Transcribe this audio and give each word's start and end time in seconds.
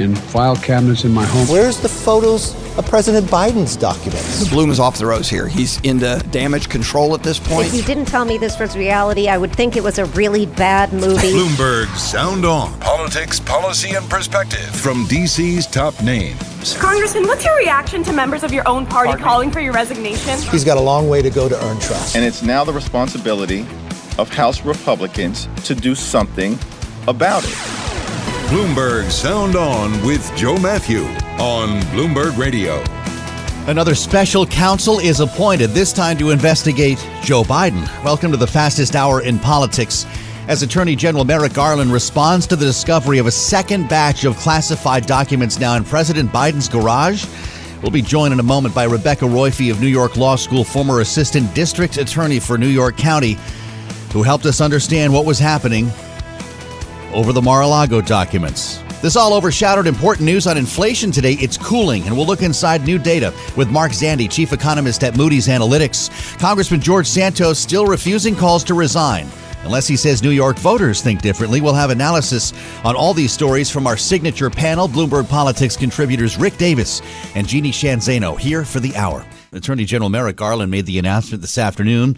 and 0.00 0.18
file 0.18 0.56
cabinets 0.56 1.04
in 1.04 1.12
my 1.12 1.24
home. 1.24 1.46
Where's 1.48 1.78
the 1.78 1.88
photos 1.88 2.54
of 2.76 2.86
President 2.86 3.26
Biden's 3.26 3.76
documents? 3.76 4.44
The 4.44 4.50
bloom 4.50 4.70
is 4.70 4.80
off 4.80 4.98
the 4.98 5.06
rose 5.06 5.28
here. 5.28 5.48
He's 5.48 5.80
into 5.80 6.18
damage 6.30 6.68
control 6.68 7.14
at 7.14 7.22
this 7.22 7.38
point. 7.38 7.68
If 7.68 7.74
you 7.74 7.82
didn't 7.82 8.06
tell 8.06 8.24
me 8.24 8.38
this 8.38 8.58
was 8.58 8.76
reality, 8.76 9.28
I 9.28 9.38
would 9.38 9.54
think 9.54 9.76
it 9.76 9.82
was 9.82 9.98
a 9.98 10.06
really 10.06 10.46
bad 10.46 10.92
movie. 10.92 11.32
Bloomberg 11.32 11.94
Sound 11.96 12.44
On. 12.44 12.78
Politics, 12.80 13.40
policy, 13.40 13.94
and 13.94 14.08
perspective 14.08 14.74
from 14.74 15.04
DC's 15.06 15.66
top 15.66 16.00
names. 16.02 16.76
Congressman, 16.78 17.26
what's 17.26 17.44
your 17.44 17.56
reaction 17.56 18.02
to 18.04 18.12
members 18.12 18.42
of 18.42 18.52
your 18.52 18.66
own 18.68 18.86
party 18.86 19.20
calling 19.22 19.50
for 19.50 19.60
your 19.60 19.72
resignation? 19.72 20.38
He's 20.50 20.64
got 20.64 20.76
a 20.76 20.80
long 20.80 21.08
way 21.08 21.22
to 21.22 21.30
go 21.30 21.48
to 21.48 21.64
earn 21.64 21.78
trust. 21.80 22.16
And 22.16 22.24
it's 22.24 22.42
now 22.42 22.64
the 22.64 22.72
responsibility 22.72 23.66
of 24.18 24.28
House 24.28 24.64
Republicans 24.64 25.48
to 25.64 25.74
do 25.74 25.94
something 25.94 26.58
about 27.08 27.44
it. 27.44 27.79
Bloomberg 28.50 29.12
Sound 29.12 29.54
On 29.54 30.04
with 30.04 30.28
Joe 30.34 30.58
Matthew 30.58 31.04
on 31.38 31.80
Bloomberg 31.92 32.36
Radio. 32.36 32.82
Another 33.70 33.94
special 33.94 34.44
counsel 34.44 34.98
is 34.98 35.20
appointed, 35.20 35.70
this 35.70 35.92
time 35.92 36.18
to 36.18 36.30
investigate 36.30 36.98
Joe 37.22 37.44
Biden. 37.44 37.82
Welcome 38.02 38.32
to 38.32 38.36
the 38.36 38.48
fastest 38.48 38.96
hour 38.96 39.22
in 39.22 39.38
politics. 39.38 40.04
As 40.48 40.64
Attorney 40.64 40.96
General 40.96 41.24
Merrick 41.24 41.52
Garland 41.52 41.92
responds 41.92 42.44
to 42.48 42.56
the 42.56 42.64
discovery 42.64 43.18
of 43.18 43.28
a 43.28 43.30
second 43.30 43.88
batch 43.88 44.24
of 44.24 44.36
classified 44.36 45.06
documents 45.06 45.60
now 45.60 45.76
in 45.76 45.84
President 45.84 46.32
Biden's 46.32 46.68
garage, 46.68 47.26
we'll 47.82 47.92
be 47.92 48.02
joined 48.02 48.32
in 48.32 48.40
a 48.40 48.42
moment 48.42 48.74
by 48.74 48.82
Rebecca 48.82 49.26
Roiphe 49.26 49.70
of 49.70 49.80
New 49.80 49.86
York 49.86 50.16
Law 50.16 50.34
School, 50.34 50.64
former 50.64 51.02
assistant 51.02 51.54
district 51.54 51.98
attorney 51.98 52.40
for 52.40 52.58
New 52.58 52.66
York 52.66 52.96
County, 52.96 53.38
who 54.12 54.24
helped 54.24 54.44
us 54.44 54.60
understand 54.60 55.12
what 55.12 55.24
was 55.24 55.38
happening 55.38 55.88
over 57.12 57.32
the 57.32 57.42
Mar 57.42 57.62
a 57.62 57.66
Lago 57.66 58.00
documents. 58.00 58.82
This 59.02 59.16
all 59.16 59.32
overshadowed 59.32 59.86
important 59.86 60.26
news 60.26 60.46
on 60.46 60.58
inflation 60.58 61.10
today. 61.10 61.32
It's 61.34 61.56
cooling, 61.56 62.02
and 62.02 62.14
we'll 62.14 62.26
look 62.26 62.42
inside 62.42 62.84
new 62.84 62.98
data 62.98 63.32
with 63.56 63.70
Mark 63.70 63.92
Zandi, 63.92 64.30
chief 64.30 64.52
economist 64.52 65.02
at 65.02 65.16
Moody's 65.16 65.48
Analytics. 65.48 66.38
Congressman 66.38 66.80
George 66.80 67.06
Santos 67.06 67.58
still 67.58 67.86
refusing 67.86 68.36
calls 68.36 68.62
to 68.64 68.74
resign. 68.74 69.26
Unless 69.64 69.86
he 69.86 69.96
says 69.96 70.22
New 70.22 70.30
York 70.30 70.58
voters 70.58 71.02
think 71.02 71.22
differently, 71.22 71.60
we'll 71.60 71.74
have 71.74 71.90
analysis 71.90 72.52
on 72.84 72.96
all 72.96 73.14
these 73.14 73.32
stories 73.32 73.70
from 73.70 73.86
our 73.86 73.96
signature 73.96 74.50
panel, 74.50 74.88
Bloomberg 74.88 75.28
Politics 75.28 75.76
contributors 75.76 76.38
Rick 76.38 76.56
Davis 76.56 77.02
and 77.34 77.46
Jeannie 77.46 77.72
Sheehan 77.72 78.00
Zaino, 78.00 78.38
here 78.38 78.64
for 78.64 78.80
the 78.80 78.94
hour. 78.96 79.24
Attorney 79.52 79.84
General 79.84 80.10
Merrick 80.10 80.36
Garland 80.36 80.70
made 80.70 80.86
the 80.86 80.98
announcement 80.98 81.40
this 81.42 81.58
afternoon 81.58 82.16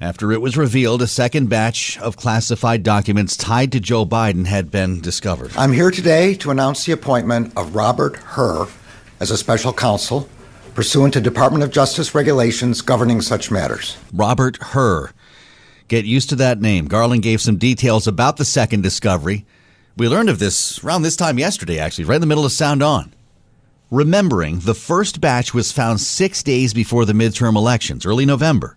after 0.00 0.32
it 0.32 0.40
was 0.40 0.56
revealed 0.56 1.02
a 1.02 1.06
second 1.06 1.48
batch 1.48 1.98
of 1.98 2.16
classified 2.16 2.82
documents 2.82 3.36
tied 3.36 3.70
to 3.72 3.80
Joe 3.80 4.06
Biden 4.06 4.46
had 4.46 4.70
been 4.70 5.00
discovered. 5.00 5.52
I'm 5.56 5.72
here 5.72 5.90
today 5.90 6.34
to 6.36 6.50
announce 6.50 6.86
the 6.86 6.92
appointment 6.92 7.52
of 7.56 7.74
Robert 7.74 8.16
Hur 8.16 8.66
as 9.20 9.30
a 9.30 9.36
special 9.36 9.72
counsel 9.72 10.28
pursuant 10.74 11.12
to 11.12 11.20
Department 11.20 11.62
of 11.62 11.70
Justice 11.70 12.14
regulations 12.14 12.80
governing 12.80 13.20
such 13.20 13.50
matters. 13.50 13.98
Robert 14.12 14.56
Hur. 14.62 15.10
Get 15.88 16.04
used 16.04 16.30
to 16.30 16.36
that 16.36 16.60
name. 16.60 16.86
Garland 16.86 17.22
gave 17.22 17.40
some 17.40 17.56
details 17.56 18.06
about 18.06 18.36
the 18.36 18.44
second 18.44 18.82
discovery. 18.82 19.44
We 19.96 20.08
learned 20.08 20.30
of 20.30 20.38
this 20.38 20.82
around 20.82 21.02
this 21.02 21.16
time 21.16 21.38
yesterday, 21.38 21.78
actually, 21.78 22.04
right 22.04 22.14
in 22.14 22.20
the 22.20 22.26
middle 22.28 22.46
of 22.46 22.52
Sound 22.52 22.82
On. 22.82 23.12
Remembering 23.90 24.60
the 24.60 24.74
first 24.74 25.20
batch 25.20 25.52
was 25.52 25.72
found 25.72 26.00
six 26.00 26.44
days 26.44 26.72
before 26.72 27.04
the 27.04 27.12
midterm 27.12 27.56
elections, 27.56 28.06
early 28.06 28.24
November 28.24 28.76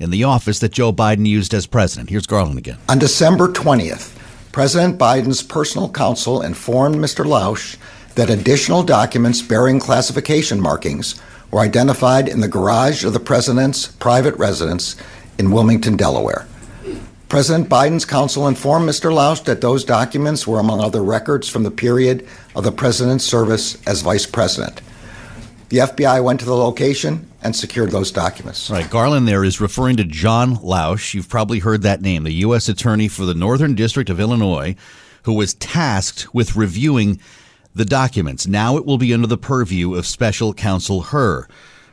in 0.00 0.10
the 0.10 0.24
office 0.24 0.58
that 0.58 0.72
Joe 0.72 0.92
Biden 0.92 1.26
used 1.26 1.54
as 1.54 1.66
president. 1.66 2.10
Here's 2.10 2.26
Garland 2.26 2.58
again. 2.58 2.78
On 2.88 2.98
December 2.98 3.48
20th, 3.48 4.16
President 4.50 4.98
Biden's 4.98 5.42
personal 5.42 5.88
counsel 5.88 6.42
informed 6.42 6.96
Mr. 6.96 7.24
Lausch 7.24 7.76
that 8.16 8.30
additional 8.30 8.82
documents 8.82 9.42
bearing 9.42 9.78
classification 9.78 10.60
markings 10.60 11.22
were 11.52 11.60
identified 11.60 12.28
in 12.28 12.40
the 12.40 12.48
garage 12.48 13.04
of 13.04 13.12
the 13.12 13.20
president's 13.20 13.86
private 13.86 14.34
residence 14.36 14.96
in 15.38 15.52
Wilmington, 15.52 15.96
Delaware. 15.96 16.46
President 17.28 17.68
Biden's 17.68 18.04
counsel 18.04 18.48
informed 18.48 18.88
Mr. 18.88 19.12
Lausch 19.12 19.44
that 19.44 19.60
those 19.60 19.84
documents 19.84 20.48
were 20.48 20.58
among 20.58 20.80
other 20.80 21.02
records 21.02 21.48
from 21.48 21.62
the 21.62 21.70
period 21.70 22.26
of 22.56 22.64
the 22.64 22.72
president's 22.72 23.24
service 23.24 23.80
as 23.86 24.02
vice 24.02 24.26
president. 24.26 24.80
The 25.68 25.78
FBI 25.78 26.24
went 26.24 26.40
to 26.40 26.46
the 26.46 26.56
location 26.56 27.29
and 27.42 27.54
secured 27.56 27.90
those 27.90 28.10
documents. 28.10 28.70
Right. 28.70 28.88
Garland 28.88 29.26
there 29.26 29.44
is 29.44 29.60
referring 29.60 29.96
to 29.96 30.04
John 30.04 30.56
Lausch. 30.56 31.14
You've 31.14 31.28
probably 31.28 31.58
heard 31.58 31.82
that 31.82 32.02
name, 32.02 32.24
the 32.24 32.32
U.S. 32.32 32.68
Attorney 32.68 33.08
for 33.08 33.24
the 33.24 33.34
Northern 33.34 33.74
District 33.74 34.10
of 34.10 34.20
Illinois, 34.20 34.76
who 35.24 35.34
was 35.34 35.54
tasked 35.54 36.34
with 36.34 36.56
reviewing 36.56 37.20
the 37.74 37.84
documents. 37.84 38.46
Now 38.46 38.76
it 38.76 38.84
will 38.84 38.98
be 38.98 39.14
under 39.14 39.26
the 39.26 39.38
purview 39.38 39.94
of 39.94 40.06
Special 40.06 40.52
Counsel 40.52 41.02
Hur. 41.02 41.46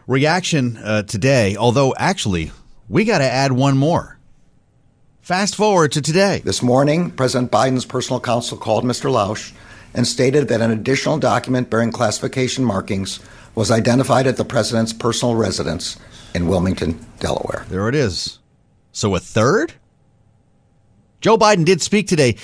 Reaction 0.08 0.78
uh, 0.78 1.04
today, 1.04 1.56
although 1.58 1.94
actually, 1.98 2.52
we 2.88 3.04
got 3.04 3.18
to 3.20 3.26
add 3.26 3.52
one 3.52 3.78
more. 3.78 4.18
Fast 5.22 5.56
forward 5.56 5.92
to 5.92 6.02
today. 6.02 6.42
This 6.46 6.64
morning, 6.64 7.12
President 7.12 7.52
Biden's 7.52 7.84
personal 7.84 8.22
counsel 8.22 8.58
called 8.58 8.86
Mr. 8.86 9.12
Lausch 9.12 9.52
and 9.94 10.08
stated 10.08 10.48
that 10.48 10.62
an 10.62 10.72
additional 10.72 11.18
document 11.18 11.70
bearing 11.70 11.92
classification 11.92 12.64
markings 12.64 13.20
was 13.58 13.72
identified 13.72 14.28
at 14.28 14.38
the 14.38 14.46
president's 14.46 14.94
personal 14.94 15.34
residence 15.34 15.98
in 16.36 16.48
Wilmington, 16.48 17.04
Delaware. 17.20 17.66
There 17.70 17.90
it 17.90 17.96
is. 17.96 18.38
So 18.92 19.16
a 19.16 19.20
third? 19.20 19.74
Joe 21.22 21.40
Biden 21.40 21.66
did 21.66 21.82
speak 21.82 22.08
today. 22.08 22.36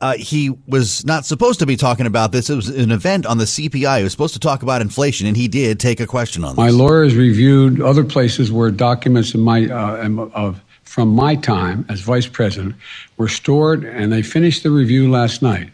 Uh, 0.00 0.14
he 0.14 0.50
was 0.68 1.04
not 1.04 1.26
supposed 1.26 1.58
to 1.58 1.66
be 1.66 1.76
talking 1.76 2.06
about 2.06 2.30
this. 2.30 2.48
It 2.48 2.54
was 2.54 2.68
an 2.68 2.92
event 2.92 3.26
on 3.26 3.38
the 3.38 3.46
CPI. 3.46 3.98
He 3.98 4.04
was 4.04 4.12
supposed 4.12 4.34
to 4.34 4.40
talk 4.40 4.62
about 4.62 4.80
inflation, 4.80 5.26
and 5.26 5.36
he 5.36 5.48
did 5.48 5.80
take 5.80 5.98
a 5.98 6.06
question 6.06 6.44
on 6.44 6.50
this. 6.50 6.56
My 6.56 6.70
lawyers 6.70 7.16
reviewed 7.16 7.82
other 7.82 8.04
places 8.04 8.52
where 8.52 8.70
documents 8.70 9.34
in 9.34 9.40
my 9.40 9.66
uh, 9.66 10.28
of 10.32 10.62
from 10.84 11.08
my 11.08 11.34
time 11.34 11.84
as 11.88 12.00
vice 12.00 12.28
president 12.28 12.76
were 13.16 13.28
stored, 13.28 13.84
and 13.84 14.12
they 14.12 14.22
finished 14.22 14.62
the 14.62 14.70
review 14.70 15.10
last 15.10 15.42
night. 15.42 15.70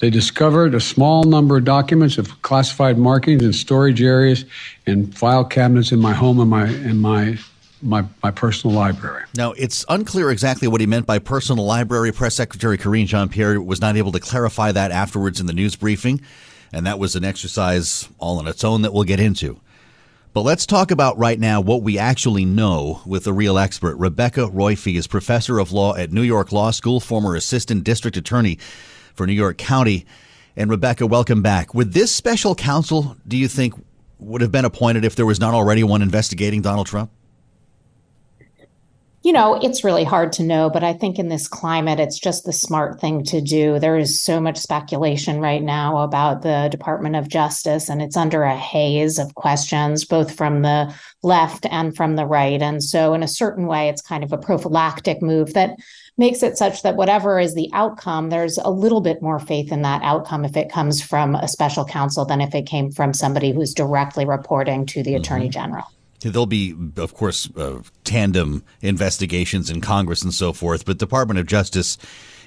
They 0.00 0.10
discovered 0.10 0.74
a 0.74 0.80
small 0.80 1.24
number 1.24 1.56
of 1.56 1.64
documents 1.64 2.18
of 2.18 2.42
classified 2.42 2.98
markings 2.98 3.42
in 3.42 3.52
storage 3.52 4.02
areas 4.02 4.44
and 4.86 5.16
file 5.16 5.44
cabinets 5.44 5.92
in 5.92 6.00
my 6.00 6.12
home 6.12 6.40
and 6.40 6.50
my 6.50 6.66
in 6.66 6.98
my 6.98 7.38
my, 7.84 8.04
my 8.22 8.30
personal 8.30 8.74
library. 8.74 9.24
Now, 9.36 9.52
it's 9.52 9.84
unclear 9.90 10.30
exactly 10.30 10.66
what 10.66 10.80
he 10.80 10.86
meant 10.86 11.06
by 11.06 11.18
personal 11.18 11.66
library. 11.66 12.12
Press 12.12 12.34
Secretary 12.34 12.78
Karine 12.78 13.06
Jean 13.06 13.28
Pierre 13.28 13.60
was 13.60 13.80
not 13.80 13.96
able 13.96 14.10
to 14.12 14.20
clarify 14.20 14.72
that 14.72 14.90
afterwards 14.90 15.38
in 15.38 15.46
the 15.46 15.52
news 15.52 15.76
briefing, 15.76 16.22
and 16.72 16.86
that 16.86 16.98
was 16.98 17.14
an 17.14 17.24
exercise 17.24 18.08
all 18.18 18.38
on 18.38 18.48
its 18.48 18.64
own 18.64 18.82
that 18.82 18.94
we'll 18.94 19.04
get 19.04 19.20
into. 19.20 19.60
But 20.32 20.42
let's 20.42 20.66
talk 20.66 20.90
about 20.90 21.18
right 21.18 21.38
now 21.38 21.60
what 21.60 21.82
we 21.82 21.98
actually 21.98 22.44
know 22.44 23.02
with 23.06 23.26
a 23.26 23.32
real 23.32 23.56
expert. 23.58 23.96
Rebecca 23.96 24.48
Roiphe 24.48 24.96
is 24.96 25.06
professor 25.06 25.58
of 25.58 25.70
law 25.70 25.94
at 25.94 26.10
New 26.10 26.22
York 26.22 26.50
Law 26.50 26.72
School, 26.72 27.00
former 27.00 27.36
assistant 27.36 27.84
district 27.84 28.16
attorney 28.16 28.58
for 29.14 29.26
New 29.26 29.32
York 29.32 29.58
County. 29.58 30.06
And 30.56 30.70
Rebecca, 30.70 31.06
welcome 31.06 31.42
back. 31.42 31.74
Would 31.74 31.92
this 31.92 32.12
special 32.12 32.54
counsel, 32.54 33.16
do 33.26 33.36
you 33.36 33.48
think, 33.48 33.74
would 34.18 34.40
have 34.40 34.52
been 34.52 34.64
appointed 34.64 35.04
if 35.04 35.16
there 35.16 35.26
was 35.26 35.40
not 35.40 35.54
already 35.54 35.82
one 35.82 36.02
investigating 36.02 36.62
Donald 36.62 36.86
Trump? 36.86 37.10
You 39.24 39.32
know, 39.32 39.54
it's 39.54 39.82
really 39.82 40.04
hard 40.04 40.32
to 40.34 40.42
know, 40.42 40.68
but 40.68 40.84
I 40.84 40.92
think 40.92 41.18
in 41.18 41.28
this 41.28 41.48
climate, 41.48 41.98
it's 41.98 42.18
just 42.18 42.44
the 42.44 42.52
smart 42.52 43.00
thing 43.00 43.24
to 43.24 43.40
do. 43.40 43.78
There 43.78 43.96
is 43.96 44.20
so 44.20 44.38
much 44.38 44.58
speculation 44.58 45.40
right 45.40 45.62
now 45.62 46.02
about 46.02 46.42
the 46.42 46.68
Department 46.70 47.16
of 47.16 47.26
Justice, 47.26 47.88
and 47.88 48.02
it's 48.02 48.18
under 48.18 48.42
a 48.42 48.54
haze 48.54 49.18
of 49.18 49.34
questions, 49.34 50.04
both 50.04 50.36
from 50.36 50.60
the 50.60 50.94
left 51.22 51.64
and 51.70 51.96
from 51.96 52.16
the 52.16 52.26
right. 52.26 52.60
And 52.60 52.84
so, 52.84 53.14
in 53.14 53.22
a 53.22 53.28
certain 53.28 53.66
way, 53.66 53.88
it's 53.88 54.02
kind 54.02 54.24
of 54.24 54.32
a 54.34 54.36
prophylactic 54.36 55.22
move 55.22 55.54
that 55.54 55.78
makes 56.16 56.42
it 56.42 56.56
such 56.56 56.82
that 56.82 56.96
whatever 56.96 57.40
is 57.40 57.54
the 57.54 57.68
outcome, 57.72 58.30
there's 58.30 58.58
a 58.58 58.70
little 58.70 59.00
bit 59.00 59.20
more 59.20 59.38
faith 59.38 59.72
in 59.72 59.82
that 59.82 60.02
outcome 60.02 60.44
if 60.44 60.56
it 60.56 60.70
comes 60.70 61.02
from 61.02 61.34
a 61.34 61.48
special 61.48 61.84
counsel 61.84 62.24
than 62.24 62.40
if 62.40 62.54
it 62.54 62.66
came 62.66 62.90
from 62.90 63.12
somebody 63.12 63.52
who's 63.52 63.74
directly 63.74 64.24
reporting 64.24 64.86
to 64.86 65.02
the 65.02 65.10
mm-hmm. 65.10 65.20
attorney 65.20 65.48
general. 65.48 65.84
There'll 66.20 66.46
be, 66.46 66.74
of 66.96 67.12
course, 67.14 67.50
uh, 67.54 67.82
tandem 68.04 68.64
investigations 68.80 69.68
in 69.68 69.82
Congress 69.82 70.22
and 70.22 70.32
so 70.32 70.54
forth, 70.54 70.86
but 70.86 70.98
Department 70.98 71.38
of 71.38 71.46
Justice 71.46 71.98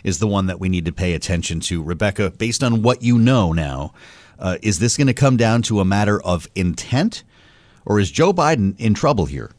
is 0.03 0.17
the 0.17 0.27
one 0.27 0.47
that 0.47 0.59
we 0.59 0.69
need 0.69 0.85
to 0.85 0.91
pay 0.91 1.13
attention 1.13 1.59
to. 1.59 1.83
Rebecca, 1.83 2.31
based 2.31 2.63
on 2.63 2.81
what 2.81 3.03
you 3.03 3.19
know 3.19 3.51
now, 3.51 3.93
uh, 4.39 4.57
is 4.63 4.79
this 4.79 4.97
going 4.97 5.07
to 5.07 5.13
come 5.13 5.37
down 5.37 5.61
to 5.63 5.79
a 5.79 5.85
matter 5.85 6.21
of 6.21 6.47
intent, 6.55 7.23
or 7.85 7.99
is 7.99 8.09
Joe 8.09 8.33
Biden 8.33 8.79
in 8.79 8.93
trouble 8.93 9.25
here? 9.25 9.51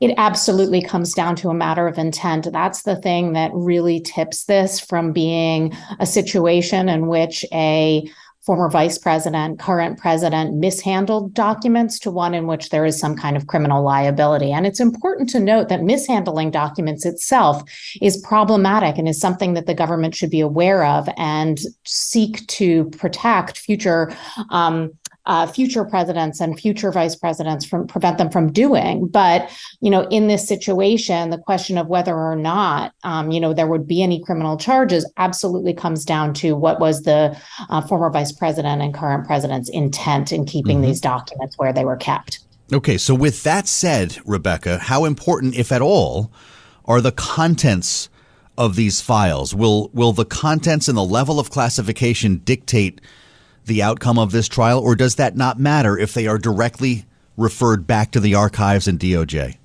It 0.00 0.14
absolutely 0.16 0.82
comes 0.82 1.14
down 1.14 1.36
to 1.36 1.50
a 1.50 1.54
matter 1.54 1.86
of 1.86 1.98
intent. 1.98 2.48
That's 2.52 2.82
the 2.82 2.96
thing 2.96 3.32
that 3.34 3.50
really 3.54 4.00
tips 4.00 4.44
this 4.44 4.80
from 4.80 5.12
being 5.12 5.72
a 6.00 6.06
situation 6.06 6.88
in 6.88 7.06
which 7.06 7.44
a 7.52 8.08
former 8.44 8.68
vice 8.68 8.98
president, 8.98 9.58
current 9.58 9.98
president 9.98 10.54
mishandled 10.56 11.32
documents 11.32 11.98
to 11.98 12.10
one 12.10 12.34
in 12.34 12.46
which 12.46 12.68
there 12.68 12.84
is 12.84 12.98
some 13.00 13.16
kind 13.16 13.38
of 13.38 13.46
criminal 13.46 13.82
liability. 13.82 14.52
And 14.52 14.66
it's 14.66 14.80
important 14.80 15.30
to 15.30 15.40
note 15.40 15.70
that 15.70 15.82
mishandling 15.82 16.50
documents 16.50 17.06
itself 17.06 17.62
is 18.02 18.18
problematic 18.18 18.98
and 18.98 19.08
is 19.08 19.18
something 19.18 19.54
that 19.54 19.66
the 19.66 19.74
government 19.74 20.14
should 20.14 20.30
be 20.30 20.40
aware 20.40 20.84
of 20.84 21.08
and 21.16 21.58
seek 21.84 22.46
to 22.48 22.84
protect 22.90 23.56
future 23.56 24.14
um, 24.50 24.92
uh, 25.26 25.46
future 25.46 25.84
presidents 25.84 26.40
and 26.40 26.58
future 26.58 26.92
vice 26.92 27.16
presidents 27.16 27.64
from 27.64 27.86
prevent 27.86 28.18
them 28.18 28.30
from 28.30 28.52
doing. 28.52 29.06
But 29.06 29.50
you 29.80 29.90
know, 29.90 30.02
in 30.08 30.26
this 30.26 30.46
situation, 30.46 31.30
the 31.30 31.38
question 31.38 31.78
of 31.78 31.86
whether 31.86 32.14
or 32.14 32.36
not 32.36 32.92
um, 33.04 33.30
you 33.30 33.40
know 33.40 33.52
there 33.52 33.66
would 33.66 33.86
be 33.86 34.02
any 34.02 34.22
criminal 34.22 34.56
charges 34.56 35.10
absolutely 35.16 35.74
comes 35.74 36.04
down 36.04 36.34
to 36.34 36.54
what 36.54 36.80
was 36.80 37.02
the 37.02 37.36
uh, 37.70 37.80
former 37.82 38.10
vice 38.10 38.32
president 38.32 38.82
and 38.82 38.94
current 38.94 39.26
president's 39.26 39.68
intent 39.70 40.32
in 40.32 40.44
keeping 40.44 40.78
mm-hmm. 40.78 40.86
these 40.86 41.00
documents 41.00 41.56
where 41.58 41.72
they 41.72 41.84
were 41.84 41.96
kept. 41.96 42.40
Okay, 42.72 42.96
so 42.96 43.14
with 43.14 43.42
that 43.42 43.68
said, 43.68 44.18
Rebecca, 44.24 44.78
how 44.78 45.04
important, 45.04 45.54
if 45.54 45.70
at 45.70 45.82
all, 45.82 46.32
are 46.86 47.00
the 47.00 47.12
contents 47.12 48.08
of 48.56 48.76
these 48.76 49.00
files? 49.00 49.54
Will 49.54 49.90
will 49.92 50.12
the 50.12 50.24
contents 50.24 50.88
and 50.88 50.96
the 50.96 51.04
level 51.04 51.38
of 51.38 51.50
classification 51.50 52.38
dictate? 52.38 53.00
The 53.66 53.82
outcome 53.82 54.18
of 54.18 54.32
this 54.32 54.48
trial, 54.48 54.78
or 54.78 54.94
does 54.94 55.16
that 55.16 55.36
not 55.36 55.58
matter 55.58 55.98
if 55.98 56.14
they 56.14 56.26
are 56.26 56.38
directly 56.38 57.04
referred 57.36 57.86
back 57.86 58.10
to 58.12 58.20
the 58.20 58.34
archives 58.34 58.86
and 58.86 58.98
DOJ? 58.98 59.56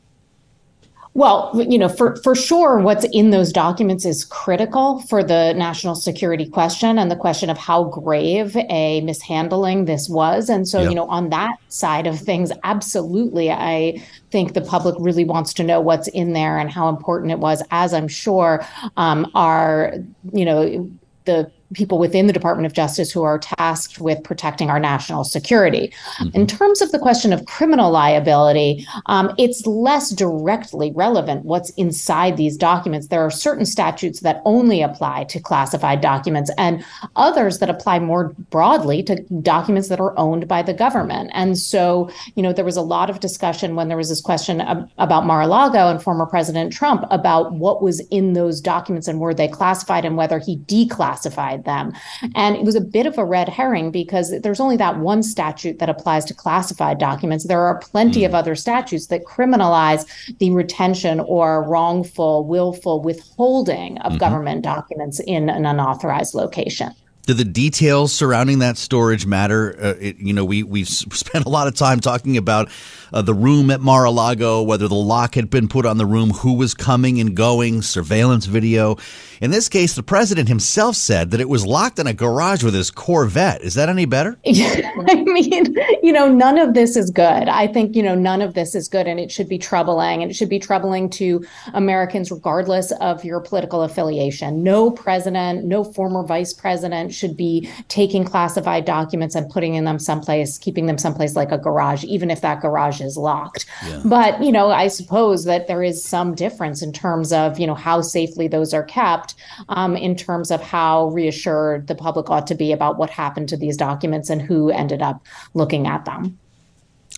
Well, 1.16 1.52
you 1.68 1.78
know, 1.80 1.90
for, 1.90 2.16
for 2.18 2.36
sure, 2.36 2.80
what's 2.80 3.04
in 3.12 3.32
those 3.32 3.52
documents 3.52 4.06
is 4.06 4.24
critical 4.24 5.02
for 5.02 5.24
the 5.24 5.54
national 5.54 5.96
security 5.96 6.48
question 6.48 7.00
and 7.00 7.10
the 7.10 7.16
question 7.16 7.50
of 7.50 7.58
how 7.58 7.86
grave 7.86 8.56
a 8.56 9.02
mishandling 9.02 9.86
this 9.86 10.08
was. 10.08 10.50
And 10.50 10.68
so, 10.68 10.82
you 10.88 10.94
know, 10.94 11.08
on 11.08 11.30
that 11.30 11.58
side 11.68 12.06
of 12.06 12.20
things, 12.20 12.52
absolutely, 12.64 13.52
I 13.52 14.02
think 14.30 14.54
the 14.54 14.62
public 14.62 14.96
really 15.00 15.26
wants 15.26 15.54
to 15.56 15.64
know 15.64 15.82
what's 15.82 16.08
in 16.10 16.34
there 16.34 16.60
and 16.60 16.70
how 16.72 16.88
important 16.90 17.32
it 17.32 17.40
was, 17.40 17.64
as 17.72 17.94
I'm 17.94 18.08
sure 18.08 18.64
um, 18.96 19.30
are, 19.34 19.96
you 20.32 20.46
know, 20.46 20.90
the 21.26 21.52
people 21.74 22.00
within 22.00 22.28
the 22.28 22.34
Department 22.34 22.66
of 22.66 22.74
Justice 22.74 23.12
who 23.12 23.24
are 23.24 23.38
tasked 23.38 24.00
with 24.00 24.24
protecting 24.24 24.70
our 24.70 24.80
national 24.80 25.24
security. 25.24 25.94
Mm-hmm. 26.18 26.36
In 26.36 26.48
terms 26.48 26.82
of 26.82 26.92
the 26.92 27.00
question 27.00 27.32
of 27.32 27.46
criminal 27.46 27.92
liability, 27.92 28.88
um, 29.06 29.34
it's 29.38 29.66
less 29.66 30.10
directly 30.10 30.92
relevant 30.96 31.46
what's 31.46 31.70
inside 31.72 32.38
these 32.38 32.58
documents. 32.58 33.08
There 33.08 33.22
are 33.22 33.32
certain 33.32 33.66
statutes 33.66 34.22
that 34.22 34.42
only 34.46 34.82
apply 34.82 35.26
to 35.26 35.40
classified 35.40 36.02
documents 36.02 36.52
and 36.58 36.84
others 37.16 37.60
that 37.60 37.70
apply 37.70 38.00
more 38.00 38.34
broadly 38.50 39.04
to 39.04 39.22
documents 39.42 39.90
that 39.90 40.00
are 40.00 40.18
owned 40.18 40.48
by 40.48 40.64
the 40.64 40.74
government. 40.74 41.30
And 41.34 41.58
so, 41.58 42.10
you 42.36 42.42
know, 42.42 42.54
there 42.54 42.66
was 42.66 42.78
a 42.78 42.82
lot 42.82 43.10
of 43.10 43.20
discussion 43.20 43.76
when 43.76 43.90
there 43.90 43.98
was 43.98 44.10
this 44.10 44.22
question 44.22 44.62
ab- 44.62 44.90
about 44.98 45.26
Mar-a-Lago 45.26 45.90
and 45.90 46.02
former 46.02 46.26
President 46.26 46.74
Trump 46.74 47.06
about 47.12 47.54
what 47.54 47.84
was 47.84 48.00
in 48.10 48.34
those 48.34 48.60
documents 48.60 49.08
and 49.08 49.20
were 49.20 49.34
they 49.34 49.48
classified 49.48 50.06
and 50.06 50.18
whether 50.18 50.40
he 50.40 50.58
declassified 50.58 51.59
them. 51.66 51.94
And 52.36 52.56
it 52.56 52.64
was 52.64 52.76
a 52.76 52.82
bit 52.82 53.06
of 53.06 53.18
a 53.18 53.26
red 53.26 53.50
herring 53.50 53.92
because 53.92 54.34
there's 54.42 54.60
only 54.60 54.78
that 54.78 54.98
one 55.00 55.24
statute 55.24 55.80
that 55.80 55.90
applies 55.90 56.26
to 56.26 56.34
classified 56.34 56.98
documents. 57.00 57.46
There 57.46 57.62
are 57.62 57.80
plenty 57.80 58.22
mm. 58.22 58.26
of 58.26 58.36
other 58.36 58.56
statutes 58.56 59.08
that 59.08 59.26
criminalize 59.26 60.06
the 60.38 60.52
retention 60.52 61.20
or 61.22 61.64
wrongful, 61.64 62.46
willful 62.46 63.02
withholding 63.02 63.98
of 64.00 64.14
mm-hmm. 64.14 64.20
government 64.20 64.64
documents 64.64 65.20
in 65.20 65.50
an 65.50 65.66
unauthorized 65.66 66.34
location. 66.34 66.94
Do 67.26 67.34
the 67.34 67.46
details 67.46 68.12
surrounding 68.12 68.60
that 68.60 68.78
storage 68.78 69.26
matter? 69.26 69.76
Uh, 69.80 69.94
it, 70.00 70.18
you 70.18 70.34
know, 70.34 70.44
we 70.46 70.64
we've 70.64 70.88
spent 70.90 71.46
a 71.46 71.50
lot 71.50 71.68
of 71.68 71.76
time 71.76 72.00
talking 72.00 72.38
about 72.38 72.70
uh, 73.14 73.22
the 73.22 73.34
room 73.34 73.72
at 73.72 73.82
Mar-a-Lago, 73.82 74.62
whether 74.64 74.88
the 74.88 74.96
lock 74.96 75.36
had 75.36 75.50
been 75.50 75.68
put 75.68 75.86
on 75.86 75.98
the 75.98 76.06
room, 76.06 76.32
who 76.32 76.54
was 76.54 76.74
coming 76.74 77.20
and 77.20 77.36
going, 77.36 77.82
surveillance 77.82 78.46
video. 78.46 78.98
In 79.42 79.52
this 79.52 79.70
case, 79.70 79.96
the 79.96 80.04
president 80.04 80.50
himself 80.50 80.96
said 80.98 81.32
that 81.32 81.40
it 81.40 81.48
was 81.48 81.66
locked 81.66 81.98
in 81.98 82.08
a 82.08 82.14
garage 82.14 82.62
with 82.62 82.74
his 82.74 82.92
Corvette. 82.92 83.62
Is 83.62 83.76
that 83.76 83.88
any 83.88 84.06
better? 84.06 84.38
I 84.46 85.24
mean, 85.26 85.76
you 86.04 86.12
know, 86.12 86.28
none 86.28 86.58
of 86.58 86.74
this 86.74 86.98
is 86.98 87.10
good. 87.10 87.48
I 87.48 87.68
think, 87.68 87.96
you 87.96 88.04
know, 88.04 88.16
none 88.16 88.42
of 88.42 88.54
this 88.54 88.76
is 88.76 88.90
good 88.90 89.08
and 89.08 89.18
it 89.18 89.32
should 89.32 89.48
be 89.48 89.58
troubling. 89.58 90.22
And 90.22 90.30
it 90.30 90.34
should 90.36 90.50
be 90.50 90.60
troubling 90.60 91.10
to 91.12 91.46
Americans, 91.74 92.32
regardless 92.32 92.92
of 93.00 93.24
your 93.24 93.40
political 93.40 93.84
affiliation. 93.84 94.62
No 94.62 94.92
president, 94.92 95.64
no 95.64 95.86
former 95.86 96.24
vice 96.24 96.54
president 96.54 97.09
should 97.14 97.36
be 97.38 97.70
taking 97.88 98.24
classified 98.24 98.86
documents 98.86 99.36
and 99.36 99.50
putting 99.50 99.76
in 99.76 99.86
them 99.86 100.00
someplace, 100.00 100.58
keeping 100.58 100.86
them 100.86 100.98
someplace 100.98 101.36
like 101.36 101.52
a 101.52 101.58
garage, 101.58 102.04
even 102.04 102.32
if 102.32 102.42
that 102.42 102.62
garage 102.62 103.02
is 103.02 103.18
locked. 103.18 103.66
Yeah. 103.86 104.02
But, 104.06 104.44
you 104.44 104.52
know, 104.52 104.72
I 104.72 104.88
suppose 104.88 105.46
that 105.46 105.68
there 105.68 105.84
is 105.84 106.04
some 106.04 106.36
difference 106.36 106.82
in 106.82 106.94
terms 106.94 107.34
of, 107.34 107.60
you 107.60 107.68
know, 107.68 107.76
how 107.76 108.02
safely 108.02 108.48
those 108.48 108.74
are 108.74 108.84
kept 108.84 109.36
um, 109.70 109.96
in 109.96 110.16
terms 110.16 110.52
of 110.52 110.62
how 110.62 111.08
reassured 111.10 111.88
the 111.88 111.96
public 111.96 112.30
ought 112.30 112.48
to 112.48 112.56
be 112.56 112.72
about 112.72 112.98
what 112.98 113.10
happened 113.10 113.50
to 113.50 113.58
these 113.58 113.78
documents 113.78 114.30
and 114.30 114.42
who 114.42 114.70
ended 114.70 115.02
up 115.02 115.26
looking 115.54 115.88
at 115.88 116.06
them. 116.06 116.38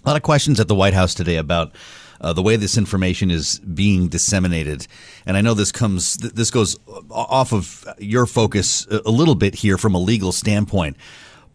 A 0.03 0.09
lot 0.09 0.15
of 0.15 0.23
questions 0.23 0.59
at 0.59 0.67
the 0.67 0.75
White 0.75 0.93
House 0.93 1.13
today 1.13 1.35
about 1.35 1.73
uh, 2.21 2.33
the 2.33 2.41
way 2.41 2.55
this 2.55 2.77
information 2.77 3.31
is 3.31 3.59
being 3.59 4.07
disseminated. 4.07 4.87
And 5.25 5.35
I 5.35 5.41
know 5.41 5.53
this 5.53 5.71
comes, 5.71 6.15
this 6.17 6.51
goes 6.51 6.77
off 7.09 7.51
of 7.51 7.85
your 7.97 8.25
focus 8.25 8.85
a 8.89 9.09
little 9.09 9.35
bit 9.35 9.55
here 9.55 9.77
from 9.77 9.95
a 9.95 9.99
legal 9.99 10.31
standpoint. 10.31 10.97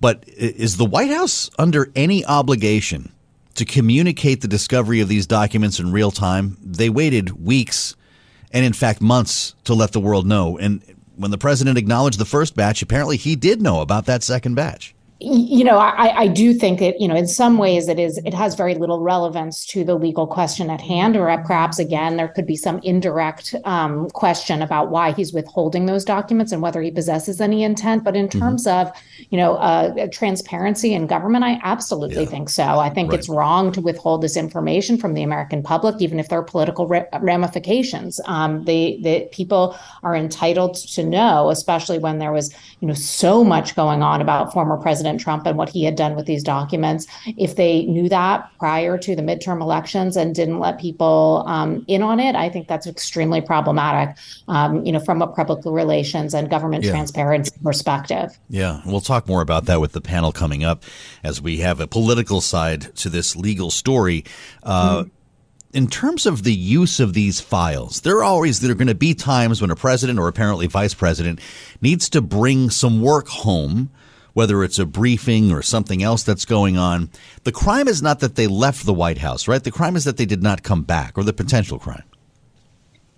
But 0.00 0.24
is 0.26 0.76
the 0.76 0.84
White 0.84 1.10
House 1.10 1.48
under 1.58 1.90
any 1.94 2.24
obligation 2.26 3.12
to 3.54 3.64
communicate 3.64 4.42
the 4.42 4.48
discovery 4.48 5.00
of 5.00 5.08
these 5.08 5.26
documents 5.26 5.78
in 5.78 5.92
real 5.92 6.10
time? 6.10 6.58
They 6.60 6.90
waited 6.90 7.44
weeks 7.44 7.96
and 8.50 8.64
in 8.64 8.72
fact 8.72 9.00
months 9.00 9.54
to 9.64 9.74
let 9.74 9.92
the 9.92 10.00
world 10.00 10.26
know. 10.26 10.58
And 10.58 10.82
when 11.14 11.30
the 11.30 11.38
president 11.38 11.78
acknowledged 11.78 12.18
the 12.18 12.26
first 12.26 12.56
batch, 12.56 12.82
apparently 12.82 13.16
he 13.16 13.36
did 13.36 13.62
know 13.62 13.80
about 13.80 14.06
that 14.06 14.22
second 14.22 14.54
batch 14.56 14.95
you 15.18 15.64
know, 15.64 15.78
I, 15.78 16.24
I 16.24 16.26
do 16.28 16.52
think 16.52 16.78
that, 16.80 17.00
you 17.00 17.08
know, 17.08 17.16
in 17.16 17.26
some 17.26 17.56
ways 17.56 17.88
it 17.88 17.98
is, 17.98 18.18
it 18.26 18.34
has 18.34 18.54
very 18.54 18.74
little 18.74 19.00
relevance 19.00 19.64
to 19.68 19.82
the 19.82 19.94
legal 19.94 20.26
question 20.26 20.68
at 20.68 20.82
hand, 20.82 21.16
or 21.16 21.26
perhaps 21.46 21.78
again, 21.78 22.18
there 22.18 22.28
could 22.28 22.46
be 22.46 22.56
some 22.56 22.80
indirect 22.82 23.54
um, 23.64 24.10
question 24.10 24.60
about 24.60 24.90
why 24.90 25.12
he's 25.12 25.32
withholding 25.32 25.86
those 25.86 26.04
documents 26.04 26.52
and 26.52 26.60
whether 26.60 26.82
he 26.82 26.90
possesses 26.90 27.40
any 27.40 27.62
intent. 27.62 28.04
But 28.04 28.14
in 28.14 28.28
mm-hmm. 28.28 28.38
terms 28.38 28.66
mm-hmm. 28.66 28.88
of, 28.88 28.94
you 29.30 29.38
know, 29.38 29.54
uh, 29.54 30.06
transparency 30.12 30.92
in 30.92 31.06
government, 31.06 31.44
I 31.44 31.60
absolutely 31.62 32.24
yeah. 32.24 32.30
think 32.30 32.50
so. 32.50 32.64
I 32.64 32.90
think 32.90 33.10
right. 33.10 33.18
it's 33.18 33.30
wrong 33.30 33.72
to 33.72 33.80
withhold 33.80 34.20
this 34.20 34.36
information 34.36 34.98
from 34.98 35.14
the 35.14 35.22
American 35.22 35.62
public, 35.62 35.96
even 36.00 36.20
if 36.20 36.28
there 36.28 36.40
are 36.40 36.44
political 36.44 36.86
ra- 36.88 37.06
ramifications. 37.22 38.20
Um, 38.26 38.66
the, 38.66 38.98
the 39.02 39.28
people 39.32 39.78
are 40.02 40.14
entitled 40.14 40.74
to 40.74 41.02
know, 41.02 41.48
especially 41.48 41.98
when 41.98 42.18
there 42.18 42.32
was, 42.32 42.54
you 42.80 42.88
know, 42.88 42.94
so 42.94 43.42
much 43.42 43.74
going 43.74 44.02
on 44.02 44.20
about 44.20 44.52
former 44.52 44.76
President 44.76 45.05
President 45.06 45.20
Trump 45.20 45.46
and 45.46 45.56
what 45.56 45.68
he 45.68 45.84
had 45.84 45.94
done 45.94 46.16
with 46.16 46.26
these 46.26 46.42
documents. 46.42 47.06
If 47.36 47.54
they 47.54 47.84
knew 47.84 48.08
that 48.08 48.50
prior 48.58 48.98
to 48.98 49.14
the 49.14 49.22
midterm 49.22 49.60
elections 49.60 50.16
and 50.16 50.34
didn't 50.34 50.58
let 50.58 50.80
people 50.80 51.44
um, 51.46 51.84
in 51.86 52.02
on 52.02 52.18
it, 52.18 52.34
I 52.34 52.48
think 52.48 52.66
that's 52.66 52.88
extremely 52.88 53.40
problematic, 53.40 54.16
um, 54.48 54.84
you 54.84 54.90
know, 54.90 54.98
from 54.98 55.22
a 55.22 55.28
public 55.28 55.64
relations 55.64 56.34
and 56.34 56.50
government 56.50 56.82
yeah. 56.82 56.90
transparency 56.90 57.52
perspective. 57.62 58.36
Yeah, 58.48 58.80
we'll 58.84 59.00
talk 59.00 59.28
more 59.28 59.42
about 59.42 59.66
that 59.66 59.80
with 59.80 59.92
the 59.92 60.00
panel 60.00 60.32
coming 60.32 60.64
up 60.64 60.82
as 61.22 61.40
we 61.40 61.58
have 61.58 61.78
a 61.80 61.86
political 61.86 62.40
side 62.40 62.94
to 62.96 63.08
this 63.08 63.36
legal 63.36 63.70
story. 63.70 64.24
Uh, 64.64 65.02
mm-hmm 65.02 65.10
in 65.72 65.86
terms 65.86 66.24
of 66.24 66.42
the 66.42 66.54
use 66.54 67.00
of 67.00 67.12
these 67.12 67.38
files, 67.38 68.00
there 68.00 68.16
are 68.16 68.24
always 68.24 68.60
there 68.60 68.70
are 68.70 68.74
going 68.74 68.86
to 68.86 68.94
be 68.94 69.12
times 69.12 69.60
when 69.60 69.70
a 69.70 69.76
president 69.76 70.18
or 70.18 70.26
apparently 70.26 70.66
vice 70.66 70.94
president 70.94 71.38
needs 71.82 72.08
to 72.08 72.22
bring 72.22 72.70
some 72.70 73.02
work 73.02 73.28
home, 73.28 73.90
whether 74.36 74.62
it's 74.62 74.78
a 74.78 74.84
briefing 74.84 75.50
or 75.50 75.62
something 75.62 76.02
else 76.02 76.22
that's 76.22 76.44
going 76.44 76.76
on. 76.76 77.08
The 77.44 77.52
crime 77.52 77.88
is 77.88 78.02
not 78.02 78.20
that 78.20 78.34
they 78.34 78.46
left 78.46 78.84
the 78.84 78.92
White 78.92 79.16
House, 79.16 79.48
right? 79.48 79.64
The 79.64 79.70
crime 79.70 79.96
is 79.96 80.04
that 80.04 80.18
they 80.18 80.26
did 80.26 80.42
not 80.42 80.62
come 80.62 80.82
back, 80.82 81.16
or 81.16 81.24
the 81.24 81.32
potential 81.32 81.78
crime. 81.78 82.02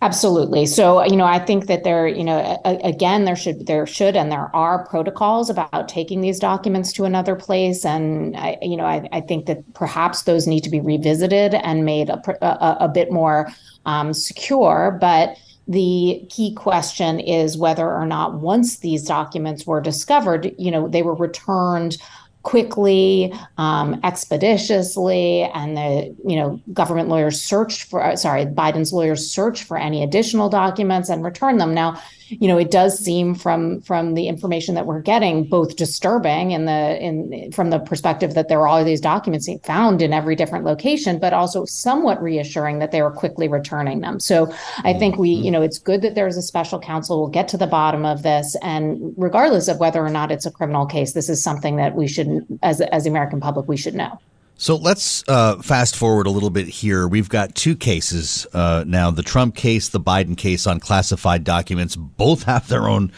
Absolutely. 0.00 0.64
So, 0.64 1.04
you 1.04 1.16
know, 1.16 1.24
I 1.24 1.40
think 1.40 1.66
that 1.66 1.82
there, 1.82 2.06
you 2.06 2.22
know, 2.22 2.60
again, 2.64 3.24
there 3.24 3.34
should, 3.34 3.66
there 3.66 3.84
should, 3.84 4.14
and 4.14 4.30
there 4.30 4.48
are 4.54 4.86
protocols 4.86 5.50
about 5.50 5.88
taking 5.88 6.20
these 6.20 6.38
documents 6.38 6.92
to 6.92 7.04
another 7.04 7.34
place. 7.34 7.84
And 7.84 8.36
I, 8.36 8.56
you 8.62 8.76
know, 8.76 8.84
I, 8.84 9.08
I 9.10 9.20
think 9.20 9.46
that 9.46 9.74
perhaps 9.74 10.22
those 10.22 10.46
need 10.46 10.62
to 10.62 10.70
be 10.70 10.78
revisited 10.78 11.52
and 11.52 11.84
made 11.84 12.10
a, 12.10 12.22
a, 12.46 12.84
a 12.84 12.88
bit 12.88 13.10
more 13.10 13.48
um, 13.86 14.14
secure. 14.14 14.96
But 15.00 15.36
the 15.68 16.26
key 16.30 16.54
question 16.54 17.20
is 17.20 17.58
whether 17.58 17.86
or 17.86 18.06
not 18.06 18.34
once 18.34 18.78
these 18.78 19.04
documents 19.04 19.66
were 19.66 19.80
discovered, 19.80 20.54
you 20.58 20.70
know, 20.70 20.88
they 20.88 21.02
were 21.02 21.14
returned 21.14 21.98
quickly, 22.42 23.34
um, 23.58 24.00
expeditiously, 24.04 25.42
and 25.42 25.76
the 25.76 26.16
you 26.24 26.36
know 26.36 26.58
government 26.72 27.10
lawyers 27.10 27.42
searched 27.42 27.82
for 27.82 28.02
uh, 28.02 28.16
sorry 28.16 28.46
Biden's 28.46 28.92
lawyers 28.92 29.30
searched 29.30 29.64
for 29.64 29.76
any 29.76 30.02
additional 30.02 30.48
documents 30.48 31.10
and 31.10 31.22
returned 31.22 31.60
them. 31.60 31.74
Now 31.74 32.00
you 32.28 32.48
know, 32.48 32.58
it 32.58 32.70
does 32.70 32.98
seem 32.98 33.34
from 33.34 33.80
from 33.80 34.14
the 34.14 34.28
information 34.28 34.74
that 34.74 34.86
we're 34.86 35.00
getting 35.00 35.44
both 35.44 35.76
disturbing 35.76 36.50
in 36.50 36.66
the 36.66 36.98
in 37.02 37.52
from 37.52 37.70
the 37.70 37.78
perspective 37.78 38.34
that 38.34 38.48
there 38.48 38.60
are 38.60 38.68
all 38.68 38.84
these 38.84 39.00
documents 39.00 39.48
found 39.64 40.02
in 40.02 40.12
every 40.12 40.36
different 40.36 40.64
location, 40.64 41.18
but 41.18 41.32
also 41.32 41.64
somewhat 41.64 42.22
reassuring 42.22 42.78
that 42.78 42.92
they 42.92 43.02
were 43.02 43.10
quickly 43.10 43.48
returning 43.48 44.00
them. 44.00 44.20
So 44.20 44.52
I 44.84 44.92
think 44.92 45.16
we, 45.16 45.34
mm-hmm. 45.34 45.44
you 45.44 45.50
know, 45.50 45.62
it's 45.62 45.78
good 45.78 46.02
that 46.02 46.14
there's 46.14 46.36
a 46.36 46.42
special 46.42 46.78
counsel. 46.78 47.20
We'll 47.20 47.30
get 47.30 47.48
to 47.48 47.56
the 47.56 47.66
bottom 47.66 48.04
of 48.04 48.22
this, 48.22 48.56
and 48.62 49.14
regardless 49.16 49.68
of 49.68 49.78
whether 49.78 50.04
or 50.04 50.10
not 50.10 50.30
it's 50.30 50.46
a 50.46 50.50
criminal 50.50 50.86
case, 50.86 51.12
this 51.12 51.28
is 51.28 51.42
something 51.42 51.76
that 51.76 51.94
we 51.94 52.06
should, 52.06 52.46
as 52.62 52.80
as 52.80 53.04
the 53.04 53.10
American 53.10 53.40
public, 53.40 53.68
we 53.68 53.76
should 53.76 53.94
know. 53.94 54.18
So 54.60 54.74
let's 54.74 55.22
uh, 55.28 55.62
fast 55.62 55.94
forward 55.94 56.26
a 56.26 56.30
little 56.30 56.50
bit 56.50 56.66
here. 56.66 57.06
We've 57.06 57.28
got 57.28 57.54
two 57.54 57.76
cases 57.76 58.44
uh, 58.52 58.82
now 58.88 59.12
the 59.12 59.22
Trump 59.22 59.54
case, 59.54 59.88
the 59.88 60.00
Biden 60.00 60.36
case 60.36 60.66
on 60.66 60.80
classified 60.80 61.44
documents. 61.44 61.94
Both 61.94 62.42
have 62.42 62.66
their 62.66 62.88
own 62.88 63.12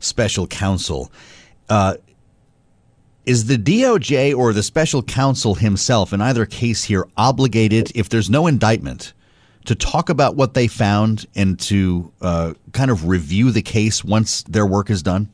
special 0.00 0.46
counsel. 0.46 1.12
Uh, 1.68 1.96
is 3.26 3.44
the 3.48 3.58
DOJ 3.58 4.34
or 4.34 4.54
the 4.54 4.62
special 4.62 5.02
counsel 5.02 5.56
himself, 5.56 6.14
in 6.14 6.22
either 6.22 6.46
case 6.46 6.84
here, 6.84 7.06
obligated, 7.18 7.92
if 7.94 8.08
there's 8.08 8.30
no 8.30 8.46
indictment, 8.46 9.12
to 9.66 9.74
talk 9.74 10.08
about 10.08 10.36
what 10.36 10.54
they 10.54 10.66
found 10.68 11.26
and 11.36 11.60
to 11.60 12.10
uh, 12.22 12.54
kind 12.72 12.90
of 12.90 13.06
review 13.06 13.50
the 13.50 13.60
case 13.60 14.02
once 14.02 14.42
their 14.44 14.64
work 14.64 14.88
is 14.88 15.02
done? 15.02 15.28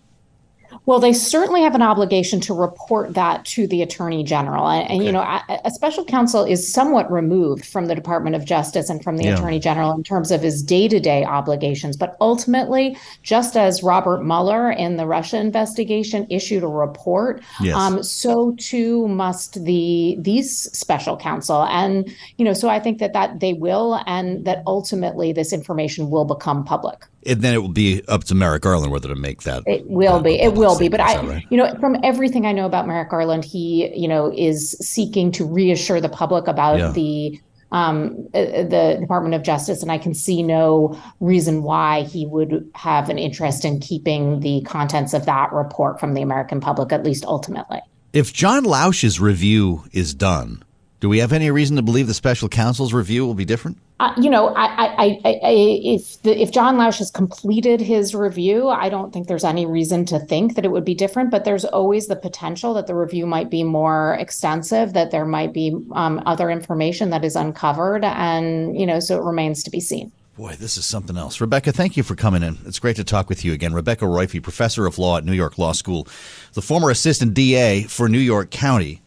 Well, 0.86 0.98
they 1.00 1.14
certainly 1.14 1.62
have 1.62 1.74
an 1.74 1.82
obligation 1.82 2.40
to 2.40 2.54
report 2.54 3.14
that 3.14 3.44
to 3.46 3.66
the 3.66 3.80
attorney 3.80 4.22
general. 4.22 4.68
And, 4.68 4.84
okay. 4.84 4.94
and 4.94 5.04
you 5.04 5.12
know, 5.12 5.20
a, 5.20 5.60
a, 5.64 5.70
special 5.70 6.04
counsel 6.04 6.44
is 6.44 6.70
somewhat 6.70 7.10
removed 7.10 7.64
from 7.64 7.86
the 7.86 7.94
Department 7.94 8.36
of 8.36 8.44
Justice 8.44 8.90
and 8.90 9.02
from 9.02 9.16
the 9.16 9.24
yeah. 9.24 9.34
attorney 9.34 9.58
general 9.58 9.92
in 9.92 10.04
terms 10.04 10.30
of 10.30 10.42
his 10.42 10.62
day 10.62 10.86
to 10.88 11.00
day 11.00 11.24
obligations. 11.24 11.96
But 11.96 12.16
ultimately, 12.20 12.98
just 13.22 13.56
as 13.56 13.82
Robert 13.82 14.22
Mueller 14.22 14.70
in 14.70 14.96
the 14.96 15.06
Russia 15.06 15.38
investigation 15.38 16.26
issued 16.28 16.62
a 16.62 16.68
report, 16.68 17.42
yes. 17.60 17.74
um, 17.76 18.02
so 18.02 18.54
too 18.58 19.08
must 19.08 19.64
the 19.64 20.16
these 20.18 20.70
special 20.76 21.16
counsel. 21.16 21.64
And, 21.64 22.14
you 22.36 22.44
know, 22.44 22.52
so 22.52 22.68
I 22.68 22.78
think 22.78 22.98
that, 22.98 23.14
that 23.14 23.40
they 23.40 23.54
will 23.54 24.02
and 24.06 24.44
that 24.44 24.62
ultimately 24.66 25.32
this 25.32 25.52
information 25.52 26.10
will 26.10 26.26
become 26.26 26.64
public 26.64 27.06
and 27.26 27.42
then 27.42 27.54
it 27.54 27.58
will 27.58 27.68
be 27.68 28.02
up 28.08 28.24
to 28.24 28.34
Merrick 28.34 28.62
Garland 28.62 28.92
whether 28.92 29.08
to 29.08 29.14
make 29.14 29.42
that. 29.42 29.62
It 29.66 29.88
will 29.88 30.20
be. 30.20 30.40
It 30.40 30.54
will 30.54 30.78
be. 30.78 30.88
But 30.88 31.00
I, 31.00 31.20
right? 31.22 31.46
you 31.50 31.56
know, 31.56 31.74
from 31.80 31.96
everything 32.02 32.46
I 32.46 32.52
know 32.52 32.66
about 32.66 32.86
Merrick 32.86 33.10
Garland, 33.10 33.44
he, 33.44 33.92
you 33.94 34.08
know, 34.08 34.32
is 34.34 34.72
seeking 34.80 35.32
to 35.32 35.44
reassure 35.44 36.00
the 36.00 36.08
public 36.08 36.46
about 36.46 36.78
yeah. 36.78 36.90
the 36.90 37.40
um, 37.72 38.28
uh, 38.34 38.62
the 38.62 38.98
Department 39.00 39.34
of 39.34 39.42
Justice, 39.42 39.82
and 39.82 39.90
I 39.90 39.98
can 39.98 40.14
see 40.14 40.42
no 40.42 41.00
reason 41.18 41.64
why 41.64 42.02
he 42.02 42.24
would 42.24 42.70
have 42.74 43.08
an 43.08 43.18
interest 43.18 43.64
in 43.64 43.80
keeping 43.80 44.40
the 44.40 44.62
contents 44.62 45.12
of 45.12 45.26
that 45.26 45.52
report 45.52 45.98
from 45.98 46.14
the 46.14 46.22
American 46.22 46.60
public, 46.60 46.92
at 46.92 47.04
least 47.04 47.24
ultimately. 47.24 47.80
If 48.12 48.32
John 48.32 48.62
Lausch's 48.62 49.18
review 49.18 49.84
is 49.92 50.14
done, 50.14 50.62
do 51.04 51.10
we 51.10 51.18
have 51.18 51.34
any 51.34 51.50
reason 51.50 51.76
to 51.76 51.82
believe 51.82 52.06
the 52.06 52.14
special 52.14 52.48
counsel's 52.48 52.94
review 52.94 53.26
will 53.26 53.34
be 53.34 53.44
different? 53.44 53.76
Uh, 54.00 54.14
you 54.16 54.30
know, 54.30 54.48
I, 54.54 54.64
I, 54.64 54.86
I, 54.96 55.40
I, 55.44 55.50
if 55.84 56.22
the, 56.22 56.34
if 56.40 56.50
John 56.50 56.78
Lausch 56.78 56.96
has 56.96 57.10
completed 57.10 57.78
his 57.78 58.14
review, 58.14 58.70
I 58.70 58.88
don't 58.88 59.12
think 59.12 59.28
there's 59.28 59.44
any 59.44 59.66
reason 59.66 60.06
to 60.06 60.18
think 60.18 60.54
that 60.54 60.64
it 60.64 60.70
would 60.70 60.86
be 60.86 60.94
different. 60.94 61.30
But 61.30 61.44
there's 61.44 61.66
always 61.66 62.06
the 62.06 62.16
potential 62.16 62.72
that 62.72 62.86
the 62.86 62.94
review 62.94 63.26
might 63.26 63.50
be 63.50 63.62
more 63.62 64.16
extensive, 64.18 64.94
that 64.94 65.10
there 65.10 65.26
might 65.26 65.52
be 65.52 65.78
um, 65.92 66.22
other 66.24 66.48
information 66.48 67.10
that 67.10 67.22
is 67.22 67.36
uncovered, 67.36 68.02
and 68.02 68.74
you 68.74 68.86
know, 68.86 68.98
so 68.98 69.18
it 69.20 69.24
remains 69.24 69.62
to 69.64 69.70
be 69.70 69.80
seen. 69.80 70.10
Boy, 70.38 70.54
this 70.58 70.78
is 70.78 70.86
something 70.86 71.18
else. 71.18 71.38
Rebecca, 71.38 71.70
thank 71.70 71.98
you 71.98 72.02
for 72.02 72.14
coming 72.14 72.42
in. 72.42 72.56
It's 72.64 72.78
great 72.78 72.96
to 72.96 73.04
talk 73.04 73.28
with 73.28 73.44
you 73.44 73.52
again. 73.52 73.74
Rebecca 73.74 74.06
Roiphe, 74.06 74.42
professor 74.42 74.86
of 74.86 74.98
law 74.98 75.18
at 75.18 75.26
New 75.26 75.34
York 75.34 75.58
Law 75.58 75.72
School, 75.72 76.08
the 76.54 76.62
former 76.62 76.88
assistant 76.88 77.34
DA 77.34 77.82
for 77.82 78.08
New 78.08 78.16
York 78.16 78.50
County. 78.50 79.02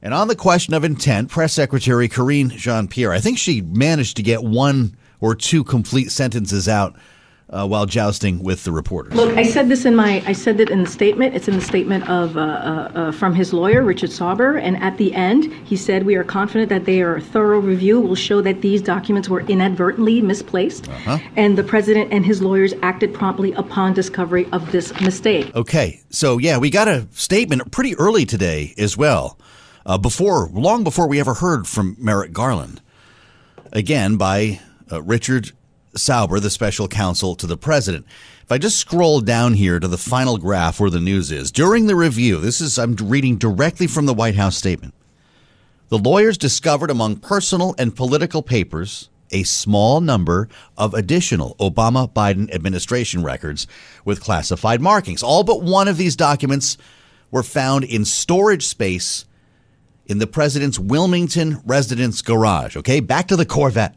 And 0.00 0.14
on 0.14 0.28
the 0.28 0.36
question 0.36 0.74
of 0.74 0.84
intent, 0.84 1.28
Press 1.28 1.52
Secretary 1.52 2.08
Karine 2.08 2.50
Jean 2.50 2.86
Pierre, 2.86 3.12
I 3.12 3.20
think 3.20 3.38
she 3.38 3.62
managed 3.62 4.16
to 4.18 4.22
get 4.22 4.44
one 4.44 4.96
or 5.20 5.34
two 5.34 5.64
complete 5.64 6.12
sentences 6.12 6.68
out 6.68 6.96
uh, 7.50 7.66
while 7.66 7.86
jousting 7.86 8.42
with 8.42 8.64
the 8.64 8.70
reporters. 8.70 9.14
Look, 9.14 9.36
I 9.36 9.42
said 9.42 9.68
this 9.68 9.84
in 9.86 9.96
my, 9.96 10.22
I 10.26 10.32
said 10.32 10.60
it 10.60 10.70
in 10.70 10.82
the 10.82 10.88
statement. 10.88 11.34
It's 11.34 11.48
in 11.48 11.54
the 11.54 11.62
statement 11.62 12.08
of 12.08 12.36
uh, 12.36 12.40
uh, 12.40 12.44
uh, 12.94 13.12
from 13.12 13.34
his 13.34 13.52
lawyer, 13.52 13.82
Richard 13.82 14.12
Sauber, 14.12 14.56
and 14.58 14.76
at 14.82 14.98
the 14.98 15.14
end, 15.14 15.52
he 15.64 15.74
said, 15.74 16.04
"We 16.04 16.14
are 16.16 16.24
confident 16.24 16.68
that 16.68 16.86
a 16.88 17.20
thorough 17.20 17.58
review 17.58 18.00
will 18.00 18.14
show 18.14 18.42
that 18.42 18.60
these 18.60 18.82
documents 18.82 19.28
were 19.28 19.40
inadvertently 19.40 20.20
misplaced, 20.20 20.88
uh-huh. 20.88 21.18
and 21.36 21.56
the 21.56 21.64
president 21.64 22.12
and 22.12 22.24
his 22.24 22.42
lawyers 22.42 22.74
acted 22.82 23.14
promptly 23.14 23.52
upon 23.54 23.94
discovery 23.94 24.46
of 24.52 24.70
this 24.70 24.92
mistake." 25.00 25.50
Okay, 25.56 26.02
so 26.10 26.36
yeah, 26.38 26.58
we 26.58 26.68
got 26.68 26.86
a 26.86 27.08
statement 27.12 27.72
pretty 27.72 27.96
early 27.96 28.26
today 28.26 28.74
as 28.76 28.96
well 28.96 29.38
uh, 29.88 29.96
before, 29.96 30.48
long 30.52 30.84
before 30.84 31.08
we 31.08 31.18
ever 31.18 31.34
heard 31.34 31.66
from 31.66 31.96
Merrick 31.98 32.32
Garland. 32.32 32.82
Again, 33.72 34.16
by 34.16 34.60
uh, 34.92 35.02
Richard 35.02 35.52
Sauber, 35.96 36.38
the 36.38 36.50
special 36.50 36.86
counsel 36.86 37.34
to 37.36 37.46
the 37.46 37.56
president. 37.56 38.04
If 38.42 38.52
I 38.52 38.58
just 38.58 38.78
scroll 38.78 39.20
down 39.20 39.54
here 39.54 39.80
to 39.80 39.88
the 39.88 39.98
final 39.98 40.36
graph 40.36 40.78
where 40.78 40.90
the 40.90 41.00
news 41.00 41.32
is, 41.32 41.50
during 41.50 41.86
the 41.86 41.96
review, 41.96 42.38
this 42.38 42.60
is, 42.60 42.78
I'm 42.78 42.96
reading 42.96 43.36
directly 43.36 43.86
from 43.86 44.04
the 44.04 44.14
White 44.14 44.36
House 44.36 44.56
statement. 44.56 44.94
The 45.88 45.98
lawyers 45.98 46.36
discovered 46.36 46.90
among 46.90 47.16
personal 47.16 47.74
and 47.78 47.96
political 47.96 48.42
papers 48.42 49.08
a 49.30 49.42
small 49.42 50.02
number 50.02 50.48
of 50.76 50.92
additional 50.92 51.54
Obama 51.56 52.10
Biden 52.10 52.52
administration 52.54 53.22
records 53.22 53.66
with 54.04 54.22
classified 54.22 54.82
markings. 54.82 55.22
All 55.22 55.44
but 55.44 55.62
one 55.62 55.88
of 55.88 55.96
these 55.96 56.16
documents 56.16 56.76
were 57.30 57.42
found 57.42 57.84
in 57.84 58.04
storage 58.04 58.66
space 58.66 59.24
in 60.08 60.18
the 60.18 60.26
president's 60.26 60.78
Wilmington 60.78 61.60
residence 61.64 62.22
garage. 62.22 62.76
Okay, 62.76 63.00
back 63.00 63.28
to 63.28 63.36
the 63.36 63.46
Corvette. 63.46 63.94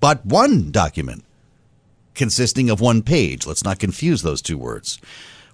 But 0.00 0.24
one 0.24 0.70
document, 0.70 1.24
consisting 2.14 2.70
of 2.70 2.80
one 2.80 3.02
page, 3.02 3.46
let's 3.46 3.62
not 3.62 3.78
confuse 3.78 4.22
those 4.22 4.40
two 4.40 4.56
words, 4.56 4.98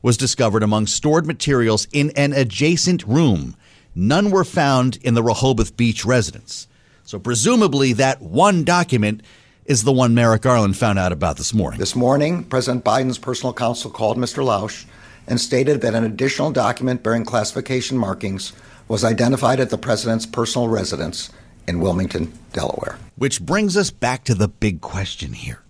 was 0.01 0.17
discovered 0.17 0.63
among 0.63 0.87
stored 0.87 1.27
materials 1.27 1.89
in 1.93 2.11
an 2.11 2.33
adjacent 2.33 3.05
room. 3.05 3.57
None 3.95 4.31
were 4.31 4.45
found 4.45 4.97
in 5.03 5.15
the 5.15 5.23
Rehoboth 5.23 5.77
Beach 5.77 6.05
residence. 6.05 6.69
So 7.03 7.19
presumably 7.19 7.93
that 7.95 8.23
one 8.23 8.63
document 8.63 9.23
is 9.65 9.83
the 9.83 9.93
one 9.93 10.15
Merrick 10.15 10.43
Garland 10.43 10.77
found 10.77 10.99
out 10.99 11.11
about 11.11 11.37
this 11.37 11.53
morning. 11.53 11.81
This 11.81 11.97
morning, 11.97 12.45
President 12.45 12.85
Biden's 12.85 13.19
personal 13.19 13.53
counsel 13.53 13.91
called 13.91 14.17
Mr. 14.17 14.45
Lausch 14.45 14.85
and 15.27 15.41
stated 15.41 15.81
that 15.81 15.95
an 15.95 16.05
additional 16.05 16.53
document 16.53 17.03
bearing 17.03 17.25
classification 17.25 17.99
markings 17.99 18.53
was 18.89 19.05
identified 19.05 19.61
at 19.61 19.71
the 19.71 19.79
president's 19.79 20.27
personal 20.27 20.69
residence 20.69 21.31
in 21.67 21.81
Wilmington, 21.81 22.33
Delaware. 22.53 22.99
Which 23.17 23.41
brings 23.41 23.77
us 23.77 23.91
back 23.91 24.25
to 24.25 24.35
the 24.35 24.49
big 24.49 24.81
question 24.81 25.33
here. 25.33 25.63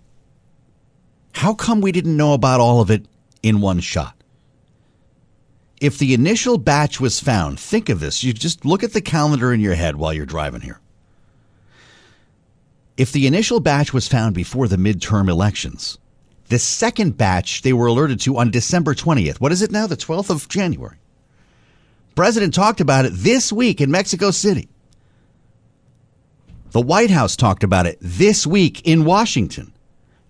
How 1.33 1.53
come 1.53 1.81
we 1.81 1.91
didn't 1.91 2.17
know 2.17 2.33
about 2.33 2.59
all 2.59 2.81
of 2.81 2.91
it 2.91 3.05
in 3.43 3.61
one 3.61 3.79
shot? 3.79 4.15
If 5.79 5.99
the 5.99 6.13
initial 6.13 6.57
batch 6.57 6.99
was 6.99 7.19
found, 7.19 7.59
think 7.59 7.89
of 7.89 7.99
this. 7.99 8.23
You 8.23 8.33
just 8.33 8.65
look 8.65 8.83
at 8.83 8.93
the 8.93 9.01
calendar 9.01 9.53
in 9.53 9.59
your 9.59 9.75
head 9.75 9.95
while 9.95 10.13
you're 10.13 10.25
driving 10.25 10.61
here. 10.61 10.79
If 12.97 13.11
the 13.11 13.27
initial 13.27 13.59
batch 13.59 13.93
was 13.93 14.07
found 14.07 14.33
before 14.33 14.67
the 14.67 14.77
midterm 14.77 15.29
elections, 15.29 15.99
the 16.49 16.57
second 16.57 17.17
batch 17.17 17.61
they 17.61 17.73
were 17.73 17.85
alerted 17.85 18.19
to 18.21 18.37
on 18.37 18.49
December 18.49 18.95
20th. 18.95 19.39
What 19.39 19.51
is 19.51 19.61
it 19.61 19.71
now? 19.71 19.85
The 19.85 19.97
12th 19.97 20.31
of 20.31 20.49
January. 20.49 20.97
President 22.17 22.51
talked 22.51 22.81
about 22.81 23.05
it 23.05 23.11
this 23.13 23.53
week 23.53 23.79
in 23.79 23.91
Mexico 23.91 24.31
City. 24.31 24.67
The 26.71 26.81
White 26.81 27.11
House 27.11 27.35
talked 27.35 27.63
about 27.63 27.85
it 27.85 27.99
this 28.01 28.47
week 28.47 28.81
in 28.87 29.05
Washington. 29.05 29.71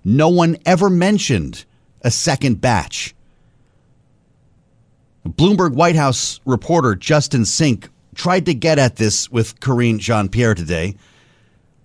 No 0.04 0.28
one 0.28 0.58
ever 0.66 0.90
mentioned 0.90 1.64
a 2.02 2.12
second 2.12 2.60
batch. 2.60 3.16
Bloomberg 5.26 5.76
White 5.76 5.96
House 5.96 6.42
reporter 6.46 6.94
Justin 6.94 7.46
Sink 7.46 7.88
tried 8.16 8.48
to 8.48 8.54
get 8.54 8.80
at 8.80 8.98
this 8.98 9.32
with 9.32 9.62
Karine 9.62 10.00
Jean 10.00 10.28
Pierre 10.28 10.56
today. 10.56 10.98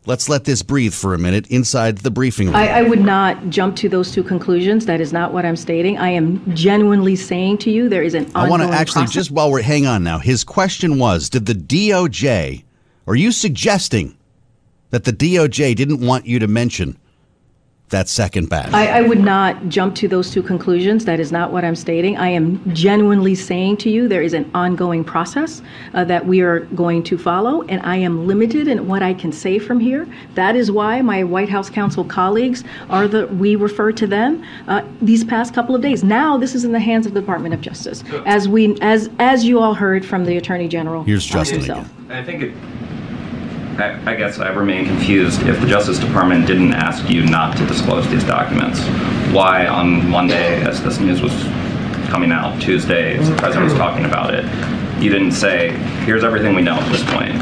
Let's 0.04 0.28
let 0.28 0.44
this 0.44 0.62
breathe 0.62 0.94
for 0.94 1.14
a 1.14 1.18
minute 1.18 1.46
inside 1.46 1.98
the 1.98 2.10
briefing 2.10 2.48
room. 2.48 2.56
I, 2.56 2.78
I, 2.78 2.82
would 2.82 3.00
not 3.00 3.50
jump 3.50 3.76
to 3.76 3.88
those 3.88 4.10
two 4.10 4.24
conclusions. 4.24 4.86
That 4.86 5.00
is 5.00 5.12
not 5.12 5.32
what 5.32 5.46
I'm 5.46 5.54
stating. 5.54 5.96
I 5.96 6.08
am 6.08 6.56
genuinely 6.56 7.14
saying 7.14 7.58
to 7.58 7.70
you 7.70 7.88
there 7.88 8.02
is 8.02 8.14
an 8.14 8.28
I 8.34 8.48
want 8.48 8.62
to 8.62 8.68
actually, 8.68 9.02
process. 9.02 9.14
just 9.14 9.30
while 9.30 9.52
we're, 9.52 9.62
hang 9.62 9.86
on 9.86 10.02
now. 10.02 10.18
His 10.18 10.42
question 10.42 10.98
was 10.98 11.30
Did 11.30 11.46
the 11.46 11.54
DOJ, 11.54 12.64
are 13.06 13.14
you 13.14 13.30
suggesting 13.30 14.16
that 14.90 15.04
the 15.04 15.12
DOJ 15.12 15.76
didn't 15.76 16.00
want 16.00 16.26
you 16.26 16.40
to 16.40 16.48
mention 16.48 16.98
that 17.92 18.08
second 18.08 18.48
batch? 18.48 18.72
I, 18.72 18.98
I, 18.98 19.00
would 19.02 19.20
not 19.20 19.68
jump 19.68 19.94
to 19.96 20.08
those 20.08 20.30
two 20.30 20.42
conclusions. 20.42 21.04
That 21.04 21.20
is 21.20 21.30
not 21.30 21.52
what 21.52 21.64
I'm 21.64 21.76
stating. 21.76 22.16
I 22.16 22.28
am 22.28 22.74
genuinely 22.74 23.34
saying 23.34 23.76
to 23.78 23.90
you 23.90 24.08
there 24.08 24.22
is 24.22 24.34
an 24.34 24.50
ongoing 24.54 25.04
process 25.04 25.62
uh, 25.94 26.04
that 26.04 26.26
we 26.26 26.40
are 26.40 26.60
going 26.74 27.02
to 27.04 27.16
follow, 27.16 27.62
and 27.62 27.80
I 27.82 27.96
am 27.96 28.26
limited 28.26 28.66
in 28.68 28.88
what 28.88 29.02
I 29.02 29.14
can 29.14 29.32
say 29.32 29.58
from 29.58 29.78
here. 29.78 30.08
That 30.34 30.56
is 30.56 30.70
why 30.70 31.00
my 31.02 31.22
White 31.22 31.48
House 31.48 31.70
counsel 31.70 32.04
colleagues 32.04 32.64
are 32.90 33.06
the 33.06 33.28
we 33.28 33.56
refer 33.56 33.92
to 33.92 34.06
them 34.06 34.44
uh, 34.66 34.82
these 35.00 35.22
past 35.24 35.54
couple 35.54 35.74
of 35.74 35.82
days. 35.82 36.02
Now 36.02 36.36
this 36.36 36.54
is 36.54 36.64
in 36.64 36.72
the 36.72 36.80
hands 36.80 37.06
of 37.06 37.14
the 37.14 37.20
Department 37.20 37.54
of 37.54 37.60
Justice, 37.60 38.02
as 38.26 38.48
we 38.48 38.76
as 38.80 39.08
as 39.18 39.44
you 39.44 39.60
all 39.60 39.74
heard 39.74 40.04
from 40.04 40.24
the 40.24 40.36
Attorney 40.36 40.68
General 40.68 41.04
Here's 41.04 41.24
Justin 41.24 41.58
himself. 41.58 41.88
I 42.10 42.22
think 42.22 42.42
it 42.42 42.54
I, 43.78 44.12
I, 44.12 44.16
guess 44.16 44.38
I 44.38 44.50
remain 44.50 44.86
confused. 44.86 45.42
If 45.42 45.60
the 45.60 45.66
Justice 45.66 45.98
Department 45.98 46.46
didn't 46.46 46.72
ask 46.74 47.08
you 47.08 47.24
not 47.24 47.56
to 47.56 47.66
disclose 47.66 48.08
these 48.10 48.24
documents, 48.24 48.80
why 49.32 49.66
on 49.66 50.08
Monday, 50.08 50.62
as 50.62 50.82
this 50.82 51.00
news 51.00 51.22
was 51.22 51.32
coming 52.10 52.32
out, 52.32 52.60
Tuesday, 52.60 53.16
as 53.16 53.30
the 53.30 53.36
president 53.36 53.70
was 53.70 53.78
talking 53.78 54.04
about 54.04 54.34
it, 54.34 54.44
you 55.02 55.10
didn't 55.10 55.32
say, 55.32 55.70
"Here's 56.04 56.24
everything 56.24 56.54
we 56.54 56.62
know 56.62 56.74
at 56.74 56.92
this 56.92 57.02
point." 57.12 57.34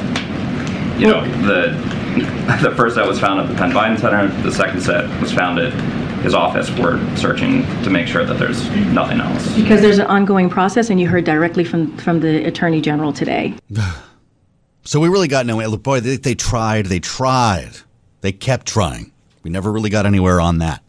You 1.00 1.08
know, 1.08 1.24
the 1.42 1.74
the 2.62 2.74
first 2.76 2.94
set 2.94 3.06
was 3.06 3.20
found 3.20 3.40
at 3.40 3.48
the 3.48 3.54
Penn 3.54 3.72
Biden 3.72 3.98
Center. 3.98 4.28
The 4.42 4.52
second 4.52 4.80
set 4.80 5.20
was 5.20 5.32
found 5.32 5.58
at 5.58 5.72
his 6.22 6.34
office. 6.34 6.70
We're 6.70 6.98
searching 7.16 7.62
to 7.82 7.90
make 7.90 8.06
sure 8.06 8.24
that 8.24 8.38
there's 8.38 8.68
nothing 8.92 9.20
else. 9.20 9.54
Because 9.54 9.80
there's 9.80 9.98
an 9.98 10.06
ongoing 10.06 10.48
process, 10.48 10.90
and 10.90 11.00
you 11.00 11.08
heard 11.08 11.24
directly 11.24 11.64
from 11.64 11.96
from 11.96 12.20
the 12.20 12.44
Attorney 12.44 12.80
General 12.80 13.12
today. 13.12 13.54
So 14.82 15.00
we 15.00 15.08
really 15.08 15.28
got 15.28 15.46
nowhere. 15.46 15.76
Boy, 15.76 16.00
they, 16.00 16.16
they 16.16 16.34
tried. 16.34 16.86
They 16.86 17.00
tried. 17.00 17.72
They 18.20 18.32
kept 18.32 18.66
trying. 18.66 19.12
We 19.42 19.50
never 19.50 19.70
really 19.72 19.90
got 19.90 20.06
anywhere 20.06 20.40
on 20.40 20.58
that. 20.58 20.82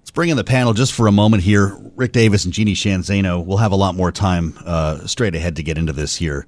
Let's 0.00 0.10
bring 0.10 0.30
in 0.30 0.36
the 0.36 0.44
panel 0.44 0.72
just 0.72 0.92
for 0.92 1.06
a 1.06 1.12
moment 1.12 1.42
here. 1.42 1.76
Rick 1.96 2.12
Davis 2.12 2.44
and 2.44 2.52
Jeannie 2.52 2.74
Sheehan 2.74 3.02
Zaino. 3.02 3.44
We'll 3.44 3.58
have 3.58 3.72
a 3.72 3.76
lot 3.76 3.94
more 3.94 4.12
time 4.12 4.58
uh, 4.64 5.06
straight 5.06 5.34
ahead 5.34 5.56
to 5.56 5.62
get 5.62 5.78
into 5.78 5.92
this 5.92 6.16
here. 6.16 6.46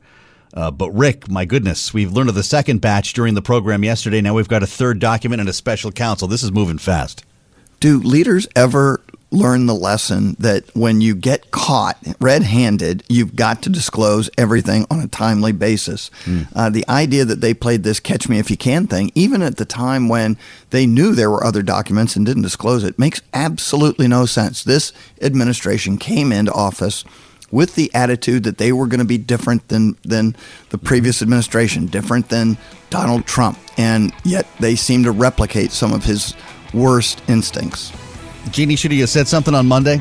Uh, 0.54 0.70
but 0.70 0.90
Rick, 0.92 1.28
my 1.28 1.44
goodness, 1.44 1.92
we've 1.92 2.12
learned 2.12 2.30
of 2.30 2.34
the 2.34 2.42
second 2.42 2.80
batch 2.80 3.12
during 3.12 3.34
the 3.34 3.42
program 3.42 3.84
yesterday. 3.84 4.20
Now 4.20 4.34
we've 4.34 4.48
got 4.48 4.62
a 4.62 4.66
third 4.66 4.98
document 4.98 5.40
and 5.40 5.48
a 5.48 5.52
special 5.52 5.92
counsel. 5.92 6.26
This 6.26 6.42
is 6.42 6.52
moving 6.52 6.78
fast. 6.78 7.24
Do 7.80 8.00
leaders 8.00 8.48
ever 8.56 9.00
learn 9.30 9.66
the 9.66 9.74
lesson 9.74 10.34
that 10.38 10.64
when 10.74 11.00
you 11.00 11.14
get 11.14 11.50
caught 11.50 11.98
red 12.20 12.42
handed, 12.42 13.04
you've 13.08 13.36
got 13.36 13.62
to 13.62 13.68
disclose 13.68 14.30
everything 14.38 14.86
on 14.90 15.00
a 15.00 15.08
timely 15.08 15.52
basis. 15.52 16.10
Mm. 16.24 16.48
Uh, 16.54 16.70
the 16.70 16.88
idea 16.88 17.24
that 17.24 17.40
they 17.40 17.52
played 17.52 17.82
this 17.82 18.00
catch 18.00 18.28
me 18.28 18.38
if 18.38 18.50
you 18.50 18.56
can 18.56 18.86
thing, 18.86 19.12
even 19.14 19.42
at 19.42 19.58
the 19.58 19.66
time 19.66 20.08
when 20.08 20.38
they 20.70 20.86
knew 20.86 21.14
there 21.14 21.30
were 21.30 21.44
other 21.44 21.62
documents 21.62 22.16
and 22.16 22.24
didn't 22.24 22.42
disclose 22.42 22.84
it, 22.84 22.98
makes 22.98 23.20
absolutely 23.34 24.08
no 24.08 24.24
sense. 24.24 24.64
This 24.64 24.92
administration 25.20 25.98
came 25.98 26.32
into 26.32 26.52
office 26.52 27.04
with 27.50 27.74
the 27.74 27.90
attitude 27.94 28.44
that 28.44 28.58
they 28.58 28.72
were 28.72 28.86
going 28.86 28.98
to 28.98 29.06
be 29.06 29.18
different 29.18 29.68
than, 29.68 29.96
than 30.04 30.36
the 30.70 30.78
previous 30.78 31.22
administration, 31.22 31.86
different 31.86 32.28
than 32.28 32.56
Donald 32.90 33.26
Trump, 33.26 33.58
and 33.76 34.12
yet 34.24 34.46
they 34.60 34.74
seem 34.74 35.02
to 35.04 35.10
replicate 35.10 35.72
some 35.72 35.92
of 35.92 36.04
his 36.04 36.34
worst 36.72 37.22
instincts. 37.28 37.92
Jeannie, 38.50 38.76
should 38.76 38.92
he 38.92 39.00
have 39.00 39.10
said 39.10 39.28
something 39.28 39.54
on 39.54 39.66
Monday? 39.66 40.00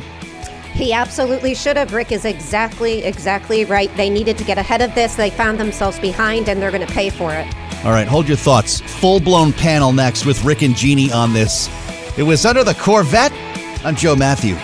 He 0.73 0.93
absolutely 0.93 1.56
should 1.56 1.76
have. 1.76 1.93
Rick 1.93 2.12
is 2.12 2.23
exactly, 2.23 3.04
exactly 3.04 3.65
right. 3.65 3.93
They 3.97 4.10
needed 4.10 4.38
to 4.38 4.43
get 4.43 4.58
ahead 4.58 4.82
of 4.82 4.93
this. 4.93 5.15
They 5.15 5.32
found 5.32 5.60
themselves 5.60 6.00
behind, 6.00 6.47
and 6.47 6.62
they're 6.62 6.71
going 6.71 6.86
to 6.86 6.93
pay 6.93 7.10
for 7.10 7.34
it. 7.34 7.47
All 7.84 7.91
right, 7.91 8.08
hold 8.08 8.28
your 8.28 8.38
thoughts. 8.38 8.82
Full 8.82 9.19
blown 9.19 9.54
panel 9.54 9.91
next 9.91 10.26
with 10.26 10.43
Rick 10.43 10.62
and 10.62 10.76
Jeannie 10.76 11.12
on 11.12 11.34
this. 11.34 11.69
It 12.17 12.23
was 12.23 12.45
under 12.45 12.63
the 12.63 12.76
Corvette. 12.76 13.32
I'm 13.84 13.95
Joe 13.95 14.15
Matthew. 14.15 14.56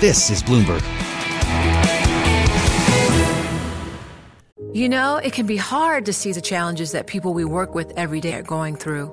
This 0.00 0.30
is 0.30 0.42
Bloomberg. 0.42 0.82
You 4.74 4.88
know, 4.88 5.16
it 5.16 5.34
can 5.34 5.46
be 5.46 5.58
hard 5.58 6.06
to 6.06 6.12
see 6.14 6.32
the 6.32 6.40
challenges 6.40 6.92
that 6.92 7.06
people 7.06 7.34
we 7.34 7.44
work 7.44 7.74
with 7.74 7.92
every 7.96 8.20
day 8.20 8.34
are 8.34 8.42
going 8.42 8.74
through. 8.74 9.12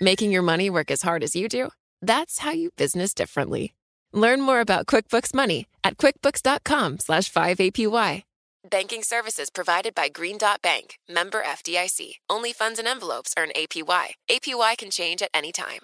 Making 0.00 0.32
your 0.32 0.42
money 0.42 0.70
work 0.70 0.90
as 0.90 1.02
hard 1.02 1.22
as 1.22 1.36
you 1.36 1.48
do? 1.48 1.70
That's 2.02 2.38
how 2.40 2.50
you 2.50 2.70
business 2.76 3.14
differently. 3.14 3.74
Learn 4.12 4.40
more 4.40 4.60
about 4.60 4.86
QuickBooks 4.86 5.32
Money 5.32 5.66
at 5.82 5.98
quickbooks.com 5.98 6.98
slash 6.98 7.30
5APY. 7.32 8.22
Banking 8.68 9.02
services 9.02 9.50
provided 9.50 9.94
by 9.94 10.08
Green 10.08 10.38
Dot 10.38 10.62
Bank, 10.62 10.98
member 11.08 11.42
FDIC. 11.42 12.14
Only 12.30 12.52
funds 12.52 12.78
and 12.78 12.88
envelopes 12.88 13.34
earn 13.38 13.50
APY. 13.54 14.06
APY 14.30 14.78
can 14.78 14.90
change 14.90 15.20
at 15.20 15.28
any 15.34 15.52
time. 15.52 15.80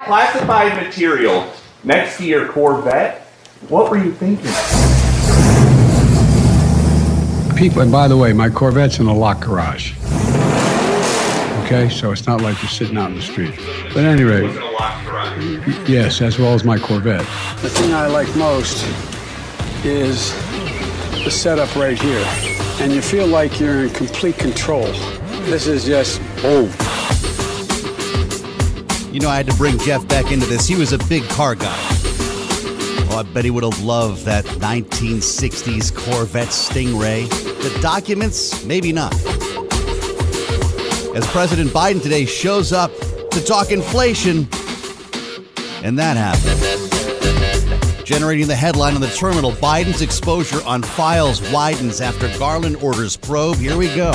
Classified 0.00 0.82
material 0.82 1.52
next 1.84 2.18
to 2.18 2.24
your 2.24 2.48
Corvette? 2.48 3.20
What 3.68 3.90
were 3.90 3.98
you 3.98 4.12
thinking? 4.12 4.50
People, 7.56 7.82
and 7.82 7.92
by 7.92 8.08
the 8.08 8.16
way, 8.16 8.32
my 8.32 8.48
Corvette's 8.48 8.98
in 8.98 9.06
a 9.06 9.14
locked 9.14 9.42
garage 9.42 9.94
okay? 11.70 11.88
So 11.88 12.10
it's 12.10 12.26
not 12.26 12.40
like 12.40 12.60
you're 12.62 12.68
sitting 12.68 12.96
out 12.96 13.10
in 13.10 13.16
the 13.16 13.22
street. 13.22 13.54
But 13.94 13.98
at 13.98 14.06
any 14.06 14.24
rate, 14.24 14.52
yes, 15.88 16.20
as 16.20 16.38
well 16.38 16.52
as 16.52 16.64
my 16.64 16.78
Corvette. 16.78 17.26
The 17.62 17.70
thing 17.70 17.94
I 17.94 18.06
like 18.06 18.34
most 18.36 18.84
is 19.84 20.32
the 21.24 21.30
setup 21.30 21.74
right 21.76 22.00
here. 22.00 22.24
And 22.80 22.92
you 22.92 23.02
feel 23.02 23.26
like 23.26 23.60
you're 23.60 23.84
in 23.84 23.90
complete 23.90 24.38
control. 24.38 24.86
This 25.44 25.66
is 25.66 25.84
just, 25.84 26.20
oh. 26.38 26.64
You 29.12 29.20
know, 29.20 29.28
I 29.28 29.36
had 29.36 29.46
to 29.46 29.56
bring 29.56 29.78
Jeff 29.78 30.06
back 30.08 30.32
into 30.32 30.46
this. 30.46 30.66
He 30.66 30.76
was 30.76 30.92
a 30.92 30.98
big 31.06 31.22
car 31.24 31.54
guy. 31.54 31.76
Oh, 33.12 33.18
I 33.18 33.22
bet 33.34 33.44
he 33.44 33.50
would 33.50 33.64
have 33.64 33.82
loved 33.82 34.24
that 34.24 34.44
1960s 34.44 35.94
Corvette 35.94 36.48
Stingray. 36.48 37.28
The 37.28 37.80
documents, 37.80 38.64
maybe 38.64 38.92
not 38.92 39.12
as 41.14 41.26
President 41.28 41.70
Biden 41.70 42.02
today 42.02 42.24
shows 42.24 42.72
up 42.72 42.90
to 43.30 43.44
talk 43.44 43.70
inflation. 43.70 44.48
And 45.82 45.98
that 45.98 46.16
happened. 46.16 46.60
Generating 48.04 48.46
the 48.46 48.56
headline 48.56 48.94
on 48.94 49.00
the 49.00 49.08
terminal 49.08 49.52
Biden's 49.52 50.02
exposure 50.02 50.60
on 50.64 50.82
files 50.82 51.40
widens 51.52 52.00
after 52.00 52.28
Garland 52.38 52.76
orders 52.76 53.16
probe. 53.16 53.56
Here 53.56 53.76
we 53.76 53.86
go. 53.94 54.10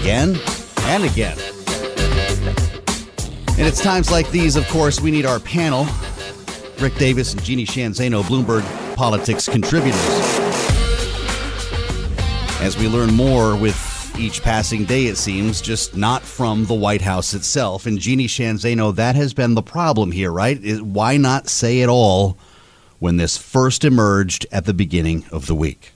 Again 0.00 0.38
and 0.82 1.04
again. 1.04 1.38
And 3.56 3.66
it's 3.66 3.80
times 3.80 4.10
like 4.10 4.30
these, 4.30 4.56
of 4.56 4.68
course, 4.68 5.00
we 5.00 5.10
need 5.10 5.26
our 5.26 5.40
panel 5.40 5.86
Rick 6.80 6.96
Davis 6.96 7.32
and 7.32 7.42
Jeannie 7.42 7.64
Sheehan 7.64 7.92
Zaino, 7.92 8.22
Bloomberg 8.22 8.64
Politics 8.96 9.48
contributors. 9.48 9.94
As 12.60 12.76
we 12.78 12.88
learn 12.88 13.14
more 13.14 13.56
with 13.56 13.93
each 14.18 14.42
passing 14.42 14.84
day, 14.84 15.06
it 15.06 15.16
seems, 15.16 15.60
just 15.60 15.96
not 15.96 16.22
from 16.22 16.66
the 16.66 16.74
White 16.74 17.00
House 17.00 17.34
itself. 17.34 17.86
And 17.86 17.98
Jeannie 17.98 18.26
Sheehan 18.26 18.56
Zaino, 18.56 18.94
that 18.94 19.16
has 19.16 19.34
been 19.34 19.54
the 19.54 19.62
problem 19.62 20.12
here, 20.12 20.30
right? 20.30 20.80
Why 20.82 21.16
not 21.16 21.48
say 21.48 21.80
it 21.80 21.88
all 21.88 22.38
when 22.98 23.16
this 23.16 23.36
first 23.36 23.84
emerged 23.84 24.46
at 24.52 24.66
the 24.66 24.74
beginning 24.74 25.24
of 25.32 25.46
the 25.46 25.54
week? 25.54 25.93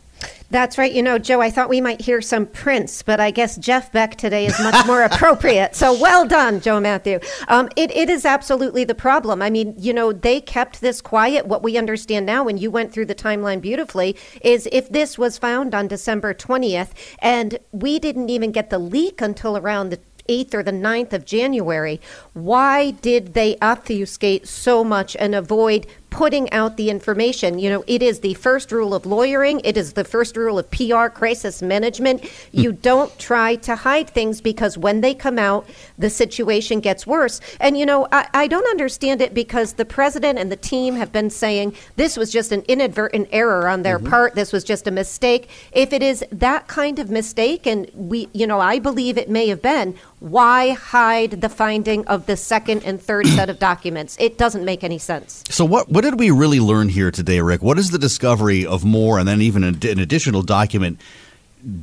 That's 0.51 0.79
right. 0.79 0.91
You 0.91 1.03
know, 1.03 1.19
Joe, 1.19 1.43
I 1.43 1.51
thought 1.51 1.69
we 1.69 1.83
might 1.83 2.01
hear 2.01 2.23
some 2.23 2.47
Prince, 2.47 3.03
but 3.03 3.21
I 3.21 3.31
guess 3.31 3.59
Jeff 3.59 3.93
Beck 3.93 4.17
today 4.17 4.47
is 4.47 4.59
much 4.61 4.87
more 4.87 5.03
appropriate. 5.11 5.77
So 5.77 5.93
well 6.01 6.27
done, 6.27 6.61
Joe 6.61 6.81
Matthew. 6.81 7.21
Um, 7.49 7.69
it, 7.77 7.95
it 7.95 8.09
is 8.09 8.25
absolutely 8.25 8.85
the 8.85 8.95
problem. 8.95 9.43
I 9.43 9.51
mean, 9.51 9.75
you 9.77 9.93
know, 9.93 10.11
they 10.11 10.41
kept 10.41 10.81
this 10.81 11.03
quiet. 11.03 11.47
What 11.47 11.63
we 11.63 11.77
understand 11.77 12.25
now, 12.25 12.49
and 12.49 12.59
you 12.59 12.71
went 12.71 12.93
through 12.93 13.07
the 13.07 13.15
timeline 13.15 13.61
beautifully, 13.61 14.17
is 14.41 14.67
if 14.73 14.89
this 14.89 15.19
was 15.19 15.37
found 15.37 15.75
on 15.75 15.87
December 15.87 16.33
20th 16.33 16.93
and 17.19 17.59
we 17.71 17.99
didn't 17.99 18.31
even 18.31 18.51
get 18.51 18.71
the 18.71 18.79
leak 18.79 19.21
until 19.21 19.59
around 19.59 19.91
the 19.91 20.01
8th 20.29 20.55
or 20.55 20.63
the 20.63 20.73
9th 20.73 21.13
of 21.13 21.25
January, 21.25 22.01
why 22.33 22.93
did 22.93 23.35
they 23.35 23.57
obfuscate 23.61 24.47
so 24.47 24.85
much 24.85 25.17
and 25.17 25.35
avoid 25.35 25.87
putting 26.11 26.51
out 26.53 26.77
the 26.77 26.91
information. 26.91 27.59
You 27.59 27.71
know, 27.71 27.85
it 27.87 28.03
is 28.03 28.21
the 28.21 28.35
first 28.35 28.73
rule 28.73 28.95
of 28.95 29.07
lawyering, 29.07 29.61
it 29.65 29.77
is 29.77 29.93
the 29.93 30.05
first 30.05 30.37
rule 30.37 30.59
of 30.59 30.71
PR 30.71 31.09
crisis 31.09 31.63
management. 31.63 32.25
You 32.53 32.73
don't 32.73 33.17
try 33.19 33.57
to 33.57 33.77
hide 33.77 34.11
things 34.11 34.41
because 34.41 34.79
when 34.79 35.01
they 35.01 35.15
come 35.15 35.39
out, 35.39 35.69
the 35.99 36.11
situation 36.11 36.81
gets 36.81 37.07
worse. 37.07 37.41
And, 37.61 37.79
you 37.79 37.87
know, 37.87 38.09
I, 38.13 38.29
I 38.35 38.47
don't 38.47 38.67
understand 38.67 39.21
it 39.21 39.35
because 39.35 39.75
the 39.75 39.85
president 39.85 40.39
and 40.39 40.51
the 40.51 40.57
team 40.57 40.95
have 40.97 41.13
been 41.13 41.31
saying 41.31 41.75
this 41.97 42.17
was 42.17 42.33
just 42.33 42.53
an 42.53 42.63
inadvertent 42.69 43.29
error 43.33 43.69
on 43.69 43.83
their 43.83 43.99
mm-hmm. 43.99 44.09
part, 44.09 44.35
this 44.35 44.53
was 44.53 44.65
just 44.65 44.87
a 44.87 44.91
mistake. 44.91 45.49
If 45.73 45.93
it 45.93 46.03
is 46.03 46.25
that 46.33 46.69
kind 46.69 46.99
of 46.99 47.11
mistake, 47.11 47.67
and 47.67 47.91
we, 47.95 48.29
you 48.33 48.47
know, 48.47 48.61
I 48.61 48.79
believe 48.79 49.19
it 49.19 49.29
may 49.29 49.49
have 49.49 49.63
been, 49.63 49.97
why 50.21 50.71
hide 50.71 51.41
the 51.41 51.49
finding 51.49 52.07
of 52.07 52.27
the 52.27 52.37
second 52.37 52.83
and 52.85 53.01
third 53.01 53.27
set 53.27 53.49
of 53.49 53.59
documents? 53.59 54.17
It 54.19 54.39
doesn't 54.39 54.65
make 54.65 54.83
any 54.83 54.99
sense. 54.99 55.45
So, 55.49 55.65
what, 55.65 55.89
what 55.99 56.05
did 56.05 56.21
we 56.21 56.31
really 56.31 56.61
learn 56.61 56.89
here 56.89 57.11
today, 57.11 57.41
Rick? 57.41 57.61
What 57.61 57.77
is 57.77 57.91
the 57.91 57.99
discovery 57.99 58.65
of 58.65 58.85
more 58.85 59.19
and 59.19 59.27
then 59.27 59.43
even 59.43 59.65
an 59.65 59.99
additional 59.99 60.43
document 60.43 61.01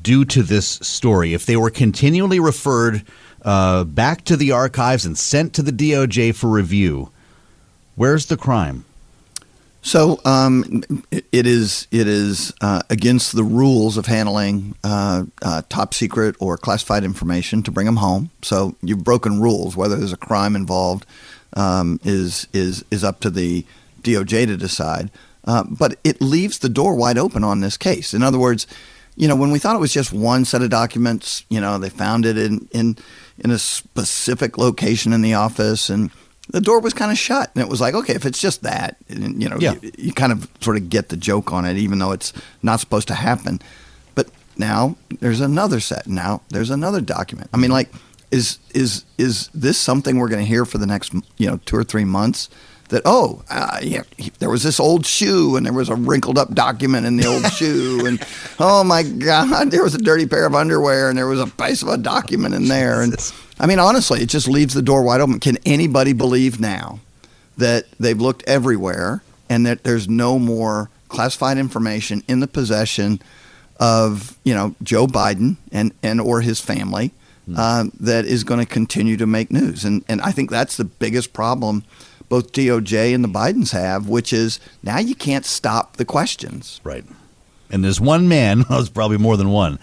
due 0.01 0.23
to 0.23 0.41
this 0.41 0.65
story? 0.65 1.33
If 1.33 1.45
they 1.45 1.57
were 1.57 1.69
continually 1.69 2.39
referred 2.39 3.03
uh, 3.41 3.83
back 3.83 4.23
to 4.23 4.37
the 4.37 4.53
archives 4.53 5.05
and 5.05 5.17
sent 5.17 5.53
to 5.55 5.61
the 5.61 5.73
DOJ 5.73 6.33
for 6.33 6.49
review, 6.49 7.11
where's 7.95 8.27
the 8.27 8.37
crime? 8.37 8.85
So 9.81 10.21
um, 10.23 10.81
it 11.11 11.45
is 11.45 11.85
it 11.91 12.07
is 12.07 12.53
uh, 12.61 12.83
against 12.89 13.35
the 13.35 13.43
rules 13.43 13.97
of 13.97 14.05
handling 14.05 14.75
uh, 14.85 15.25
uh, 15.41 15.63
top 15.67 15.93
secret 15.93 16.37
or 16.39 16.55
classified 16.55 17.03
information 17.03 17.63
to 17.63 17.71
bring 17.71 17.85
them 17.85 17.97
home. 17.97 18.29
So 18.43 18.77
you've 18.81 19.03
broken 19.03 19.41
rules. 19.41 19.75
Whether 19.75 19.97
there's 19.97 20.13
a 20.13 20.17
crime 20.17 20.55
involved 20.55 21.05
um, 21.51 21.99
is 22.05 22.47
is 22.53 22.85
is 22.91 23.03
up 23.03 23.19
to 23.19 23.29
the 23.29 23.65
DOJ 24.05 24.47
to 24.47 24.57
decide. 24.57 25.11
Uh, 25.43 25.63
but 25.63 25.99
it 26.03 26.21
leaves 26.21 26.59
the 26.59 26.69
door 26.69 26.95
wide 26.95 27.17
open 27.17 27.43
on 27.43 27.59
this 27.59 27.77
case. 27.77 28.13
In 28.13 28.23
other 28.23 28.39
words, 28.39 28.65
you 29.15 29.27
know, 29.27 29.35
when 29.35 29.51
we 29.51 29.59
thought 29.59 29.75
it 29.75 29.79
was 29.79 29.93
just 29.93 30.11
one 30.11 30.43
set 30.43 30.61
of 30.61 30.69
documents, 30.69 31.45
you 31.49 31.61
know, 31.61 31.77
they 31.77 31.89
found 31.89 32.25
it 32.25 32.37
in 32.37 32.67
in 32.71 32.97
in 33.37 33.51
a 33.51 33.59
specific 33.59 34.57
location 34.57 35.13
in 35.13 35.21
the 35.21 35.33
office, 35.33 35.89
and 35.89 36.09
the 36.49 36.61
door 36.61 36.79
was 36.79 36.93
kind 36.93 37.11
of 37.11 37.17
shut. 37.17 37.51
And 37.55 37.63
it 37.63 37.69
was 37.69 37.79
like, 37.79 37.93
okay, 37.93 38.13
if 38.13 38.25
it's 38.25 38.39
just 38.39 38.63
that, 38.63 38.97
and, 39.09 39.41
you 39.41 39.49
know, 39.49 39.57
yeah. 39.59 39.75
you, 39.81 39.91
you 39.97 40.13
kind 40.13 40.31
of 40.31 40.49
sort 40.59 40.77
of 40.77 40.89
get 40.89 41.09
the 41.09 41.17
joke 41.17 41.53
on 41.53 41.65
it, 41.65 41.77
even 41.77 41.99
though 41.99 42.11
it's 42.11 42.33
not 42.61 42.79
supposed 42.79 43.07
to 43.07 43.15
happen. 43.15 43.61
But 44.15 44.29
now 44.57 44.95
there's 45.19 45.41
another 45.41 45.79
set. 45.79 46.07
Now 46.07 46.41
there's 46.49 46.69
another 46.69 47.01
document. 47.01 47.49
I 47.53 47.57
mean, 47.57 47.71
like, 47.71 47.91
is 48.31 48.59
is 48.73 49.05
is 49.17 49.49
this 49.53 49.77
something 49.77 50.17
we're 50.17 50.29
going 50.29 50.43
to 50.43 50.47
hear 50.47 50.65
for 50.65 50.77
the 50.77 50.87
next, 50.87 51.13
you 51.37 51.47
know, 51.47 51.57
two 51.65 51.77
or 51.77 51.83
three 51.83 52.05
months? 52.05 52.49
That 52.89 53.01
oh 53.05 53.43
uh, 53.49 53.79
yeah, 53.81 54.03
there 54.39 54.49
was 54.49 54.63
this 54.63 54.79
old 54.79 55.05
shoe 55.05 55.55
and 55.55 55.65
there 55.65 55.73
was 55.73 55.89
a 55.89 55.95
wrinkled 55.95 56.37
up 56.37 56.53
document 56.53 57.05
in 57.05 57.17
the 57.17 57.25
old 57.25 57.51
shoe 57.53 58.05
and 58.05 58.23
oh 58.59 58.83
my 58.83 59.03
god 59.03 59.71
there 59.71 59.83
was 59.83 59.95
a 59.95 59.99
dirty 59.99 60.25
pair 60.25 60.45
of 60.45 60.53
underwear 60.53 61.09
and 61.09 61.17
there 61.17 61.27
was 61.27 61.39
a 61.39 61.47
piece 61.47 61.81
of 61.81 61.87
a 61.87 61.97
document 61.97 62.53
in 62.53 62.67
there 62.67 63.01
and 63.01 63.15
I 63.59 63.65
mean 63.65 63.79
honestly 63.79 64.21
it 64.21 64.29
just 64.29 64.47
leaves 64.47 64.73
the 64.73 64.81
door 64.81 65.03
wide 65.03 65.21
open. 65.21 65.39
Can 65.39 65.57
anybody 65.65 66.13
believe 66.13 66.59
now 66.59 66.99
that 67.57 67.85
they've 67.99 68.19
looked 68.19 68.43
everywhere 68.47 69.23
and 69.49 69.65
that 69.65 69.83
there's 69.83 70.07
no 70.07 70.39
more 70.39 70.89
classified 71.07 71.57
information 71.57 72.23
in 72.27 72.39
the 72.39 72.47
possession 72.47 73.21
of 73.79 74.37
you 74.43 74.53
know 74.53 74.75
Joe 74.83 75.07
Biden 75.07 75.57
and 75.71 75.93
and 76.03 76.21
or 76.21 76.41
his 76.41 76.59
family? 76.59 77.11
Hmm. 77.45 77.55
Uh, 77.57 77.83
that 77.99 78.25
is 78.25 78.43
going 78.43 78.59
to 78.59 78.65
continue 78.65 79.17
to 79.17 79.27
make 79.27 79.51
news, 79.51 79.85
and 79.85 80.03
and 80.07 80.19
I 80.21 80.31
think 80.31 80.49
that's 80.49 80.77
the 80.77 80.83
biggest 80.83 81.31
problem 81.31 81.83
both 82.29 82.51
DOJ 82.51 83.13
and 83.13 83.23
the 83.23 83.29
Bidens 83.29 83.71
have, 83.71 84.07
which 84.07 84.33
is 84.33 84.59
now 84.83 84.99
you 84.99 85.15
can't 85.15 85.45
stop 85.45 85.97
the 85.97 86.05
questions. 86.05 86.81
Right. 86.83 87.05
And 87.69 87.83
there's 87.83 87.99
one 87.99 88.27
man, 88.27 88.59
well, 88.69 88.79
there's 88.79 88.89
probably 88.89 89.17
more 89.17 89.37
than 89.37 89.49
one, 89.49 89.79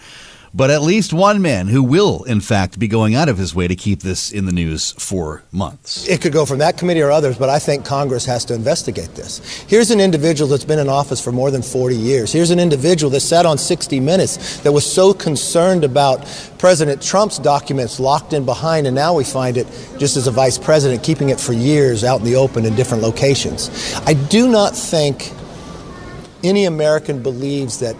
but 0.53 0.69
at 0.69 0.81
least 0.81 1.13
one 1.13 1.41
man 1.41 1.67
who 1.67 1.81
will, 1.81 2.23
in 2.23 2.39
fact, 2.39 2.77
be 2.77 2.87
going 2.87 3.15
out 3.15 3.27
of 3.27 3.37
his 3.37 3.55
way 3.55 3.67
to 3.67 3.75
keep 3.75 4.01
this 4.01 4.31
in 4.31 4.45
the 4.45 4.51
news 4.51 4.91
for 4.99 5.43
months. 5.51 6.07
It 6.07 6.21
could 6.21 6.31
go 6.31 6.45
from 6.45 6.59
that 6.59 6.77
committee 6.77 7.01
or 7.01 7.11
others, 7.11 7.37
but 7.37 7.49
I 7.49 7.57
think 7.57 7.85
Congress 7.85 8.25
has 8.25 8.45
to 8.45 8.53
investigate 8.53 9.15
this. 9.15 9.39
Here's 9.67 9.89
an 9.89 9.99
individual 9.99 10.49
that's 10.49 10.65
been 10.65 10.79
in 10.79 10.89
office 10.89 11.19
for 11.19 11.31
more 11.31 11.49
than 11.49 11.63
40 11.63 11.95
years. 11.95 12.31
Here's 12.31 12.51
an 12.51 12.59
individual 12.59 13.09
that 13.11 13.21
sat 13.21 13.45
on 13.45 13.57
60 13.57 13.99
Minutes 13.99 14.57
that 14.61 14.71
was 14.71 14.85
so 14.91 15.13
concerned 15.13 15.83
about 15.83 16.25
President 16.59 17.01
Trump's 17.01 17.39
documents 17.39 17.99
locked 17.99 18.33
in 18.33 18.45
behind, 18.45 18.85
and 18.85 18.95
now 18.95 19.15
we 19.15 19.23
find 19.23 19.57
it 19.57 19.65
just 19.97 20.17
as 20.17 20.27
a 20.27 20.31
vice 20.31 20.57
president, 20.57 21.03
keeping 21.03 21.29
it 21.29 21.39
for 21.39 21.53
years 21.53 22.03
out 22.03 22.19
in 22.19 22.25
the 22.25 22.35
open 22.35 22.65
in 22.65 22.75
different 22.75 23.01
locations. 23.01 23.93
I 24.05 24.13
do 24.13 24.47
not 24.47 24.75
think 24.75 25.31
any 26.43 26.65
American 26.65 27.23
believes 27.23 27.79
that 27.79 27.95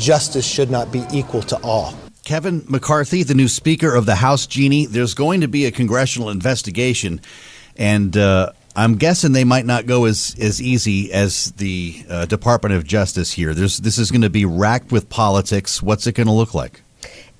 justice 0.00 0.46
should 0.46 0.70
not 0.70 0.90
be 0.90 1.04
equal 1.12 1.42
to 1.42 1.56
all. 1.62 1.94
Kevin 2.24 2.64
McCarthy, 2.68 3.22
the 3.22 3.34
new 3.34 3.48
Speaker 3.48 3.94
of 3.94 4.06
the 4.06 4.16
House, 4.16 4.46
Jeannie, 4.46 4.86
there's 4.86 5.14
going 5.14 5.40
to 5.42 5.48
be 5.48 5.66
a 5.66 5.70
congressional 5.70 6.30
investigation, 6.30 7.20
and 7.76 8.16
uh, 8.16 8.52
I'm 8.76 8.96
guessing 8.96 9.32
they 9.32 9.44
might 9.44 9.66
not 9.66 9.86
go 9.86 10.04
as, 10.04 10.36
as 10.40 10.60
easy 10.62 11.12
as 11.12 11.52
the 11.52 12.04
uh, 12.08 12.26
Department 12.26 12.74
of 12.74 12.84
Justice 12.84 13.32
here. 13.32 13.52
There's, 13.52 13.78
this 13.78 13.98
is 13.98 14.10
going 14.10 14.22
to 14.22 14.30
be 14.30 14.44
racked 14.44 14.92
with 14.92 15.08
politics. 15.08 15.82
What's 15.82 16.06
it 16.06 16.14
going 16.14 16.26
to 16.26 16.32
look 16.32 16.54
like? 16.54 16.82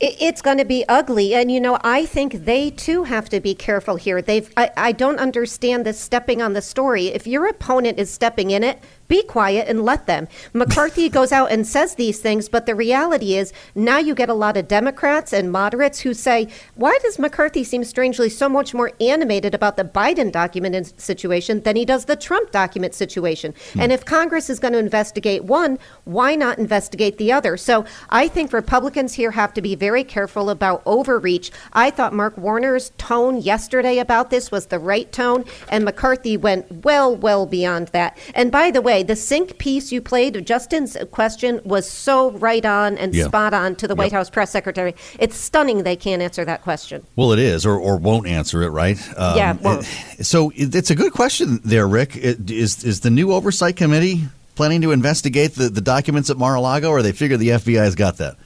it's 0.02 0.40
going 0.40 0.56
to 0.56 0.64
be 0.64 0.82
ugly 0.88 1.34
and 1.34 1.52
you 1.52 1.60
know 1.60 1.78
i 1.82 2.06
think 2.06 2.46
they 2.46 2.70
too 2.70 3.04
have 3.04 3.28
to 3.28 3.38
be 3.38 3.54
careful 3.54 3.96
here 3.96 4.22
they've 4.22 4.50
I, 4.56 4.70
I 4.74 4.92
don't 4.92 5.18
understand 5.18 5.84
this 5.84 6.00
stepping 6.00 6.40
on 6.40 6.54
the 6.54 6.62
story 6.62 7.08
if 7.08 7.26
your 7.26 7.46
opponent 7.46 7.98
is 7.98 8.10
stepping 8.10 8.50
in 8.50 8.64
it 8.64 8.80
be 9.10 9.22
quiet 9.24 9.68
and 9.68 9.84
let 9.84 10.06
them. 10.06 10.28
McCarthy 10.54 11.08
goes 11.18 11.32
out 11.32 11.50
and 11.50 11.66
says 11.66 11.96
these 11.96 12.20
things, 12.20 12.48
but 12.48 12.64
the 12.64 12.74
reality 12.74 13.34
is 13.34 13.52
now 13.74 13.98
you 13.98 14.14
get 14.14 14.30
a 14.30 14.34
lot 14.34 14.56
of 14.56 14.68
Democrats 14.68 15.34
and 15.34 15.52
moderates 15.52 16.00
who 16.00 16.14
say, 16.14 16.48
why 16.76 16.96
does 17.02 17.18
McCarthy 17.18 17.64
seem 17.64 17.84
strangely 17.84 18.30
so 18.30 18.48
much 18.48 18.72
more 18.72 18.92
animated 19.00 19.54
about 19.54 19.76
the 19.76 19.84
Biden 19.84 20.32
document 20.32 20.70
situation 20.98 21.60
than 21.62 21.76
he 21.76 21.84
does 21.84 22.04
the 22.04 22.16
Trump 22.16 22.52
document 22.52 22.94
situation? 22.94 23.52
Hmm. 23.72 23.80
And 23.80 23.92
if 23.92 24.04
Congress 24.04 24.48
is 24.48 24.60
going 24.60 24.72
to 24.72 24.78
investigate 24.78 25.44
one, 25.44 25.78
why 26.04 26.36
not 26.36 26.58
investigate 26.58 27.18
the 27.18 27.32
other? 27.32 27.56
So 27.56 27.84
I 28.08 28.28
think 28.28 28.52
Republicans 28.52 29.14
here 29.14 29.32
have 29.32 29.52
to 29.54 29.60
be 29.60 29.74
very 29.74 30.04
careful 30.04 30.48
about 30.50 30.82
overreach. 30.86 31.50
I 31.72 31.90
thought 31.90 32.12
Mark 32.12 32.38
Warner's 32.38 32.90
tone 32.96 33.40
yesterday 33.40 33.98
about 33.98 34.30
this 34.30 34.52
was 34.52 34.66
the 34.66 34.78
right 34.78 35.10
tone, 35.10 35.44
and 35.68 35.84
McCarthy 35.84 36.36
went 36.36 36.84
well, 36.84 37.16
well 37.16 37.44
beyond 37.46 37.88
that. 37.88 38.16
And 38.34 38.52
by 38.52 38.70
the 38.70 38.80
way, 38.80 38.99
the 39.02 39.16
Sink 39.16 39.58
piece 39.58 39.92
you 39.92 40.00
played, 40.00 40.36
of 40.36 40.44
Justin's 40.44 40.96
question 41.10 41.60
was 41.64 41.88
so 41.88 42.30
right 42.32 42.64
on 42.64 42.98
and 42.98 43.14
yeah. 43.14 43.26
spot 43.26 43.54
on 43.54 43.76
to 43.76 43.88
the 43.88 43.94
White 43.94 44.12
House 44.12 44.30
press 44.30 44.50
secretary. 44.50 44.94
It's 45.18 45.36
stunning 45.36 45.82
they 45.82 45.96
can't 45.96 46.22
answer 46.22 46.44
that 46.44 46.62
question. 46.62 47.06
Well, 47.16 47.32
it 47.32 47.38
is, 47.38 47.66
or, 47.66 47.78
or 47.78 47.96
won't 47.96 48.26
answer 48.26 48.62
it, 48.62 48.70
right? 48.70 48.98
Um, 49.16 49.36
yeah. 49.36 49.56
Well, 49.60 49.80
it, 49.80 50.24
so 50.24 50.52
it's 50.54 50.90
a 50.90 50.94
good 50.94 51.12
question 51.12 51.60
there, 51.64 51.86
Rick. 51.86 52.16
It, 52.16 52.50
is 52.50 52.84
is 52.84 53.00
the 53.00 53.10
new 53.10 53.32
oversight 53.32 53.76
committee 53.76 54.24
planning 54.54 54.82
to 54.82 54.92
investigate 54.92 55.54
the, 55.54 55.68
the 55.68 55.80
documents 55.80 56.30
at 56.30 56.36
Mar-a-Lago, 56.36 56.90
or 56.90 57.02
they 57.02 57.12
figure 57.12 57.36
the 57.36 57.48
FBI's 57.48 57.94
got 57.94 58.18
that? 58.18 58.36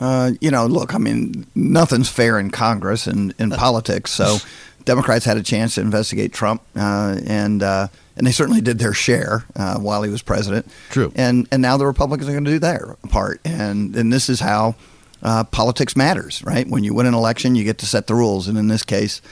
Uh, 0.00 0.32
you 0.40 0.50
know, 0.50 0.66
look, 0.66 0.94
I 0.94 0.98
mean, 0.98 1.46
nothing's 1.54 2.08
fair 2.08 2.38
in 2.38 2.50
Congress 2.50 3.06
and 3.06 3.34
in 3.38 3.50
politics. 3.50 4.10
So 4.10 4.38
Democrats 4.90 5.24
had 5.24 5.36
a 5.36 5.42
chance 5.42 5.74
to 5.76 5.80
investigate 5.80 6.30
Trump, 6.32 6.60
uh, 6.74 7.16
and 7.26 7.62
uh, 7.62 7.86
and 8.16 8.26
they 8.26 8.32
certainly 8.32 8.60
did 8.60 8.78
their 8.78 8.94
share 8.94 9.44
uh, 9.54 9.78
while 9.86 10.02
he 10.06 10.10
was 10.10 10.22
president. 10.22 10.64
True. 10.90 11.12
And 11.14 11.46
and 11.52 11.62
now 11.62 11.78
the 11.78 11.86
Republicans 11.86 12.28
are 12.28 12.32
going 12.32 12.44
to 12.44 12.50
do 12.50 12.58
their 12.58 12.96
part, 13.08 13.40
and 13.44 13.96
and 13.96 14.12
this 14.12 14.28
is 14.28 14.40
how 14.40 14.74
uh, 15.22 15.44
politics 15.44 15.94
matters, 15.94 16.42
right? 16.44 16.66
When 16.72 16.82
you 16.84 16.92
win 16.96 17.06
an 17.06 17.14
election, 17.14 17.56
you 17.56 17.64
get 17.64 17.78
to 17.78 17.86
set 17.86 18.06
the 18.06 18.14
rules, 18.14 18.48
and 18.48 18.58
in 18.58 18.68
this 18.68 18.82
case. 18.82 19.22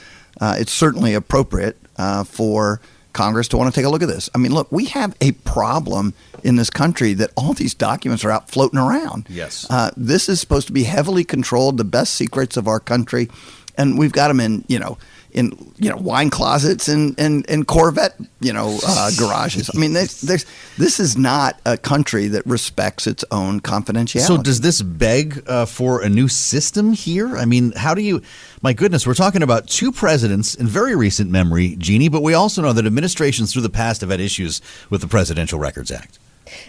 uh, 0.41 0.57
it's 0.59 0.73
certainly 0.73 1.15
appropriate 1.15 1.77
uh, 1.97 2.25
for 2.25 2.81
Congress 3.13 3.49
to 3.49 3.57
want 3.57 3.73
to 3.73 3.79
take 3.79 3.87
a 3.87 3.91
look 3.91 4.03
at 4.03 4.09
this. 4.09 4.31
I 4.35 4.39
mean, 4.39 4.53
look, 4.53 4.71
we 4.71 4.87
have 4.87 5.17
a 5.21 5.33
problem 5.33 6.15
in 6.45 6.57
this 6.57 6.71
country 6.71 7.15
that 7.15 7.31
all 7.37 7.53
these 7.53 7.75
documents 7.75 8.25
are 8.25 8.31
out 8.31 8.49
floating 8.49 8.79
around. 8.79 9.27
Yes. 9.29 9.67
Uh, 9.69 9.91
this 9.97 10.29
is 10.29 10.41
supposed 10.41 10.67
to 10.69 10.73
be 10.73 10.85
heavily 10.85 11.25
controlled, 11.25 11.79
the 11.79 11.85
best 11.85 12.15
secrets 12.15 12.57
of 12.57 12.69
our 12.69 12.79
country, 12.79 13.29
and 13.77 13.99
we've 13.99 14.13
got 14.13 14.29
them 14.29 14.41
in, 14.41 14.65
you 14.69 14.79
know, 14.79 14.99
in 15.33 15.53
you 15.77 15.91
know 15.91 15.97
wine 15.97 16.31
closets 16.31 16.89
and 16.89 17.19
and, 17.19 17.49
and 17.49 17.67
Corvette 17.67 18.15
you 18.41 18.53
know 18.53 18.79
uh, 18.87 19.11
garages. 19.19 19.71
I 19.75 19.79
mean, 19.79 19.93
there's, 19.93 20.21
there's, 20.21 20.47
this 20.77 21.01
is 21.01 21.17
not 21.17 21.61
a 21.67 21.77
country 21.77 22.29
that 22.29 22.47
respects 22.47 23.07
its 23.07 23.25
own 23.31 23.61
confidentiality. 23.61 24.27
So 24.27 24.39
does 24.39 24.61
this 24.61 24.83
beg 24.83 25.43
uh, 25.47 25.67
for 25.67 26.03
a 26.03 26.09
new 26.09 26.29
system 26.29 26.93
here? 26.93 27.37
I 27.37 27.45
mean, 27.45 27.73
how 27.73 27.95
do 27.95 28.03
you? 28.03 28.23
My 28.63 28.73
goodness, 28.73 29.07
we're 29.07 29.15
talking 29.15 29.43
about 29.43 29.69
two 29.69 29.93
presidents 29.93 30.55
in 30.55 30.67
very 30.67 30.97
recent 30.97 31.31
memory, 31.31 31.77
Jeannie, 31.77 32.09
but 32.09 32.23
we 32.23 32.35
also 32.35 32.63
know 32.63 32.73
that 32.73 32.87
administrations 32.87 33.53
through 33.53 33.63
the 33.63 33.71
past 33.71 34.01
have 34.01 34.11
had 34.11 34.21
issues 34.21 34.61
with 34.91 35.01
the 35.01 35.09
Presidential 35.09 35.59
Records 35.59 35.91
Act. 35.91 36.19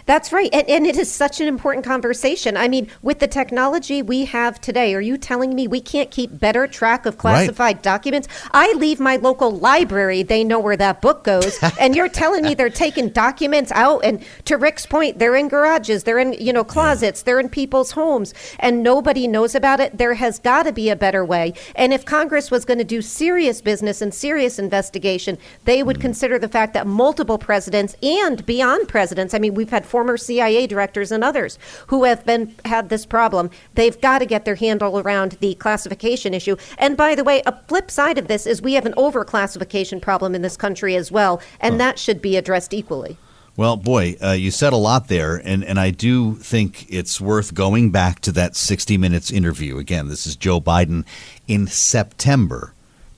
That's 0.06 0.32
right. 0.32 0.50
And, 0.52 0.68
and, 0.68 0.86
it 0.86 0.96
is 0.96 1.12
such 1.12 1.40
an 1.40 1.46
important 1.46 1.84
conversation. 1.84 2.56
I 2.56 2.66
mean, 2.66 2.88
with 3.02 3.20
the 3.20 3.28
technology 3.28 4.02
we 4.02 4.24
have 4.24 4.60
today, 4.60 4.94
are 4.94 5.00
you 5.00 5.16
telling 5.16 5.54
me 5.54 5.68
we 5.68 5.80
can't 5.80 6.10
keep 6.10 6.38
better 6.38 6.66
track 6.66 7.06
of 7.06 7.18
classified 7.18 7.76
right. 7.76 7.82
documents? 7.82 8.28
I 8.52 8.72
leave 8.72 8.98
my 8.98 9.16
local 9.16 9.50
library, 9.50 10.22
they 10.22 10.42
know 10.42 10.58
where 10.58 10.76
that 10.76 11.00
book 11.00 11.24
goes. 11.24 11.58
and 11.80 11.94
you're 11.94 12.08
telling 12.08 12.42
me 12.44 12.54
they're 12.54 12.70
taking 12.70 13.10
documents 13.10 13.70
out 13.72 14.04
and 14.04 14.24
to 14.46 14.56
Rick's 14.56 14.86
point, 14.86 15.18
they're 15.18 15.36
in 15.36 15.48
garages, 15.48 16.04
they're 16.04 16.18
in, 16.18 16.32
you 16.34 16.52
know, 16.52 16.64
closets, 16.64 17.22
they're 17.22 17.40
in 17.40 17.48
people's 17.48 17.92
homes 17.92 18.34
and 18.58 18.82
nobody 18.82 19.26
knows 19.26 19.54
about 19.54 19.80
it. 19.80 19.96
There 19.96 20.14
has 20.14 20.38
got 20.38 20.64
to 20.64 20.72
be 20.72 20.88
a 20.88 20.96
better 20.96 21.24
way. 21.24 21.54
And 21.74 21.92
if 21.92 22.04
Congress 22.04 22.50
was 22.50 22.64
going 22.64 22.78
to 22.78 22.84
do 22.84 23.02
serious 23.02 23.60
business 23.60 24.02
and 24.02 24.12
serious 24.12 24.58
investigation, 24.58 25.38
they 25.64 25.82
would 25.82 25.98
mm. 25.98 26.02
consider 26.02 26.38
the 26.38 26.48
fact 26.48 26.74
that 26.74 26.86
multiple 26.86 27.38
presidents 27.38 27.96
and 28.02 28.44
beyond 28.46 28.88
presidents, 28.88 29.34
I 29.34 29.38
mean, 29.38 29.54
we've 29.54 29.69
had 29.70 29.86
former 29.86 30.16
CIA 30.16 30.66
directors 30.66 31.12
and 31.12 31.24
others 31.24 31.58
who 31.88 32.04
have 32.04 32.24
been 32.26 32.54
had 32.64 32.88
this 32.88 33.06
problem. 33.06 33.50
They've 33.74 34.00
got 34.00 34.18
to 34.18 34.26
get 34.26 34.44
their 34.44 34.54
handle 34.54 34.98
around 34.98 35.32
the 35.40 35.54
classification 35.54 36.34
issue. 36.34 36.56
And 36.78 36.96
by 36.96 37.14
the 37.14 37.24
way, 37.24 37.42
a 37.46 37.58
flip 37.66 37.90
side 37.90 38.18
of 38.18 38.28
this 38.28 38.46
is 38.46 38.62
we 38.62 38.74
have 38.74 38.86
an 38.86 38.94
overclassification 38.94 40.00
problem 40.00 40.34
in 40.34 40.42
this 40.42 40.56
country 40.56 40.96
as 40.96 41.10
well, 41.10 41.40
and 41.60 41.74
huh. 41.74 41.78
that 41.78 41.98
should 41.98 42.20
be 42.20 42.36
addressed 42.36 42.74
equally. 42.74 43.16
Well, 43.56 43.76
boy, 43.76 44.16
uh, 44.22 44.30
you 44.30 44.50
said 44.50 44.72
a 44.72 44.76
lot 44.76 45.08
there, 45.08 45.36
and, 45.44 45.64
and 45.64 45.78
I 45.78 45.90
do 45.90 46.36
think 46.36 46.86
it's 46.88 47.20
worth 47.20 47.52
going 47.52 47.90
back 47.90 48.20
to 48.20 48.32
that 48.32 48.56
60 48.56 48.96
Minutes 48.96 49.30
interview. 49.30 49.76
Again, 49.76 50.08
this 50.08 50.26
is 50.26 50.36
Joe 50.36 50.60
Biden 50.60 51.04
in 51.46 51.66
September, 51.66 52.72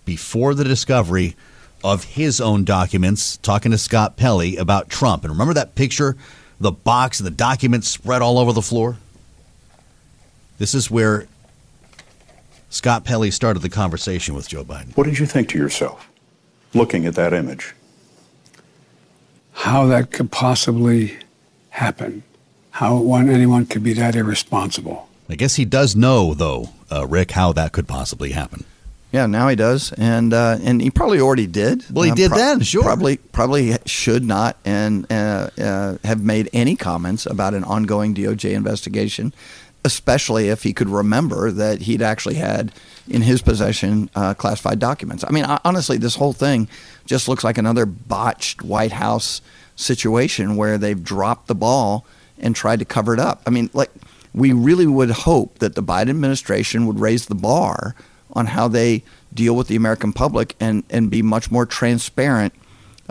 before 0.04 0.54
the 0.54 0.64
discovery 0.64 1.36
of 1.84 2.04
his 2.04 2.40
own 2.40 2.64
documents, 2.64 3.36
talking 3.38 3.72
to 3.72 3.78
Scott 3.78 4.16
Pelley 4.16 4.56
about 4.56 4.88
Trump. 4.88 5.22
And 5.22 5.30
remember 5.30 5.54
that 5.54 5.74
picture 5.74 6.16
the 6.62 6.72
box 6.72 7.20
and 7.20 7.26
the 7.26 7.30
documents 7.30 7.88
spread 7.88 8.22
all 8.22 8.38
over 8.38 8.52
the 8.52 8.62
floor? 8.62 8.96
This 10.58 10.74
is 10.74 10.90
where 10.90 11.26
Scott 12.70 13.04
Pelley 13.04 13.30
started 13.30 13.60
the 13.60 13.68
conversation 13.68 14.34
with 14.34 14.48
Joe 14.48 14.64
Biden. 14.64 14.96
What 14.96 15.04
did 15.04 15.18
you 15.18 15.26
think 15.26 15.48
to 15.50 15.58
yourself 15.58 16.08
looking 16.72 17.04
at 17.04 17.14
that 17.16 17.32
image? 17.32 17.74
How 19.52 19.86
that 19.86 20.10
could 20.12 20.30
possibly 20.30 21.18
happen. 21.70 22.22
How 22.70 22.96
one, 22.96 23.28
anyone 23.28 23.66
could 23.66 23.82
be 23.82 23.92
that 23.94 24.16
irresponsible. 24.16 25.08
I 25.28 25.34
guess 25.34 25.56
he 25.56 25.64
does 25.64 25.96
know, 25.96 26.32
though, 26.32 26.70
uh, 26.90 27.06
Rick, 27.06 27.32
how 27.32 27.52
that 27.52 27.72
could 27.72 27.88
possibly 27.88 28.30
happen. 28.32 28.64
Yeah, 29.12 29.26
now 29.26 29.48
he 29.48 29.56
does, 29.56 29.92
and 29.92 30.32
uh, 30.32 30.56
and 30.62 30.80
he 30.80 30.90
probably 30.90 31.20
already 31.20 31.46
did. 31.46 31.84
Well, 31.90 32.04
he 32.04 32.12
uh, 32.12 32.14
did 32.14 32.30
pro- 32.30 32.38
then, 32.38 32.60
sure. 32.60 32.82
Probably 32.82 33.18
probably 33.18 33.76
should 33.84 34.24
not 34.24 34.56
and 34.64 35.10
uh, 35.12 35.50
uh, 35.58 35.98
have 36.02 36.24
made 36.24 36.48
any 36.54 36.76
comments 36.76 37.26
about 37.26 37.52
an 37.52 37.62
ongoing 37.62 38.14
DOJ 38.14 38.54
investigation, 38.54 39.34
especially 39.84 40.48
if 40.48 40.62
he 40.62 40.72
could 40.72 40.88
remember 40.88 41.50
that 41.50 41.82
he'd 41.82 42.00
actually 42.00 42.36
had 42.36 42.72
in 43.06 43.20
his 43.20 43.42
possession 43.42 44.08
uh, 44.14 44.32
classified 44.32 44.78
documents. 44.78 45.24
I 45.28 45.30
mean, 45.30 45.44
honestly, 45.44 45.98
this 45.98 46.16
whole 46.16 46.32
thing 46.32 46.66
just 47.04 47.28
looks 47.28 47.44
like 47.44 47.58
another 47.58 47.84
botched 47.84 48.62
White 48.62 48.92
House 48.92 49.42
situation 49.76 50.56
where 50.56 50.78
they've 50.78 51.02
dropped 51.02 51.48
the 51.48 51.54
ball 51.54 52.06
and 52.38 52.56
tried 52.56 52.78
to 52.78 52.86
cover 52.86 53.12
it 53.12 53.20
up. 53.20 53.42
I 53.46 53.50
mean, 53.50 53.68
like 53.74 53.90
we 54.32 54.52
really 54.52 54.86
would 54.86 55.10
hope 55.10 55.58
that 55.58 55.74
the 55.74 55.82
Biden 55.82 56.08
administration 56.08 56.86
would 56.86 56.98
raise 56.98 57.26
the 57.26 57.34
bar 57.34 57.94
on 58.32 58.46
how 58.46 58.68
they 58.68 59.02
deal 59.32 59.54
with 59.54 59.68
the 59.68 59.76
American 59.76 60.12
public 60.12 60.54
and, 60.60 60.84
and 60.90 61.10
be 61.10 61.22
much 61.22 61.50
more 61.50 61.66
transparent 61.66 62.52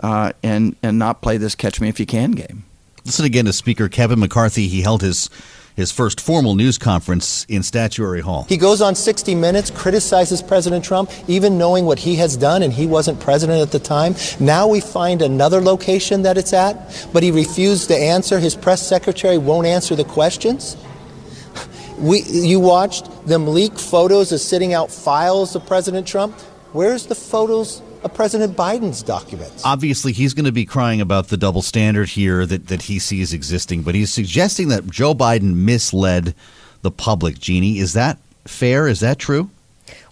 uh, 0.00 0.32
and, 0.42 0.76
and 0.82 0.98
not 0.98 1.20
play 1.20 1.36
this 1.36 1.54
catch 1.54 1.80
me 1.80 1.88
if 1.88 2.00
you 2.00 2.06
can 2.06 2.32
game. 2.32 2.64
Listen 3.04 3.24
again 3.24 3.46
to 3.46 3.52
Speaker 3.52 3.88
Kevin 3.88 4.20
McCarthy. 4.20 4.68
He 4.68 4.82
held 4.82 5.02
his 5.02 5.28
his 5.74 5.90
first 5.90 6.20
formal 6.20 6.54
news 6.54 6.78
conference 6.78 7.46
in 7.48 7.62
Statuary 7.62 8.20
Hall. 8.20 8.44
He 8.48 8.56
goes 8.56 8.82
on 8.82 8.94
60 8.94 9.34
Minutes, 9.34 9.70
criticizes 9.70 10.42
President 10.42 10.84
Trump, 10.84 11.10
even 11.28 11.58
knowing 11.58 11.86
what 11.86 11.98
he 11.98 12.16
has 12.16 12.36
done, 12.36 12.62
and 12.62 12.72
he 12.72 12.86
wasn't 12.86 13.20
president 13.20 13.62
at 13.62 13.72
the 13.72 13.78
time. 13.78 14.14
Now 14.38 14.66
we 14.68 14.80
find 14.80 15.22
another 15.22 15.60
location 15.60 16.22
that 16.22 16.36
it's 16.36 16.52
at, 16.52 17.08
but 17.12 17.22
he 17.22 17.30
refused 17.30 17.88
to 17.88 17.96
answer. 17.96 18.38
His 18.38 18.54
press 18.54 18.86
secretary 18.86 19.38
won't 19.38 19.66
answer 19.66 19.96
the 19.96 20.04
questions. 20.04 20.76
We, 22.02 22.22
you 22.22 22.58
watched 22.58 23.26
them 23.28 23.46
leak 23.46 23.78
photos 23.78 24.32
of 24.32 24.40
sitting 24.40 24.74
out 24.74 24.90
files 24.90 25.54
of 25.54 25.64
President 25.64 26.04
Trump. 26.04 26.34
Where's 26.72 27.06
the 27.06 27.14
photos 27.14 27.80
of 28.02 28.12
President 28.12 28.56
Biden's 28.56 29.04
documents? 29.04 29.64
Obviously, 29.64 30.12
he's 30.12 30.34
going 30.34 30.46
to 30.46 30.52
be 30.52 30.64
crying 30.64 31.00
about 31.00 31.28
the 31.28 31.36
double 31.36 31.62
standard 31.62 32.08
here 32.08 32.44
that, 32.44 32.66
that 32.66 32.82
he 32.82 32.98
sees 32.98 33.32
existing, 33.32 33.82
but 33.82 33.94
he's 33.94 34.12
suggesting 34.12 34.66
that 34.68 34.88
Joe 34.88 35.14
Biden 35.14 35.54
misled 35.54 36.34
the 36.80 36.90
public. 36.90 37.38
Jeannie, 37.38 37.78
is 37.78 37.92
that 37.92 38.18
fair? 38.46 38.88
Is 38.88 38.98
that 38.98 39.20
true? 39.20 39.50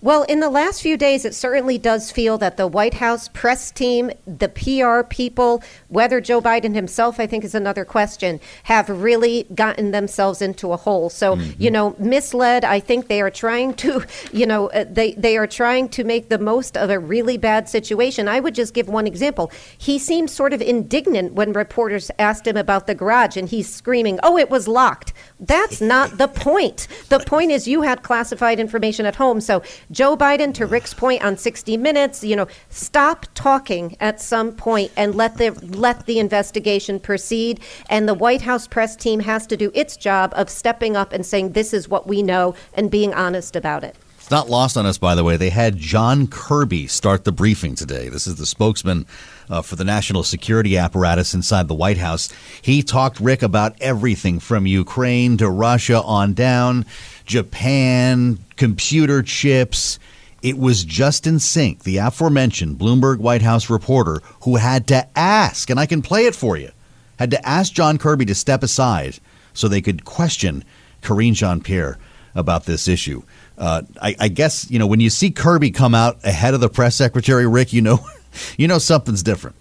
Well, 0.03 0.23
in 0.23 0.41
the 0.41 0.49
last 0.49 0.81
few 0.81 0.97
days, 0.97 1.27
it 1.27 1.35
certainly 1.35 1.77
does 1.77 2.11
feel 2.11 2.39
that 2.39 2.57
the 2.57 2.67
White 2.67 2.95
House 2.95 3.29
press 3.29 3.71
team, 3.71 4.11
the 4.27 4.49
PR 4.49 5.07
people, 5.07 5.63
whether 5.89 6.23
Joe 6.23 6.41
Biden 6.41 6.75
himself, 6.75 7.21
I 7.21 7.27
think, 7.27 7.45
is 7.45 7.55
another 7.55 7.85
question, 7.85 8.41
have 8.63 8.89
really 8.89 9.45
gotten 9.55 9.91
themselves 9.91 10.41
into 10.41 10.73
a 10.73 10.79
hole. 10.79 11.11
So, 11.11 11.37
mm-hmm. 11.37 11.63
you 11.63 11.71
know, 11.71 11.95
misled, 11.99 12.65
I 12.65 12.81
think 12.81 13.09
they 13.09 13.21
are 13.21 13.31
trying 13.31 13.75
to, 13.75 14.03
you 14.33 14.47
know, 14.47 14.71
uh, 14.71 14.87
they, 14.89 15.13
they 15.13 15.37
are 15.37 15.47
trying 15.47 15.91
to 15.91 16.05
make 16.05 16.31
the 16.31 16.39
most 16.39 16.79
of 16.79 16.89
a 16.89 16.99
really 16.99 17.37
bad 17.37 17.69
situation. 17.69 18.27
I 18.27 18.41
would 18.41 18.55
just 18.55 18.73
give 18.73 18.89
one 18.89 19.07
example. 19.07 19.53
He 19.77 19.99
seemed 19.99 20.31
sort 20.31 20.55
of 20.55 20.63
indignant 20.63 21.35
when 21.35 21.53
reporters 21.53 22.11
asked 22.19 22.47
him 22.47 22.57
about 22.57 22.87
the 22.87 22.95
garage 22.95 23.37
and 23.37 23.51
he's 23.51 23.73
screaming, 23.73 24.19
oh, 24.23 24.39
it 24.39 24.49
was 24.49 24.67
locked. 24.67 25.13
That's 25.39 25.83
not 25.83 26.17
the 26.17 26.29
point. 26.29 26.89
The 27.11 27.19
point 27.19 27.51
is 27.51 27.69
you 27.69 27.83
had 27.83 28.03
classified 28.03 28.59
information 28.59 29.05
at 29.05 29.17
home. 29.17 29.43
So, 29.43 29.63
Joe 29.90 30.16
Biden, 30.16 30.55
to 30.55 30.66
Rick's 30.66 30.94
point 30.94 31.24
on 31.24 31.37
60 31.37 31.76
Minutes, 31.76 32.22
you 32.22 32.37
know, 32.37 32.46
stop 32.68 33.26
talking 33.35 33.96
at 33.98 34.20
some 34.20 34.53
point 34.53 34.92
and 34.96 35.16
let 35.16 35.37
the 35.37 35.50
let 35.76 36.07
the 36.07 36.20
investigation 36.20 37.00
proceed. 37.00 37.61
And 37.88 38.09
the 38.09 38.14
White 38.14 38.42
House 38.42 38.68
press 38.68 38.94
team 38.94 39.18
has 39.20 39.48
to 39.48 39.57
do 39.57 39.72
its 39.74 39.96
job 39.96 40.33
of 40.37 40.48
stepping 40.48 40.96
up 40.96 41.12
and 41.12 41.26
saying 41.26 41.53
this 41.53 41.74
is 41.74 41.88
what 41.88 42.07
we 42.07 42.22
know 42.22 42.55
and 42.74 42.88
being 42.88 43.12
honest 43.14 43.57
about 43.57 43.83
it. 43.83 43.96
It's 44.31 44.31
not 44.31 44.48
lost 44.48 44.76
on 44.76 44.87
us, 44.87 44.96
by 44.96 45.16
the 45.16 45.24
way. 45.24 45.37
They 45.37 45.50
had 45.50 45.76
John 45.76 46.29
Kirby 46.29 46.87
start 46.87 47.24
the 47.24 47.33
briefing 47.33 47.74
today. 47.74 48.09
This 48.09 48.29
is 48.29 48.37
the 48.37 48.46
spokesman 48.46 49.07
uh, 49.48 49.61
for 49.61 49.74
the 49.74 49.83
national 49.83 50.22
security 50.22 50.79
apparatus 50.79 51.35
inside 51.35 51.66
the 51.66 51.74
White 51.74 51.98
House. 51.98 52.29
He 52.62 52.85
talked, 52.85 53.18
Rick, 53.18 53.42
about 53.42 53.74
everything 53.81 54.38
from 54.38 54.68
Ukraine 54.68 55.37
to 55.38 55.50
Russia 55.50 56.00
on 56.03 56.35
down, 56.35 56.87
Japan, 57.31 58.38
computer 58.57 59.23
chips. 59.23 60.01
It 60.43 60.59
was 60.59 60.83
Justin 60.83 61.38
Sink, 61.38 61.85
the 61.85 61.99
aforementioned 61.99 62.77
Bloomberg 62.77 63.19
White 63.19 63.43
House 63.43 63.71
reporter, 63.71 64.21
who 64.43 64.57
had 64.57 64.88
to 64.88 65.07
ask, 65.16 65.71
and 65.71 65.79
I 65.79 65.87
can 65.87 66.03
play 66.03 66.27
it 66.27 66.35
for 66.35 66.57
you, 66.57 66.73
had 67.21 67.31
to 67.31 67.49
ask 67.49 67.73
John 67.73 67.99
Kirby 67.99 68.25
to 68.25 68.35
step 68.35 68.64
aside 68.64 69.21
so 69.55 69.69
they 69.69 69.81
could 69.81 70.05
question 70.05 70.64
Karine 71.03 71.35
Jean 71.35 71.61
Pierre 71.61 71.99
about 72.35 72.64
this 72.64 72.88
issue. 72.88 73.23
Uh, 73.57 73.83
I, 74.03 74.16
I, 74.19 74.29
guess 74.29 74.69
you 74.69 74.81
know 74.81 74.88
when 74.88 74.99
you 74.99 75.11
see 75.11 75.31
Kirby 75.31 75.71
come 75.71 75.95
out 75.95 76.19
ahead 76.25 76.55
of 76.55 76.61
the 76.61 76.69
press 76.69 76.97
secretary, 76.97 77.47
Rick, 77.47 77.73
you 77.73 77.83
know, 77.83 78.05
you 78.59 78.66
know 78.66 78.79
something's 78.79 79.23
different. 79.23 79.55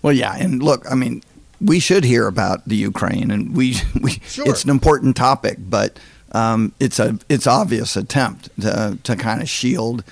Well, 0.00 0.14
yeah, 0.14 0.34
and 0.38 0.62
look, 0.62 0.90
I 0.90 0.94
mean, 0.94 1.22
we 1.60 1.80
should 1.80 2.04
hear 2.04 2.26
about 2.28 2.66
the 2.66 2.76
Ukraine, 2.76 3.30
and 3.30 3.54
we, 3.54 3.76
we 4.00 4.12
sure. 4.26 4.48
it's 4.48 4.64
an 4.64 4.70
important 4.70 5.16
topic, 5.16 5.58
but 5.58 5.98
um, 6.32 6.72
it's 6.80 6.98
a 6.98 7.18
it's 7.28 7.46
obvious 7.46 7.96
attempt 7.96 8.48
to 8.60 8.98
to 9.02 9.16
kind 9.16 9.42
of 9.42 9.48
shield 9.48 10.04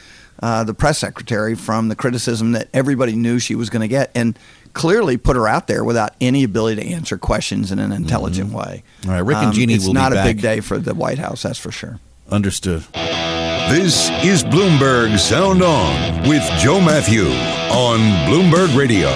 uh, 0.43 0.65
the 0.65 0.75
press 0.75 0.99
secretary 0.99 1.55
from 1.55 1.89
the 1.89 1.97
criticism 1.97 2.53
that 2.53 2.69
everybody 2.73 3.15
knew 3.15 3.39
she 3.39 3.55
was 3.55 3.71
going 3.71 3.83
to 3.83 3.89
get, 3.89 4.11
and 4.15 4.39
clearly 4.73 5.17
put 5.17 5.37
her 5.37 5.49
out 5.49 5.67
there 5.67 5.85
without 5.85 6.15
any 6.21 6.45
ability 6.45 6.81
to 6.81 6.89
answer 6.89 7.19
questions 7.19 7.73
in 7.73 7.79
an 7.79 7.93
intelligent 7.93 8.49
mm-hmm. 8.49 8.59
way. 8.59 8.83
All 9.07 9.13
right, 9.13 9.21
Rick 9.21 9.37
and 9.39 9.47
um, 9.47 9.53
Jeannie 9.53 9.75
um, 9.75 9.77
it's 9.77 9.87
will 9.87 9.95
not 9.95 10.13
a 10.13 10.23
big 10.23 10.41
day 10.41 10.61
for 10.61 10.79
the 10.79 10.95
White 10.95 11.19
House, 11.19 11.43
that's 11.43 11.59
for 11.59 11.73
sure. 11.73 11.99
Understood. 12.31 12.85
This 12.93 14.11
is 14.25 14.43
Bloomberg 14.43 15.19
Sound 15.19 15.63
On 15.63 16.29
with 16.29 16.43
Joe 16.61 16.81
Matthew 16.81 17.25
on 17.25 17.99
Bloomberg 18.29 18.77
Radio. 18.77 19.11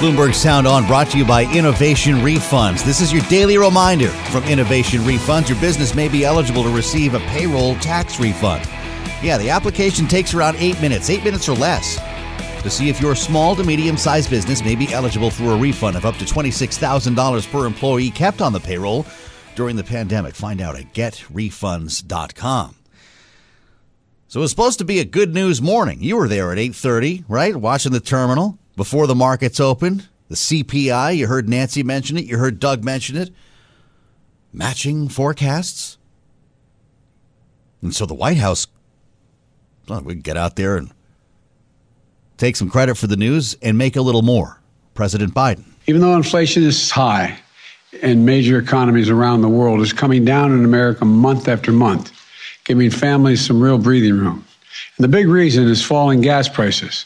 Bloomberg 0.00 0.34
Sound 0.34 0.66
On 0.66 0.86
brought 0.86 1.10
to 1.10 1.18
you 1.18 1.26
by 1.26 1.44
Innovation 1.54 2.14
Refunds. 2.20 2.82
This 2.86 3.02
is 3.02 3.12
your 3.12 3.20
daily 3.24 3.58
reminder 3.58 4.08
from 4.08 4.42
Innovation 4.44 5.00
Refunds. 5.02 5.50
Your 5.50 5.60
business 5.60 5.94
may 5.94 6.08
be 6.08 6.24
eligible 6.24 6.62
to 6.62 6.70
receive 6.70 7.12
a 7.12 7.20
payroll 7.20 7.74
tax 7.80 8.18
refund. 8.18 8.66
Yeah, 9.22 9.36
the 9.36 9.50
application 9.50 10.08
takes 10.08 10.32
around 10.32 10.56
eight 10.56 10.80
minutes, 10.80 11.10
eight 11.10 11.22
minutes 11.22 11.50
or 11.50 11.54
less, 11.54 11.96
to 12.62 12.70
see 12.70 12.88
if 12.88 12.98
your 12.98 13.14
small 13.14 13.54
to 13.56 13.62
medium 13.62 13.98
sized 13.98 14.30
business 14.30 14.64
may 14.64 14.74
be 14.74 14.90
eligible 14.90 15.30
for 15.30 15.52
a 15.52 15.56
refund 15.58 15.98
of 15.98 16.06
up 16.06 16.16
to 16.16 16.24
$26,000 16.24 17.52
per 17.52 17.66
employee 17.66 18.08
kept 18.08 18.40
on 18.40 18.54
the 18.54 18.60
payroll 18.60 19.04
during 19.54 19.76
the 19.76 19.84
pandemic. 19.84 20.34
Find 20.34 20.62
out 20.62 20.76
at 20.76 20.94
getrefunds.com. 20.94 22.74
So 24.28 24.40
it 24.40 24.42
was 24.42 24.50
supposed 24.50 24.78
to 24.78 24.86
be 24.86 24.98
a 24.98 25.04
good 25.04 25.34
news 25.34 25.60
morning. 25.60 25.98
You 26.00 26.16
were 26.16 26.28
there 26.28 26.52
at 26.52 26.58
8:30, 26.58 27.24
right? 27.28 27.54
Watching 27.54 27.92
the 27.92 28.00
terminal 28.00 28.59
before 28.76 29.06
the 29.06 29.14
markets 29.14 29.60
opened. 29.60 30.08
The 30.28 30.36
CPI, 30.36 31.16
you 31.16 31.26
heard 31.26 31.48
Nancy 31.48 31.82
mention 31.82 32.16
it, 32.16 32.24
you 32.24 32.38
heard 32.38 32.60
Doug 32.60 32.84
mention 32.84 33.16
it. 33.16 33.30
Matching 34.52 35.08
forecasts. 35.08 35.98
And 37.82 37.94
so 37.94 38.06
the 38.06 38.14
White 38.14 38.36
House 38.36 38.66
well, 39.88 40.02
we 40.02 40.14
get 40.14 40.36
out 40.36 40.54
there 40.54 40.76
and 40.76 40.92
take 42.36 42.54
some 42.54 42.70
credit 42.70 42.96
for 42.96 43.08
the 43.08 43.16
news 43.16 43.56
and 43.60 43.76
make 43.76 43.96
a 43.96 44.02
little 44.02 44.22
more. 44.22 44.60
President 44.94 45.34
Biden. 45.34 45.64
Even 45.86 46.00
though 46.00 46.14
inflation 46.14 46.62
is 46.62 46.90
high, 46.90 47.36
in 48.02 48.24
major 48.24 48.58
economies 48.58 49.08
around 49.10 49.42
the 49.42 49.48
world 49.48 49.80
is 49.80 49.92
coming 49.92 50.24
down 50.24 50.52
in 50.52 50.64
America 50.64 51.04
month 51.04 51.48
after 51.48 51.72
month, 51.72 52.12
giving 52.64 52.90
families 52.90 53.44
some 53.44 53.60
real 53.60 53.78
breathing 53.78 54.16
room. 54.16 54.44
And 54.96 55.04
the 55.04 55.08
big 55.08 55.26
reason 55.26 55.66
is 55.66 55.82
falling 55.82 56.20
gas 56.20 56.48
prices. 56.48 57.04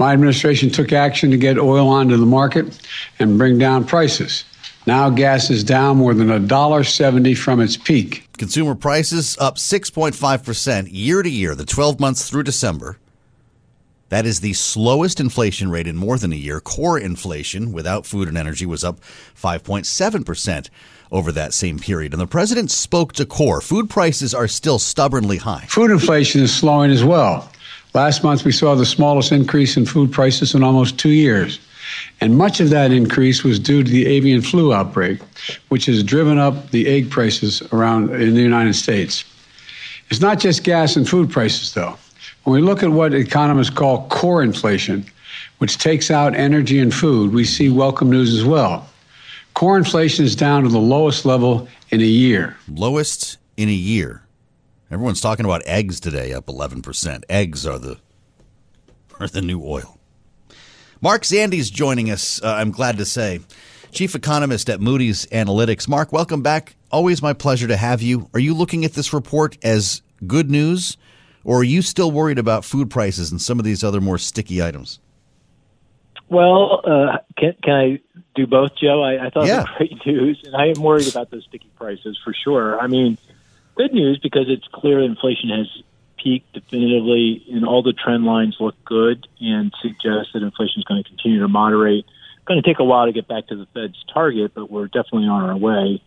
My 0.00 0.14
administration 0.14 0.70
took 0.70 0.94
action 0.94 1.30
to 1.30 1.36
get 1.36 1.58
oil 1.58 1.86
onto 1.86 2.16
the 2.16 2.24
market 2.24 2.80
and 3.18 3.36
bring 3.36 3.58
down 3.58 3.84
prices. 3.84 4.44
Now 4.86 5.10
gas 5.10 5.50
is 5.50 5.62
down 5.62 5.98
more 5.98 6.14
than 6.14 6.28
$1.70 6.28 7.36
from 7.36 7.60
its 7.60 7.76
peak. 7.76 8.26
Consumer 8.38 8.74
prices 8.74 9.36
up 9.38 9.56
6.5% 9.56 10.88
year 10.90 11.22
to 11.22 11.28
year, 11.28 11.54
the 11.54 11.66
12 11.66 12.00
months 12.00 12.30
through 12.30 12.44
December. 12.44 12.96
That 14.08 14.24
is 14.24 14.40
the 14.40 14.54
slowest 14.54 15.20
inflation 15.20 15.70
rate 15.70 15.86
in 15.86 15.96
more 15.96 16.16
than 16.16 16.32
a 16.32 16.36
year. 16.36 16.60
Core 16.60 16.98
inflation 16.98 17.70
without 17.70 18.06
food 18.06 18.26
and 18.26 18.38
energy 18.38 18.64
was 18.64 18.82
up 18.82 19.00
5.7% 19.36 20.70
over 21.12 21.30
that 21.30 21.52
same 21.52 21.78
period. 21.78 22.14
And 22.14 22.22
the 22.22 22.26
president 22.26 22.70
spoke 22.70 23.12
to 23.12 23.26
core. 23.26 23.60
Food 23.60 23.90
prices 23.90 24.32
are 24.32 24.48
still 24.48 24.78
stubbornly 24.78 25.36
high. 25.36 25.66
Food 25.68 25.90
inflation 25.90 26.40
is 26.40 26.54
slowing 26.54 26.90
as 26.90 27.04
well. 27.04 27.52
Last 27.92 28.22
month, 28.22 28.44
we 28.44 28.52
saw 28.52 28.74
the 28.74 28.86
smallest 28.86 29.32
increase 29.32 29.76
in 29.76 29.84
food 29.84 30.12
prices 30.12 30.54
in 30.54 30.62
almost 30.62 30.98
two 30.98 31.10
years. 31.10 31.58
And 32.20 32.38
much 32.38 32.60
of 32.60 32.70
that 32.70 32.92
increase 32.92 33.42
was 33.42 33.58
due 33.58 33.82
to 33.82 33.90
the 33.90 34.06
avian 34.06 34.42
flu 34.42 34.72
outbreak, 34.72 35.18
which 35.70 35.86
has 35.86 36.04
driven 36.04 36.38
up 36.38 36.70
the 36.70 36.86
egg 36.86 37.10
prices 37.10 37.62
around 37.72 38.10
in 38.14 38.34
the 38.34 38.42
United 38.42 38.74
States. 38.74 39.24
It's 40.08 40.20
not 40.20 40.38
just 40.38 40.62
gas 40.62 40.96
and 40.96 41.08
food 41.08 41.30
prices, 41.30 41.74
though. 41.74 41.96
When 42.44 42.54
we 42.54 42.62
look 42.62 42.82
at 42.82 42.90
what 42.90 43.12
economists 43.12 43.70
call 43.70 44.06
core 44.08 44.42
inflation, 44.42 45.04
which 45.58 45.78
takes 45.78 46.10
out 46.10 46.34
energy 46.34 46.78
and 46.78 46.94
food, 46.94 47.32
we 47.32 47.44
see 47.44 47.70
welcome 47.70 48.10
news 48.10 48.38
as 48.38 48.44
well. 48.44 48.88
Core 49.54 49.76
inflation 49.76 50.24
is 50.24 50.36
down 50.36 50.62
to 50.62 50.68
the 50.68 50.78
lowest 50.78 51.24
level 51.24 51.68
in 51.90 52.00
a 52.00 52.04
year. 52.04 52.56
Lowest 52.68 53.36
in 53.56 53.68
a 53.68 53.72
year. 53.72 54.22
Everyone's 54.90 55.20
talking 55.20 55.44
about 55.44 55.62
eggs 55.66 56.00
today, 56.00 56.32
up 56.32 56.46
11%. 56.46 57.22
Eggs 57.28 57.64
are 57.64 57.78
the 57.78 57.98
are 59.20 59.28
the 59.28 59.40
new 59.40 59.62
oil. 59.62 59.98
Mark 61.00 61.22
Zandi's 61.22 61.70
joining 61.70 62.10
us, 62.10 62.42
uh, 62.42 62.54
I'm 62.54 62.72
glad 62.72 62.96
to 62.98 63.04
say. 63.04 63.40
Chief 63.92 64.14
economist 64.14 64.68
at 64.68 64.80
Moody's 64.80 65.26
Analytics. 65.26 65.86
Mark, 65.86 66.12
welcome 66.12 66.42
back. 66.42 66.74
Always 66.90 67.22
my 67.22 67.32
pleasure 67.32 67.68
to 67.68 67.76
have 67.76 68.02
you. 68.02 68.28
Are 68.34 68.40
you 68.40 68.52
looking 68.52 68.84
at 68.84 68.94
this 68.94 69.12
report 69.12 69.56
as 69.62 70.02
good 70.26 70.50
news 70.50 70.96
or 71.44 71.60
are 71.60 71.64
you 71.64 71.82
still 71.82 72.10
worried 72.10 72.38
about 72.38 72.64
food 72.64 72.90
prices 72.90 73.30
and 73.30 73.40
some 73.40 73.58
of 73.58 73.64
these 73.64 73.84
other 73.84 74.00
more 74.00 74.18
sticky 74.18 74.62
items? 74.62 74.98
Well, 76.28 76.80
uh, 76.84 77.18
can, 77.36 77.54
can 77.62 77.74
I 77.74 78.00
do 78.34 78.46
both, 78.46 78.72
Joe? 78.76 79.02
I, 79.02 79.26
I 79.26 79.30
thought 79.30 79.46
yeah. 79.46 79.60
it 79.62 79.68
was 79.68 79.68
great 79.76 80.06
news, 80.06 80.40
and 80.44 80.56
I 80.56 80.66
am 80.66 80.82
worried 80.82 81.08
about 81.08 81.30
those 81.30 81.44
sticky 81.44 81.70
prices 81.76 82.18
for 82.24 82.34
sure. 82.34 82.80
I 82.80 82.86
mean, 82.86 83.18
good 83.80 83.94
news 83.94 84.18
because 84.18 84.46
it's 84.48 84.66
clear 84.72 85.00
inflation 85.00 85.48
has 85.48 85.66
peaked 86.18 86.52
definitively, 86.52 87.42
and 87.50 87.64
all 87.64 87.82
the 87.82 87.94
trend 87.94 88.24
lines 88.24 88.56
look 88.60 88.74
good 88.84 89.26
and 89.40 89.72
suggest 89.80 90.34
that 90.34 90.42
inflation 90.42 90.80
is 90.80 90.84
going 90.84 91.02
to 91.02 91.08
continue 91.08 91.40
to 91.40 91.48
moderate. 91.48 92.04
It's 92.36 92.44
going 92.44 92.62
to 92.62 92.68
take 92.68 92.78
a 92.78 92.84
while 92.84 93.06
to 93.06 93.12
get 93.12 93.26
back 93.26 93.46
to 93.46 93.56
the 93.56 93.66
Fed's 93.72 94.04
target, 94.12 94.52
but 94.54 94.70
we're 94.70 94.86
definitely 94.86 95.28
on 95.28 95.48
our 95.48 95.56
way. 95.56 96.02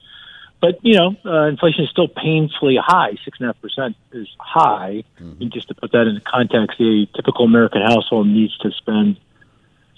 But 0.61 0.79
you 0.85 0.97
know, 0.97 1.15
uh, 1.25 1.47
inflation 1.47 1.83
is 1.83 1.89
still 1.89 2.07
painfully 2.07 2.77
high. 2.81 3.17
Six 3.25 3.39
and 3.39 3.49
a 3.49 3.53
half 3.53 3.61
percent 3.61 3.97
is 4.11 4.27
high. 4.39 5.03
Mm-hmm. 5.19 5.41
And 5.41 5.51
just 5.51 5.67
to 5.69 5.75
put 5.75 5.91
that 5.93 6.07
into 6.07 6.21
context, 6.21 6.79
a 6.79 7.05
typical 7.15 7.45
American 7.45 7.81
household 7.81 8.27
needs 8.27 8.55
to 8.59 8.71
spend 8.71 9.17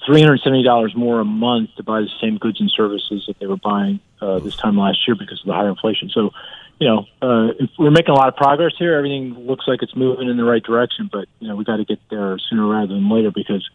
three 0.05 0.21
hundred 0.21 0.39
seventy 0.41 0.63
dollars 0.63 0.95
more 0.95 1.19
a 1.19 1.25
month 1.25 1.75
to 1.75 1.83
buy 1.83 2.01
the 2.01 2.09
same 2.21 2.37
goods 2.37 2.61
and 2.61 2.71
services 2.71 3.25
that 3.27 3.37
they 3.39 3.47
were 3.47 3.57
buying 3.57 3.99
uh, 4.21 4.39
this 4.39 4.55
time 4.55 4.77
last 4.77 5.07
year 5.07 5.15
because 5.15 5.41
of 5.41 5.47
the 5.47 5.53
higher 5.53 5.69
inflation. 5.69 6.09
So, 6.09 6.31
you 6.79 6.87
know, 6.87 7.05
uh, 7.21 7.53
we're 7.79 7.91
making 7.91 8.11
a 8.11 8.17
lot 8.17 8.27
of 8.27 8.35
progress 8.35 8.73
here. 8.77 8.95
Everything 8.95 9.33
looks 9.47 9.65
like 9.67 9.81
it's 9.81 9.95
moving 9.95 10.29
in 10.29 10.37
the 10.37 10.43
right 10.43 10.63
direction, 10.63 11.09
but 11.11 11.27
you 11.39 11.47
know, 11.47 11.55
we 11.55 11.63
got 11.63 11.77
to 11.77 11.85
get 11.85 11.99
there 12.09 12.37
sooner 12.49 12.67
rather 12.67 12.93
than 12.93 13.09
later 13.09 13.31
because 13.31 13.67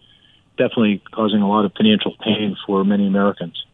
definitely 0.58 1.02
causing 1.12 1.40
a 1.40 1.48
lot 1.48 1.64
of 1.64 1.72
financial 1.72 2.14
pain 2.22 2.56
for 2.66 2.84
many 2.84 3.06
Americans 3.06 3.64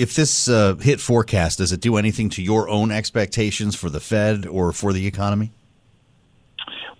if 0.00 0.14
this 0.14 0.48
uh, 0.48 0.76
hit 0.76 0.98
forecast, 0.98 1.58
does 1.58 1.72
it 1.72 1.80
do 1.82 1.98
anything 1.98 2.30
to 2.30 2.42
your 2.42 2.70
own 2.70 2.90
expectations 2.90 3.76
for 3.76 3.90
the 3.90 4.00
Fed 4.00 4.46
or 4.46 4.72
for 4.72 4.94
the 4.94 5.06
economy? 5.06 5.52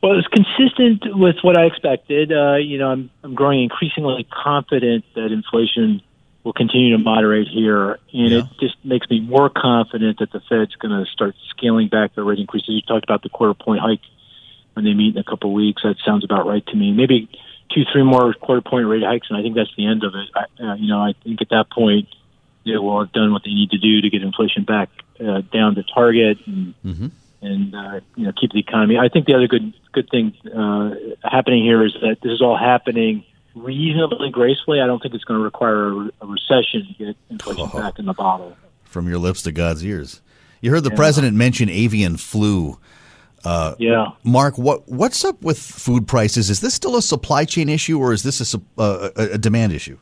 Well, 0.03 0.19
it's 0.19 0.29
consistent 0.29 1.05
with 1.17 1.37
what 1.41 1.59
I 1.59 1.65
expected. 1.65 2.31
Uh, 2.31 2.57
you 2.57 2.77
know, 2.77 2.89
I'm, 2.89 3.11
I'm 3.25 3.35
growing 3.35 3.63
increasingly 3.63 4.27
confident 4.31 5.07
that 5.15 5.33
inflation 5.33 6.03
will 6.45 6.53
continue 6.53 6.97
to 6.97 7.03
moderate 7.03 7.49
here, 7.49 7.99
and 8.13 8.31
yeah. 8.31 8.39
it 8.39 8.45
just 8.61 8.77
makes 8.85 9.09
me 9.11 9.21
more 9.21 9.51
confident 9.51 10.19
that 10.21 10.33
the 10.33 10.41
Fed's 10.49 10.75
going 10.77 11.05
to 11.05 11.11
start 11.11 11.35
scaling 11.51 11.89
back 11.89 12.15
their 12.15 12.25
rate 12.25 12.39
increases. 12.39 12.71
You 12.71 12.83
talked 12.83 13.05
about 13.05 13.23
the 13.23 13.29
quarter 13.29 13.55
point 13.55 13.81
hike 13.81 14.01
when 14.75 14.85
they 14.85 14.95
meet 14.95 15.15
in 15.15 15.21
a 15.21 15.25
couple 15.25 15.51
of 15.51 15.55
weeks. 15.55 15.83
That 15.83 15.97
sounds 16.05 16.25
about 16.25 16.47
right 16.47 16.67
to 16.67 16.77
me. 16.77 16.93
Maybe 16.93 17.29
two, 17.71 17.83
three 17.93 18.03
more 18.03 18.33
quarter 18.35 18.63
point 18.63 18.87
rate 18.87 19.03
hikes, 19.03 19.29
and 19.29 19.39
I 19.39 19.43
think 19.43 19.55
that's 19.55 19.75
the 19.77 19.87
end 19.87 20.03
of 20.03 20.15
it. 20.15 20.29
I, 20.35 20.65
uh, 20.65 20.75
you 20.77 20.89
know, 20.89 21.01
I 21.01 21.15
think 21.25 21.43
at 21.43 21.51
that 21.51 21.71
point 21.71 22.09
they 22.65 22.77
will 22.77 23.01
have 23.01 23.13
done 23.13 23.33
what 23.33 23.43
they 23.45 23.53
need 23.53 23.71
to 23.71 23.79
do 23.79 24.01
to 24.01 24.11
get 24.11 24.23
inflation 24.23 24.65
back 24.65 24.89
uh, 25.21 25.43
down 25.53 25.75
to 25.75 25.83
target 25.83 26.39
and, 26.47 26.75
mm-hmm. 26.85 27.07
and 27.43 27.75
uh, 27.75 28.01
you 28.17 28.25
know 28.25 28.33
keep 28.33 28.53
the 28.53 28.61
economy. 28.61 28.97
I 28.99 29.09
think 29.09 29.27
the 29.27 29.35
other 29.35 29.47
good 29.47 29.73
good 29.93 30.09
thing 30.11 30.35
uh, 30.47 30.95
happening 31.23 31.65
here 31.65 31.85
is 31.85 31.93
that 32.01 32.19
this 32.23 32.33
is 32.33 32.43
all 32.43 32.57
happening 32.57 33.25
reasonably 33.55 34.31
gracefully. 34.31 34.81
I 34.81 34.87
don't 34.87 35.01
think 35.01 35.15
it's 35.15 35.25
going 35.25 35.39
to 35.39 35.45
require 35.45 35.89
a, 35.89 36.11
a 36.21 36.27
recession 36.27 36.87
to 36.87 37.05
get 37.05 37.17
inflation 37.29 37.71
oh. 37.73 37.79
back 37.79 37.99
in 37.99 38.07
the 38.07 38.15
bottle. 38.15 38.57
From 38.85 39.09
your 39.09 39.19
lips 39.19 39.43
to 39.43 39.53
God's 39.53 39.85
ears. 39.85 40.21
You 40.61 40.71
heard 40.71 40.85
the 40.85 40.91
yeah. 40.91 40.97
president 40.97 41.37
mention 41.37 41.69
avian 41.69 42.17
flu. 42.17 42.79
Uh, 43.45 43.75
yeah, 43.79 44.09
Mark, 44.23 44.59
what 44.59 44.87
what's 44.87 45.25
up 45.25 45.41
with 45.41 45.59
food 45.59 46.07
prices? 46.07 46.51
Is 46.51 46.61
this 46.61 46.75
still 46.75 46.97
a 46.97 47.03
supply 47.03 47.47
chain 47.47 47.71
issue, 47.71 47.99
or 47.99 48.13
is 48.13 48.23
this 48.23 48.55
a, 48.55 48.61
uh, 48.77 49.09
a, 49.17 49.23
a 49.33 49.39
demand 49.39 49.73
issue? 49.73 49.97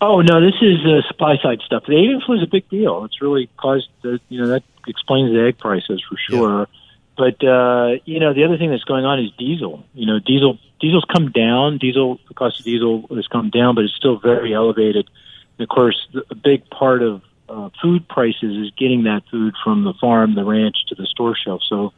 Oh 0.00 0.22
no, 0.22 0.40
this 0.40 0.54
is 0.62 0.78
uh, 0.86 1.06
supply 1.06 1.36
side 1.42 1.60
stuff. 1.66 1.82
The 1.86 1.94
avian 1.94 2.22
flu 2.24 2.36
is 2.36 2.42
a 2.42 2.46
big 2.46 2.68
deal. 2.70 3.04
It's 3.04 3.20
really 3.20 3.50
caused 3.58 3.88
the, 4.02 4.18
you 4.30 4.40
know 4.40 4.46
that 4.48 4.62
explains 4.86 5.32
the 5.32 5.42
egg 5.42 5.58
prices 5.58 6.02
for 6.08 6.16
sure. 6.16 6.60
Yeah. 6.60 6.77
But 7.18 7.42
uh, 7.42 7.96
you 8.04 8.20
know 8.20 8.32
the 8.32 8.44
other 8.44 8.56
thing 8.56 8.70
that's 8.70 8.84
going 8.84 9.04
on 9.04 9.18
is 9.18 9.32
diesel. 9.36 9.84
You 9.92 10.06
know 10.06 10.20
diesel 10.20 10.56
diesel's 10.80 11.04
come 11.12 11.32
down. 11.32 11.78
Diesel 11.78 12.20
the 12.28 12.34
cost 12.34 12.60
of 12.60 12.64
diesel 12.64 13.08
has 13.10 13.26
come 13.26 13.50
down, 13.50 13.74
but 13.74 13.82
it's 13.82 13.94
still 13.94 14.18
very 14.20 14.54
elevated. 14.54 15.10
And 15.58 15.64
of 15.64 15.68
course, 15.68 15.98
a 16.30 16.36
big 16.36 16.70
part 16.70 17.02
of 17.02 17.22
uh, 17.48 17.70
food 17.82 18.06
prices 18.06 18.56
is 18.66 18.70
getting 18.78 19.02
that 19.04 19.22
food 19.32 19.54
from 19.64 19.82
the 19.82 19.94
farm, 19.94 20.36
the 20.36 20.44
ranch 20.44 20.76
to 20.90 20.94
the 20.94 21.06
store 21.06 21.34
shelf. 21.34 21.60
So 21.68 21.92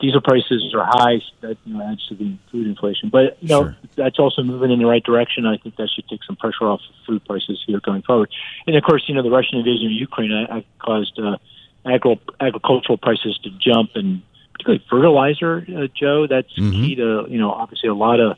diesel 0.00 0.22
prices 0.22 0.74
are 0.74 0.86
high. 0.86 1.18
So 1.18 1.48
That 1.48 1.58
you 1.66 1.74
know, 1.74 1.84
adds 1.84 2.06
to 2.08 2.14
the 2.14 2.34
food 2.50 2.66
inflation. 2.66 3.10
But 3.10 3.36
you 3.42 3.48
know, 3.48 3.64
sure. 3.64 3.76
that's 3.96 4.18
also 4.18 4.42
moving 4.42 4.70
in 4.70 4.78
the 4.78 4.86
right 4.86 5.04
direction. 5.04 5.44
I 5.44 5.58
think 5.58 5.76
that 5.76 5.90
should 5.94 6.08
take 6.08 6.24
some 6.24 6.36
pressure 6.36 6.64
off 6.64 6.80
of 6.88 6.94
food 7.06 7.22
prices 7.26 7.62
here 7.66 7.80
going 7.80 8.00
forward. 8.00 8.30
And 8.66 8.74
of 8.74 8.82
course, 8.82 9.04
you 9.08 9.14
know, 9.14 9.22
the 9.22 9.30
Russian 9.30 9.58
invasion 9.58 9.88
of 9.88 9.92
Ukraine 9.92 10.32
I, 10.32 10.58
I 10.58 10.64
caused 10.78 11.18
uh, 11.18 11.36
agri- 11.84 12.20
agricultural 12.40 12.96
prices 12.96 13.38
to 13.44 13.50
jump, 13.58 13.90
and 13.94 14.22
particularly 14.58 14.84
fertilizer, 14.90 15.64
uh, 15.76 15.86
Joe. 15.94 16.26
That's 16.26 16.52
mm-hmm. 16.54 16.70
key 16.72 16.94
to 16.96 17.26
you 17.28 17.38
know, 17.38 17.52
obviously 17.52 17.88
a 17.88 17.94
lot 17.94 18.20
of 18.20 18.36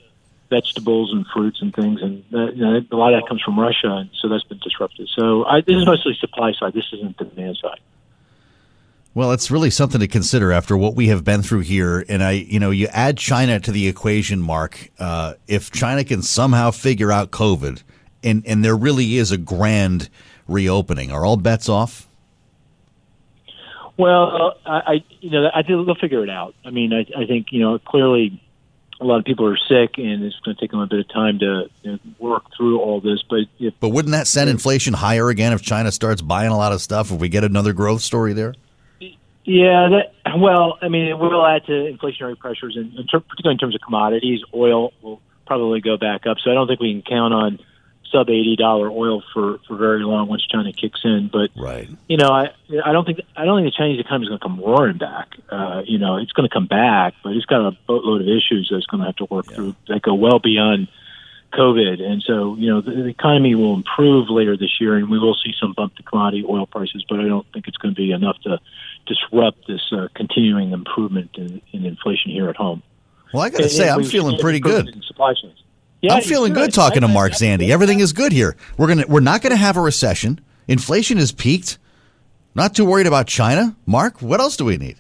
vegetables 0.51 1.13
and 1.13 1.25
fruits 1.33 1.63
and 1.63 1.75
things, 1.75 2.03
and 2.03 2.25
uh, 2.35 2.51
you 2.53 2.63
know, 2.65 2.81
a 2.91 2.97
lot 2.97 3.15
of 3.15 3.21
that 3.21 3.29
comes 3.29 3.41
from 3.43 3.59
Russia, 3.59 3.89
and 3.89 4.11
so 4.21 4.29
that's 4.29 4.45
been 4.45 4.59
disrupted. 4.59 5.09
So 5.15 5.45
I, 5.45 5.61
this 5.61 5.77
is 5.77 5.87
mostly 5.87 6.15
supply 6.21 6.53
side. 6.59 6.75
This 6.75 6.87
isn't 6.93 7.19
the 7.19 7.25
demand 7.25 7.59
side. 7.63 7.81
Well, 9.13 9.33
it's 9.33 9.51
really 9.51 9.71
something 9.71 10.01
to 10.01 10.07
consider 10.07 10.53
after 10.53 10.77
what 10.77 10.95
we 10.95 11.09
have 11.09 11.25
been 11.25 11.43
through 11.43 11.61
here. 11.61 12.05
And 12.09 12.23
I, 12.23 12.33
you 12.33 12.61
know, 12.61 12.71
you 12.71 12.87
add 12.93 13.19
China 13.19 13.59
to 13.59 13.73
the 13.73 13.89
equation, 13.89 14.41
Mark. 14.41 14.89
Uh, 15.01 15.35
if 15.49 15.73
China 15.73 16.05
can 16.05 16.23
somehow 16.23 16.71
figure 16.71 17.11
out 17.11 17.31
COVID, 17.31 17.83
and 18.23 18.45
and 18.47 18.65
there 18.65 18.77
really 18.77 19.17
is 19.17 19.33
a 19.33 19.39
grand 19.39 20.09
reopening, 20.47 21.11
are 21.11 21.25
all 21.25 21.37
bets 21.37 21.69
off? 21.69 22.07
Well, 24.01 24.55
I, 24.65 24.71
I 24.71 25.05
you 25.21 25.31
know, 25.31 25.51
I 25.55 25.63
think 25.63 25.85
they'll 25.85 25.95
figure 25.95 26.25
it 26.25 26.31
out. 26.31 26.55
I 26.65 26.71
mean, 26.71 26.95
I, 26.95 27.01
I 27.21 27.27
think 27.27 27.49
you 27.51 27.61
know, 27.61 27.79
clearly, 27.79 28.43
a 28.99 29.05
lot 29.05 29.19
of 29.19 29.27
people 29.27 29.47
are 29.47 29.59
sick, 29.59 29.99
and 29.99 30.25
it's 30.25 30.37
going 30.43 30.57
to 30.57 30.61
take 30.61 30.71
them 30.71 30.81
a 30.81 30.87
bit 30.87 31.01
of 31.01 31.09
time 31.13 31.39
to 31.41 31.69
you 31.83 31.93
know, 31.93 31.99
work 32.19 32.45
through 32.57 32.81
all 32.81 33.03
this. 33.03 33.23
But 33.29 33.41
if, 33.59 33.75
But 33.79 33.91
wouldn't 33.91 34.13
that 34.13 34.27
send 34.27 34.49
inflation 34.49 34.95
higher 34.95 35.29
again 35.29 35.53
if 35.53 35.61
China 35.61 35.93
starts 35.93 36.23
buying 36.23 36.51
a 36.51 36.57
lot 36.57 36.73
of 36.73 36.81
stuff? 36.81 37.13
If 37.13 37.21
we 37.21 37.29
get 37.29 37.45
another 37.45 37.75
growth 37.75 38.01
story 38.01 38.33
there? 38.33 38.55
Yeah, 39.45 39.89
that, 39.91 40.39
well, 40.39 40.79
I 40.81 40.89
mean, 40.89 41.07
it 41.07 41.19
will 41.19 41.45
add 41.45 41.67
to 41.67 41.73
inflationary 41.73 42.39
pressures, 42.39 42.77
and 42.77 42.95
in 42.95 43.07
ter- 43.07 43.21
particularly 43.21 43.55
in 43.55 43.59
terms 43.59 43.75
of 43.75 43.83
commodities. 43.83 44.41
Oil 44.55 44.95
will 45.03 45.21
probably 45.47 45.83
go 45.83 45.99
back 45.99 46.27
up, 46.27 46.39
so 46.43 46.51
I 46.51 46.55
don't 46.55 46.69
think 46.69 46.81
we 46.81 46.93
can 46.93 47.03
count 47.03 47.35
on 47.35 47.59
sub 48.11 48.29
eighty 48.29 48.57
dollar 48.57 48.91
oil 48.91 49.23
for 49.33 49.59
for 49.67 49.77
very 49.77 50.03
long 50.03 50.29
once 50.29 50.47
China 50.47 50.73
kicks 50.73 51.01
in. 51.05 51.31
But 51.33 51.51
right, 51.57 51.89
you 52.09 52.17
know, 52.17 52.29
I 52.29 52.51
I 52.85 52.93
don't 52.93 53.05
think 53.05 53.21
I 53.37 53.45
don't 53.45 53.63
think 53.63 53.73
the 53.73 53.77
Chinese 53.77 54.01
economy 54.01 54.27
is 54.27 54.29
going 54.29 54.41
to 54.41 54.45
come 54.45 54.61
roaring 54.61 54.99
back. 54.99 55.29
Uh, 55.51 55.83
you 55.85 55.99
know, 55.99 56.17
it's 56.17 56.33
going 56.33 56.49
to 56.49 56.53
come 56.53 56.67
back, 56.67 57.15
but 57.23 57.33
it's 57.33 57.47
got 57.47 57.67
a 57.67 57.77
boatload 57.87 58.23
of 58.23 58.29
issues 58.29 58.69
that 58.71 58.77
it's 58.77 58.87
going 58.87 59.01
to 59.01 59.07
have 59.07 59.17
to 59.17 59.27
work 59.27 59.47
yeah. 59.51 59.57
through 59.57 59.77
that 59.89 60.03
go 60.03 60.15
well 60.15 60.39
beyond 60.39 60.89
COVID. 61.53 62.01
And 62.01 62.23
so, 62.23 62.57
you 62.57 62.69
know, 62.71 62.81
the, 62.81 62.91
the, 62.91 63.07
economy 63.07 63.55
will 63.55 63.75
improve 63.75 64.31
later 64.31 64.57
this 64.57 64.81
year, 64.81 64.97
and 64.97 65.11
we 65.11 65.19
will 65.19 65.35
see 65.35 65.53
some 65.61 65.73
bump 65.73 65.97
to 65.97 66.03
commodity 66.03 66.45
oil 66.49 66.67
prices. 66.67 67.05
But 67.09 67.21
I 67.21 67.25
don't 67.25 67.47
think 67.53 67.69
it's 67.69 67.77
going 67.77 67.95
to 67.95 68.01
be 68.01 68.13
enough 68.13 68.37
to 68.45 68.59
disrupt 69.07 69.67
this 69.67 69.93
uh, 69.93 70.09
continuing 70.15 70.73
improvement 70.73 71.31
in, 71.37 71.61
in, 71.73 71.85
inflation 71.85 72.31
here 72.31 72.49
at 72.49 72.57
home. 72.57 72.83
Well, 73.33 73.43
I 73.43 73.51
got 73.51 73.59
to 73.59 73.69
say, 73.69 73.89
I'm 73.89 74.05
feeling 74.05 74.39
pretty 74.39 74.61
good. 74.61 75.05
supply 75.05 75.35
chains. 75.35 75.63
Yeah, 76.03 76.15
I'm 76.15 76.23
feeling 76.23 76.55
good 76.55 76.73
talking 76.73 77.03
to 77.03 77.09
Mark 77.09 77.33
Zandi. 77.33 77.69
Everything 77.71 78.01
is 78.01 78.13
good 78.13 78.33
here. 78.33 78.57
We're 78.79 78.89
gonna 78.89 79.05
we're 79.07 79.21
not 79.21 79.43
going 79.43 79.51
to 79.51 79.57
have 79.57 79.77
a 79.77 79.81
recession. 79.81 80.41
Inflation 80.67 81.19
has 81.19 81.33
peaked. 81.33 81.79
Not 82.55 82.75
too 82.75 82.85
worried 82.85 83.07
about 83.07 83.27
China. 83.27 83.77
Mark, 83.87 84.23
what 84.23 84.41
else 84.41 84.57
do 84.57 84.65
we 84.65 84.77
need? 84.77 84.97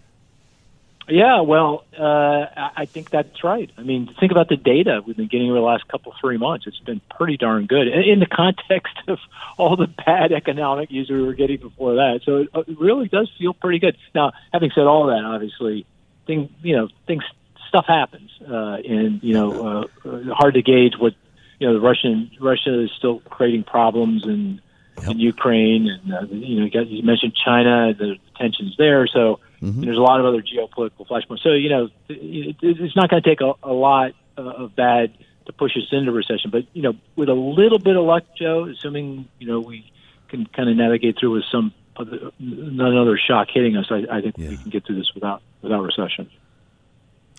Yeah, 1.08 1.40
well, 1.40 1.84
uh, 1.98 2.46
I 2.76 2.86
think 2.86 3.10
that's 3.10 3.42
right. 3.42 3.68
I 3.76 3.82
mean, 3.82 4.14
think 4.20 4.30
about 4.30 4.48
the 4.48 4.56
data 4.56 5.02
we've 5.04 5.16
been 5.16 5.26
getting 5.26 5.50
over 5.50 5.58
the 5.58 5.64
last 5.64 5.88
couple, 5.88 6.14
three 6.20 6.38
months. 6.38 6.68
It's 6.68 6.78
been 6.78 7.00
pretty 7.10 7.36
darn 7.36 7.66
good 7.66 7.88
in 7.88 8.20
the 8.20 8.26
context 8.26 8.94
of 9.08 9.18
all 9.58 9.76
the 9.76 9.88
bad 9.88 10.30
economic 10.30 10.90
news 10.92 11.10
we 11.10 11.20
were 11.20 11.34
getting 11.34 11.56
before 11.56 11.94
that. 11.94 12.20
So 12.24 12.46
it 12.54 12.78
really 12.78 13.08
does 13.08 13.28
feel 13.38 13.54
pretty 13.54 13.80
good. 13.80 13.96
Now, 14.14 14.32
having 14.52 14.70
said 14.72 14.84
all 14.84 15.06
that, 15.06 15.24
obviously, 15.24 15.84
thing 16.26 16.54
you 16.62 16.76
know, 16.76 16.88
things 17.08 17.24
stuff 17.70 17.86
happens, 17.86 18.30
uh, 18.42 18.78
and 18.84 19.22
you 19.22 19.32
know, 19.32 19.88
uh, 20.04 20.34
hard 20.34 20.54
to 20.54 20.62
gauge 20.62 20.94
what 20.98 21.14
you 21.58 21.66
know. 21.66 21.74
The 21.74 21.80
Russian 21.80 22.30
Russia 22.40 22.82
is 22.82 22.90
still 22.98 23.20
creating 23.20 23.64
problems 23.64 24.24
in 24.24 24.60
yep. 24.98 25.12
in 25.12 25.20
Ukraine, 25.20 25.88
and 25.88 26.12
uh, 26.12 26.26
you 26.34 26.58
know, 26.58 26.64
you, 26.66 26.70
got, 26.70 26.88
you 26.88 27.02
mentioned 27.02 27.34
China, 27.34 27.94
the 27.94 28.16
tensions 28.36 28.74
there. 28.76 29.06
So 29.06 29.40
mm-hmm. 29.62 29.82
there's 29.82 29.96
a 29.96 30.02
lot 30.02 30.20
of 30.20 30.26
other 30.26 30.42
geopolitical 30.42 31.06
flashpoints. 31.06 31.42
So 31.42 31.52
you 31.52 31.68
know, 31.70 31.88
it, 32.08 32.56
it's 32.60 32.96
not 32.96 33.08
going 33.08 33.22
to 33.22 33.28
take 33.28 33.40
a, 33.40 33.54
a 33.62 33.72
lot 33.72 34.12
of 34.36 34.74
bad 34.74 35.12
to 35.46 35.52
push 35.52 35.72
us 35.76 35.88
into 35.92 36.12
recession. 36.12 36.50
But 36.50 36.64
you 36.72 36.82
know, 36.82 36.94
with 37.16 37.28
a 37.28 37.34
little 37.34 37.78
bit 37.78 37.96
of 37.96 38.04
luck, 38.04 38.24
Joe, 38.36 38.64
assuming 38.64 39.28
you 39.38 39.46
know 39.46 39.60
we 39.60 39.90
can 40.28 40.46
kind 40.46 40.68
of 40.68 40.76
navigate 40.76 41.18
through 41.18 41.32
with 41.32 41.44
some 41.50 41.72
other, 41.96 42.30
another 42.38 43.18
shock 43.18 43.48
hitting 43.52 43.76
us, 43.76 43.86
I, 43.90 44.04
I 44.10 44.20
think 44.20 44.36
yeah. 44.38 44.50
we 44.50 44.56
can 44.56 44.70
get 44.70 44.86
through 44.86 44.96
this 44.96 45.12
without 45.14 45.42
without 45.62 45.82
recession. 45.82 46.30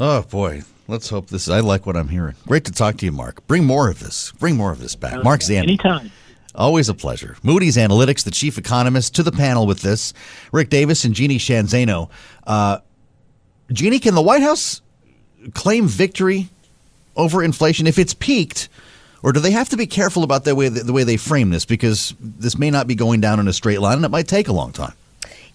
Oh 0.03 0.23
boy, 0.23 0.63
let's 0.87 1.09
hope 1.09 1.27
this. 1.27 1.47
I 1.47 1.59
like 1.59 1.85
what 1.85 1.95
I'm 1.95 2.07
hearing. 2.07 2.33
Great 2.47 2.65
to 2.65 2.71
talk 2.71 2.97
to 2.97 3.05
you, 3.05 3.11
Mark. 3.11 3.45
Bring 3.45 3.65
more 3.65 3.87
of 3.87 3.99
this. 3.99 4.31
Bring 4.39 4.57
more 4.57 4.71
of 4.71 4.79
this 4.79 4.95
back, 4.95 5.13
uh, 5.13 5.21
Mark 5.21 5.41
Zandi. 5.41 5.61
Anytime. 5.61 6.11
Always 6.55 6.89
a 6.89 6.95
pleasure. 6.95 7.37
Moody's 7.43 7.77
Analytics, 7.77 8.23
the 8.23 8.31
chief 8.31 8.57
economist, 8.57 9.13
to 9.13 9.23
the 9.23 9.31
panel 9.31 9.67
with 9.67 9.81
this. 9.81 10.11
Rick 10.51 10.71
Davis 10.71 11.05
and 11.05 11.13
Jeannie 11.13 11.37
Sheehan 11.37 11.67
Zaino. 11.67 12.09
Uh, 12.47 12.79
Jeannie, 13.71 13.99
can 13.99 14.15
the 14.15 14.23
White 14.23 14.41
House 14.41 14.81
claim 15.53 15.87
victory 15.87 16.49
over 17.15 17.43
inflation 17.43 17.85
if 17.85 17.99
it's 17.99 18.15
peaked? 18.15 18.69
Or 19.21 19.31
do 19.31 19.39
they 19.39 19.51
have 19.51 19.69
to 19.69 19.77
be 19.77 19.85
careful 19.85 20.23
about 20.23 20.45
the 20.45 20.55
way 20.55 20.67
the 20.67 20.91
way 20.91 21.03
they 21.03 21.17
frame 21.17 21.51
this 21.51 21.63
because 21.63 22.15
this 22.19 22.57
may 22.57 22.71
not 22.71 22.87
be 22.87 22.95
going 22.95 23.21
down 23.21 23.39
in 23.39 23.47
a 23.47 23.53
straight 23.53 23.79
line 23.79 23.97
and 23.97 24.05
it 24.05 24.09
might 24.09 24.27
take 24.27 24.47
a 24.47 24.53
long 24.53 24.71
time? 24.71 24.93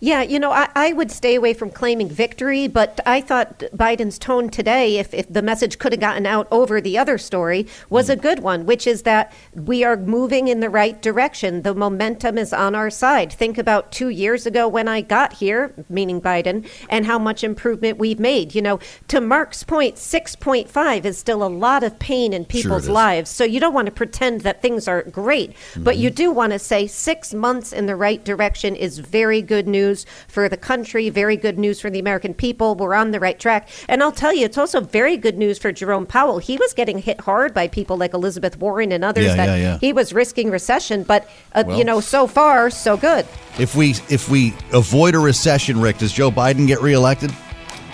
Yeah, 0.00 0.22
you 0.22 0.38
know, 0.38 0.50
I, 0.50 0.68
I, 0.74 0.92
would 0.92 1.10
stay 1.10 1.34
away 1.34 1.54
from 1.54 1.70
claiming 1.70 2.08
victory, 2.08 2.68
but 2.68 3.00
I 3.06 3.22
thought 3.22 3.60
Biden's 3.74 4.18
tone 4.18 4.50
today, 4.50 4.98
if, 4.98 5.14
if 5.14 5.32
the 5.32 5.40
message 5.40 5.78
could 5.78 5.92
have 5.92 6.00
gotten 6.00 6.26
out 6.26 6.46
over 6.50 6.82
the 6.82 6.98
other 6.98 7.16
story, 7.16 7.66
was 7.88 8.10
a 8.10 8.16
good 8.16 8.40
one, 8.40 8.66
which 8.66 8.86
is 8.86 9.02
that 9.02 9.32
we 9.54 9.84
are 9.84 9.96
moving 9.96 10.48
in 10.48 10.60
the 10.60 10.68
right 10.68 11.00
direction. 11.00 11.62
The 11.62 11.74
momentum 11.74 12.36
is 12.36 12.52
on 12.52 12.74
our 12.74 12.90
side. 12.90 13.32
Think 13.32 13.56
about 13.56 13.90
two 13.90 14.10
years 14.10 14.44
ago 14.44 14.68
when 14.68 14.86
I 14.86 15.00
got 15.00 15.32
here, 15.34 15.72
meaning 15.88 16.20
Biden, 16.20 16.68
and 16.90 17.06
how 17.06 17.18
much 17.18 17.42
improvement 17.42 17.96
we've 17.96 18.20
made. 18.20 18.54
You 18.54 18.62
know, 18.62 18.80
to 19.08 19.20
Mark's 19.22 19.62
point, 19.62 19.96
6.5 19.96 21.04
is 21.06 21.16
still 21.16 21.42
a 21.42 21.48
lot 21.48 21.82
of 21.82 21.98
pain 21.98 22.34
in 22.34 22.44
people's 22.44 22.84
sure 22.84 22.92
lives. 22.92 23.30
So 23.30 23.44
you 23.44 23.60
don't 23.60 23.74
want 23.74 23.86
to 23.86 23.92
pretend 23.92 24.42
that 24.42 24.60
things 24.60 24.88
are 24.88 25.02
great, 25.04 25.52
mm-hmm. 25.52 25.84
but 25.84 25.96
you 25.96 26.10
do 26.10 26.30
want 26.30 26.52
to 26.52 26.58
say 26.58 26.86
six 26.86 27.32
months 27.32 27.72
in 27.72 27.86
the 27.86 27.96
right 27.96 28.22
direction 28.22 28.76
is 28.76 28.98
very 28.98 29.40
good 29.40 29.66
news 29.66 29.85
news 29.86 30.06
for 30.28 30.48
the 30.48 30.56
country, 30.56 31.08
very 31.10 31.36
good 31.36 31.58
news 31.58 31.80
for 31.80 31.90
the 31.90 31.98
American 31.98 32.34
people. 32.34 32.74
We're 32.74 32.94
on 32.94 33.10
the 33.10 33.20
right 33.20 33.38
track. 33.38 33.68
And 33.88 34.02
I'll 34.02 34.12
tell 34.12 34.34
you, 34.34 34.44
it's 34.44 34.58
also 34.58 34.80
very 34.80 35.16
good 35.16 35.38
news 35.38 35.58
for 35.58 35.72
Jerome 35.72 36.06
Powell. 36.06 36.38
He 36.38 36.56
was 36.56 36.72
getting 36.72 36.98
hit 36.98 37.20
hard 37.20 37.54
by 37.54 37.68
people 37.68 37.96
like 37.96 38.14
Elizabeth 38.14 38.58
Warren 38.58 38.92
and 38.92 39.04
others 39.04 39.26
yeah, 39.26 39.36
that 39.36 39.46
yeah, 39.46 39.56
yeah. 39.56 39.78
he 39.78 39.92
was 39.92 40.12
risking 40.12 40.50
recession. 40.50 41.02
But, 41.04 41.28
uh, 41.52 41.64
well, 41.66 41.78
you 41.78 41.84
know, 41.84 42.00
so 42.00 42.26
far, 42.26 42.70
so 42.70 42.96
good. 42.96 43.26
If 43.58 43.74
we 43.74 43.90
if 44.10 44.28
we 44.28 44.52
avoid 44.72 45.14
a 45.14 45.18
recession, 45.18 45.80
Rick, 45.80 45.98
does 45.98 46.12
Joe 46.12 46.30
Biden 46.30 46.66
get 46.66 46.82
reelected? 46.82 47.32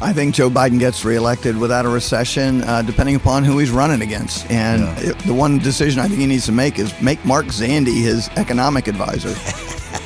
I 0.00 0.12
think 0.12 0.34
Joe 0.34 0.50
Biden 0.50 0.80
gets 0.80 1.04
reelected 1.04 1.56
without 1.56 1.86
a 1.86 1.88
recession, 1.88 2.62
uh, 2.62 2.82
depending 2.82 3.14
upon 3.14 3.44
who 3.44 3.58
he's 3.58 3.70
running 3.70 4.02
against. 4.02 4.50
And 4.50 4.82
yeah. 4.82 5.10
it, 5.10 5.18
the 5.20 5.34
one 5.34 5.60
decision 5.60 6.00
I 6.00 6.08
think 6.08 6.18
he 6.18 6.26
needs 6.26 6.46
to 6.46 6.52
make 6.52 6.80
is 6.80 6.90
make 7.00 7.24
Mark 7.24 7.46
Zandi 7.46 8.02
his 8.02 8.28
economic 8.30 8.88
advisor. 8.88 9.28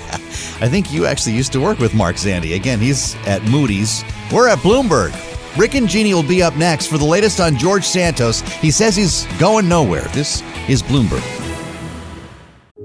I 0.61 0.69
think 0.69 0.93
you 0.93 1.05
actually 1.05 1.35
used 1.35 1.53
to 1.53 1.61
work 1.61 1.79
with 1.79 1.95
Mark 1.95 2.17
Zandi. 2.17 2.57
Again, 2.57 2.81
he's 2.81 3.15
at 3.27 3.43
Moody's. 3.45 4.05
We're 4.33 4.49
at 4.49 4.59
Bloomberg. 4.59 5.13
Rick 5.59 5.75
and 5.75 5.89
Jeannie 5.89 6.15
will 6.15 6.23
be 6.23 6.43
up 6.43 6.57
next 6.57 6.87
for 6.87 6.97
the 6.97 7.05
latest 7.05 7.41
on 7.41 7.57
George 7.57 7.85
Santos. 7.85 8.41
He 8.41 8.71
says 8.71 8.97
he's 8.97 9.27
going 9.39 9.69
nowhere. 9.69 10.05
This 10.13 10.43
is 10.69 10.83
Bloomberg. 10.83 11.25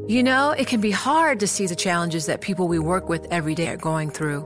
You 0.08 0.24
know, 0.24 0.52
it 0.52 0.68
can 0.68 0.82
be 0.82 0.92
hard 0.92 1.40
to 1.40 1.48
see 1.48 1.66
the 1.68 1.76
challenges 1.76 2.26
that 2.26 2.42
people 2.42 2.68
we 2.68 2.80
work 2.80 3.08
with 3.08 3.26
every 3.32 3.56
day 3.56 3.70
are 3.70 3.78
going 3.78 4.10
through. 4.10 4.46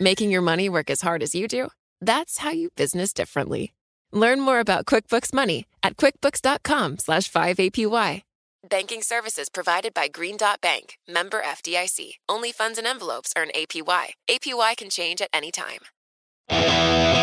Making 0.00 0.30
your 0.30 0.42
money 0.42 0.68
work 0.68 0.90
as 0.90 1.00
hard 1.00 1.22
as 1.22 1.34
you 1.34 1.48
do? 1.48 1.68
That's 2.00 2.38
how 2.38 2.50
you 2.50 2.70
business 2.76 3.12
differently. 3.12 3.74
Learn 4.12 4.40
more 4.40 4.60
about 4.60 4.86
QuickBooks 4.86 5.34
Money 5.34 5.66
at 5.82 5.96
quickbooks.com 5.96 6.98
slash 6.98 7.30
5APY. 7.30 8.22
Banking 8.68 9.02
services 9.02 9.48
provided 9.48 9.94
by 9.94 10.08
Green 10.08 10.36
Dot 10.36 10.60
Bank, 10.60 10.98
member 11.08 11.40
FDIC. 11.42 12.14
Only 12.28 12.52
funds 12.52 12.78
and 12.78 12.86
envelopes 12.86 13.32
earn 13.36 13.48
APY. 13.54 14.10
APY 14.28 14.76
can 14.76 14.90
change 14.90 15.20
at 15.20 15.30
any 15.32 15.50
time. 15.50 15.78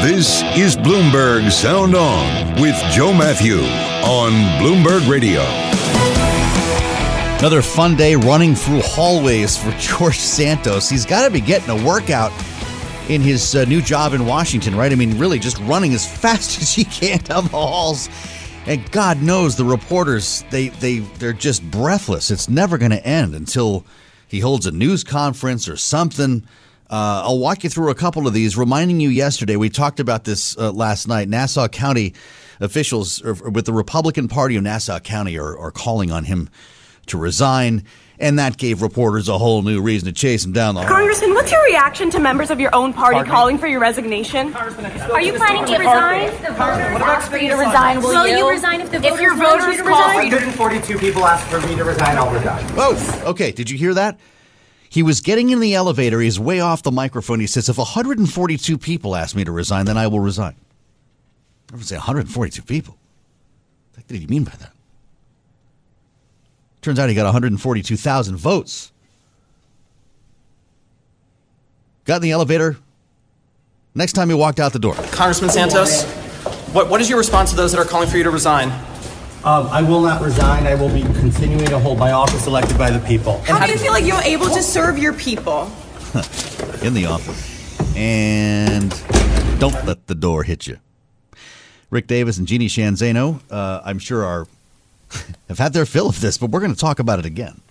This 0.01 0.43
is 0.57 0.75
Bloomberg 0.75 1.51
Sound 1.51 1.95
On 1.95 2.61
with 2.61 2.75
Joe 2.91 3.13
Matthew 3.13 3.57
on 4.03 4.31
Bloomberg 4.61 5.09
Radio. 5.09 5.41
Another 7.39 7.61
fun 7.61 7.95
day 7.95 8.15
running 8.15 8.55
through 8.55 8.81
hallways 8.81 9.57
for 9.57 9.71
George 9.79 10.17
Santos. 10.19 10.89
He's 10.89 11.05
got 11.05 11.25
to 11.25 11.31
be 11.31 11.41
getting 11.41 11.69
a 11.69 11.85
workout 11.85 12.31
in 13.09 13.21
his 13.21 13.55
uh, 13.55 13.65
new 13.65 13.81
job 13.81 14.13
in 14.13 14.25
Washington, 14.25 14.75
right? 14.75 14.91
I 14.91 14.95
mean, 14.95 15.17
really 15.19 15.39
just 15.39 15.59
running 15.59 15.93
as 15.93 16.05
fast 16.21 16.61
as 16.61 16.73
he 16.73 16.83
can 16.85 17.19
down 17.19 17.43
the 17.43 17.49
halls. 17.49 18.09
And 18.65 18.91
God 18.91 19.21
knows 19.21 19.55
the 19.55 19.65
reporters, 19.65 20.43
they, 20.49 20.69
they, 20.69 20.99
they're 20.99 21.33
just 21.33 21.63
breathless. 21.69 22.31
It's 22.31 22.49
never 22.49 22.79
going 22.79 22.91
to 22.91 23.05
end 23.05 23.35
until 23.35 23.85
he 24.27 24.39
holds 24.39 24.65
a 24.65 24.71
news 24.71 25.03
conference 25.03 25.69
or 25.69 25.77
something. 25.77 26.43
Uh, 26.89 27.21
I'll 27.25 27.39
walk 27.39 27.63
you 27.63 27.69
through 27.69 27.91
a 27.91 27.95
couple 27.95 28.27
of 28.27 28.33
these, 28.33 28.57
reminding 28.57 28.99
you 28.99 29.09
yesterday, 29.09 29.55
we 29.55 29.69
talked 29.69 29.99
about 29.99 30.23
this 30.23 30.57
uh, 30.57 30.71
last 30.71 31.07
night. 31.07 31.29
Nassau 31.29 31.67
County 31.67 32.13
officials 32.59 33.21
with 33.23 33.65
the 33.65 33.73
Republican 33.73 34.27
Party 34.27 34.55
of 34.55 34.63
Nassau 34.63 34.99
County 34.99 35.37
are, 35.37 35.57
are 35.57 35.71
calling 35.71 36.11
on 36.11 36.23
him 36.23 36.49
to 37.07 37.17
resign. 37.17 37.83
And 38.19 38.39
that 38.39 38.57
gave 38.57 38.81
reporters 38.81 39.27
a 39.27 39.37
whole 39.37 39.61
new 39.61 39.81
reason 39.81 40.07
to 40.07 40.13
chase 40.13 40.45
him 40.45 40.53
down 40.53 40.75
the 40.75 40.81
hall. 40.81 40.89
Congressman, 40.89 41.33
what's 41.33 41.51
your 41.51 41.63
reaction 41.65 42.09
to 42.11 42.19
members 42.19 42.49
of 42.49 42.59
your 42.59 42.73
own 42.73 42.93
party 42.93 43.15
Pardon 43.15 43.31
calling 43.31 43.57
for 43.57 43.67
your 43.67 43.79
resignation? 43.81 44.53
Are 44.55 45.21
you 45.21 45.33
planning 45.33 45.65
to 45.65 45.77
resign? 45.77 46.29
If 46.29 46.41
the 46.41 46.51
voters 46.53 47.01
ask 47.01 47.29
for 47.29 47.37
you 47.37 47.49
to 47.49 47.55
resign, 47.55 48.01
will, 48.01 48.09
will 48.09 48.27
you? 48.27 48.37
you 48.37 48.49
resign 48.49 48.81
if 48.81 48.91
the 48.91 48.99
voters 48.99 49.15
if 49.15 49.21
your 49.21 49.35
want 49.35 49.59
voters 49.61 49.77
you 49.77 49.83
to 49.83 49.89
call 49.89 50.07
resign? 50.07 50.17
for 50.17 50.23
you 50.23 50.29
to 50.29 50.35
142 50.35 50.97
people 50.97 51.25
asked 51.25 51.47
for 51.49 51.59
me 51.67 51.75
to 51.75 51.83
resign, 51.83 52.17
I'll 52.17 52.31
resign. 52.31 52.63
Oh, 52.77 53.21
okay. 53.25 53.51
Did 53.51 53.69
you 53.69 53.77
hear 53.77 53.93
that? 53.93 54.19
He 54.89 55.03
was 55.03 55.19
getting 55.19 55.49
in 55.49 55.59
the 55.59 55.75
elevator. 55.75 56.21
He's 56.21 56.39
way 56.39 56.61
off 56.61 56.83
the 56.83 56.91
microphone. 56.91 57.41
He 57.41 57.47
says, 57.47 57.67
If 57.67 57.77
142 57.77 58.77
people 58.77 59.15
ask 59.15 59.35
me 59.35 59.43
to 59.43 59.51
resign, 59.51 59.85
then 59.85 59.97
I 59.97 60.07
will 60.07 60.21
resign. 60.21 60.55
I 61.73 61.75
would 61.75 61.85
say 61.85 61.97
142 61.97 62.61
people. 62.61 62.97
What 63.93 64.07
did 64.07 64.21
he 64.21 64.27
mean 64.27 64.45
by 64.45 64.53
that? 64.59 64.71
Turns 66.85 66.99
out 66.99 67.09
he 67.09 67.15
got 67.15 67.23
142,000 67.23 68.35
votes. 68.35 68.91
Got 72.03 72.17
in 72.17 72.21
the 72.21 72.29
elevator. 72.29 72.77
Next 73.95 74.13
time 74.13 74.29
he 74.29 74.35
walked 74.35 74.59
out 74.59 74.71
the 74.71 74.77
door. 74.77 74.93
Congressman 75.09 75.49
Santos, 75.49 76.03
what, 76.73 76.87
what 76.87 77.01
is 77.01 77.09
your 77.09 77.17
response 77.17 77.49
to 77.49 77.55
those 77.55 77.71
that 77.71 77.79
are 77.79 77.89
calling 77.89 78.07
for 78.07 78.17
you 78.17 78.23
to 78.23 78.29
resign? 78.29 78.69
Um, 79.43 79.65
I 79.71 79.81
will 79.81 79.99
not 79.99 80.21
resign. 80.21 80.67
I 80.67 80.75
will 80.75 80.93
be 80.93 81.01
continuing 81.19 81.65
to 81.69 81.79
hold 81.79 81.97
my 81.97 82.11
office 82.11 82.45
elected 82.45 82.77
by 82.77 82.91
the 82.91 83.03
people. 83.07 83.41
How 83.41 83.65
do 83.65 83.71
you 83.71 83.79
feel 83.79 83.91
like 83.91 84.05
you're 84.05 84.21
able 84.21 84.49
to 84.49 84.61
serve 84.61 84.99
your 84.99 85.13
people? 85.13 85.63
in 86.83 86.93
the 86.93 87.07
office. 87.09 87.97
And 87.97 88.91
don't 89.59 89.85
let 89.87 90.05
the 90.05 90.13
door 90.13 90.43
hit 90.43 90.67
you. 90.67 90.77
Rick 91.89 92.05
Davis 92.05 92.37
and 92.37 92.45
Jeannie 92.45 92.67
Sheehan 92.67 92.93
Zaino, 92.93 93.41
uh, 93.49 93.81
I'm 93.83 93.97
sure, 93.97 94.23
are 94.23 94.45
have 95.47 95.59
had 95.59 95.73
their 95.73 95.85
fill 95.85 96.09
of 96.09 96.21
this, 96.21 96.37
but 96.37 96.49
we're 96.51 96.59
going 96.59 96.73
to 96.73 96.79
talk 96.79 96.99
about 96.99 97.19
it 97.19 97.25
again. 97.25 97.61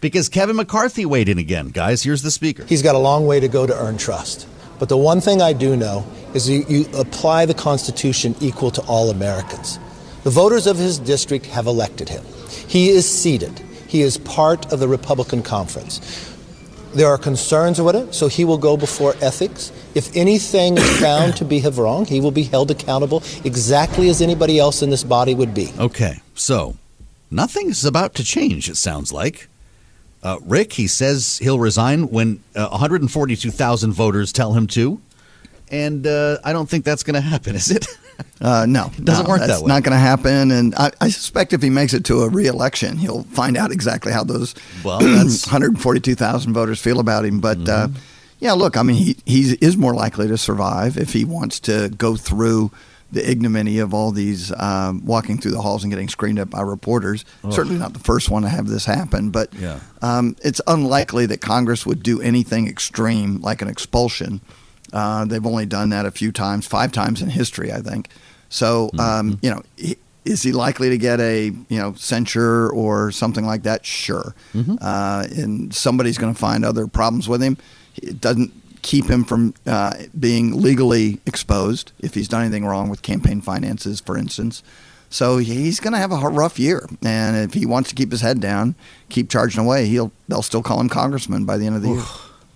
Because 0.00 0.28
Kevin 0.28 0.56
McCarthy 0.56 1.06
weighed 1.06 1.28
in 1.28 1.38
again, 1.38 1.68
guys. 1.68 2.02
Here's 2.02 2.22
the 2.22 2.30
speaker. 2.30 2.64
He's 2.64 2.82
got 2.82 2.94
a 2.94 2.98
long 2.98 3.26
way 3.26 3.40
to 3.40 3.48
go 3.48 3.66
to 3.66 3.74
earn 3.74 3.96
trust. 3.96 4.46
But 4.78 4.88
the 4.88 4.96
one 4.96 5.20
thing 5.20 5.40
I 5.40 5.52
do 5.52 5.76
know 5.76 6.04
is 6.34 6.48
you, 6.48 6.64
you 6.68 6.86
apply 6.94 7.46
the 7.46 7.54
Constitution 7.54 8.34
equal 8.40 8.70
to 8.72 8.82
all 8.82 9.10
Americans. 9.10 9.78
The 10.24 10.30
voters 10.30 10.66
of 10.66 10.76
his 10.76 10.98
district 10.98 11.46
have 11.46 11.66
elected 11.66 12.08
him. 12.08 12.24
He 12.66 12.90
is 12.90 13.08
seated. 13.08 13.58
He 13.86 14.02
is 14.02 14.18
part 14.18 14.72
of 14.72 14.80
the 14.80 14.88
Republican 14.88 15.42
conference. 15.42 16.33
There 16.94 17.08
are 17.08 17.18
concerns 17.18 17.80
with 17.80 17.96
it, 17.96 18.14
so 18.14 18.28
he 18.28 18.44
will 18.44 18.58
go 18.58 18.76
before 18.76 19.16
ethics. 19.20 19.72
If 19.96 20.14
anything 20.16 20.78
is 20.78 21.00
found 21.00 21.36
to 21.36 21.44
be 21.44 21.60
wrong, 21.60 22.06
he 22.06 22.20
will 22.20 22.30
be 22.30 22.44
held 22.44 22.70
accountable 22.70 23.22
exactly 23.44 24.08
as 24.08 24.22
anybody 24.22 24.60
else 24.60 24.80
in 24.80 24.90
this 24.90 25.02
body 25.02 25.34
would 25.34 25.54
be. 25.54 25.72
Okay, 25.78 26.20
so 26.34 26.76
nothing's 27.32 27.84
about 27.84 28.14
to 28.14 28.24
change, 28.24 28.68
it 28.68 28.76
sounds 28.76 29.12
like. 29.12 29.48
Uh, 30.22 30.38
Rick, 30.44 30.72
he 30.74 30.86
says 30.86 31.38
he'll 31.38 31.58
resign 31.58 32.10
when 32.10 32.42
uh, 32.54 32.68
142,000 32.68 33.92
voters 33.92 34.32
tell 34.32 34.52
him 34.54 34.68
to. 34.68 35.00
And 35.70 36.06
uh, 36.06 36.38
I 36.44 36.52
don't 36.52 36.68
think 36.68 36.84
that's 36.84 37.02
going 37.02 37.14
to 37.14 37.20
happen, 37.20 37.56
is 37.56 37.72
it? 37.72 37.86
Uh, 38.40 38.66
no, 38.68 38.90
it 38.98 39.04
doesn't 39.04 39.24
no, 39.24 39.30
work 39.30 39.40
that's 39.40 39.52
that 39.52 39.62
way. 39.62 39.68
not 39.68 39.82
going 39.82 39.94
to 39.94 39.98
happen. 39.98 40.50
And 40.50 40.74
I, 40.74 40.90
I, 41.00 41.08
suspect 41.08 41.52
if 41.52 41.62
he 41.62 41.70
makes 41.70 41.94
it 41.94 42.04
to 42.06 42.22
a 42.22 42.28
re-election, 42.28 42.98
he'll 42.98 43.22
find 43.24 43.56
out 43.56 43.72
exactly 43.72 44.12
how 44.12 44.22
those 44.22 44.54
well, 44.84 44.98
142,000 45.00 46.52
voters 46.52 46.80
feel 46.80 47.00
about 47.00 47.24
him. 47.24 47.40
But 47.40 47.58
uh, 47.68 47.88
mm-hmm. 47.88 47.98
yeah, 48.40 48.52
look, 48.52 48.76
I 48.76 48.82
mean, 48.82 48.96
he 48.96 49.16
he 49.24 49.56
is 49.60 49.76
more 49.76 49.94
likely 49.94 50.28
to 50.28 50.36
survive 50.36 50.98
if 50.98 51.12
he 51.12 51.24
wants 51.24 51.58
to 51.60 51.88
go 51.96 52.16
through 52.16 52.70
the 53.14 53.30
ignominy 53.30 53.78
of 53.78 53.94
all 53.94 54.10
these 54.10 54.52
um, 54.60 55.04
walking 55.06 55.38
through 55.38 55.52
the 55.52 55.62
halls 55.62 55.84
and 55.84 55.92
getting 55.92 56.08
screened 56.08 56.38
up 56.38 56.50
by 56.50 56.60
reporters. 56.60 57.24
Ugh. 57.44 57.52
Certainly 57.52 57.78
not 57.78 57.92
the 57.92 58.00
first 58.00 58.28
one 58.28 58.42
to 58.42 58.48
have 58.48 58.66
this 58.66 58.84
happen, 58.84 59.30
but 59.30 59.54
yeah. 59.54 59.80
um, 60.02 60.36
it's 60.42 60.60
unlikely 60.66 61.26
that 61.26 61.40
Congress 61.40 61.86
would 61.86 62.02
do 62.02 62.20
anything 62.20 62.68
extreme 62.68 63.40
like 63.40 63.62
an 63.62 63.68
expulsion. 63.68 64.40
Uh, 64.94 65.24
they've 65.24 65.44
only 65.44 65.66
done 65.66 65.90
that 65.90 66.06
a 66.06 66.10
few 66.10 66.32
times, 66.32 66.66
five 66.66 66.92
times 66.92 67.20
in 67.20 67.28
history, 67.28 67.72
I 67.72 67.80
think. 67.80 68.08
So, 68.48 68.90
um, 68.98 69.40
you 69.42 69.50
know, 69.50 69.62
is 70.24 70.42
he 70.42 70.52
likely 70.52 70.88
to 70.90 70.96
get 70.96 71.20
a 71.20 71.46
you 71.46 71.78
know 71.78 71.92
censure 71.94 72.70
or 72.70 73.10
something 73.10 73.44
like 73.44 73.64
that? 73.64 73.84
Sure. 73.84 74.34
Mm-hmm. 74.54 74.76
Uh, 74.80 75.26
and 75.36 75.74
somebody's 75.74 76.16
going 76.16 76.32
to 76.32 76.38
find 76.38 76.64
other 76.64 76.86
problems 76.86 77.28
with 77.28 77.42
him. 77.42 77.58
It 77.96 78.20
doesn't 78.20 78.52
keep 78.82 79.06
him 79.06 79.24
from 79.24 79.54
uh, 79.66 79.94
being 80.18 80.60
legally 80.60 81.18
exposed 81.26 81.92
if 81.98 82.14
he's 82.14 82.28
done 82.28 82.42
anything 82.42 82.64
wrong 82.64 82.88
with 82.88 83.02
campaign 83.02 83.40
finances, 83.40 84.00
for 84.00 84.16
instance. 84.16 84.62
So 85.10 85.38
he's 85.38 85.80
going 85.80 85.92
to 85.92 85.98
have 85.98 86.12
a 86.12 86.16
rough 86.28 86.58
year, 86.58 86.88
and 87.04 87.36
if 87.36 87.54
he 87.54 87.66
wants 87.66 87.88
to 87.90 87.94
keep 87.94 88.10
his 88.10 88.20
head 88.20 88.40
down, 88.40 88.74
keep 89.08 89.30
charging 89.30 89.64
away, 89.64 89.86
he'll 89.86 90.12
they'll 90.28 90.42
still 90.42 90.62
call 90.62 90.80
him 90.80 90.88
congressman 90.88 91.44
by 91.44 91.56
the 91.56 91.66
end 91.66 91.76
of 91.76 91.82
the 91.82 91.88
year. 91.88 92.02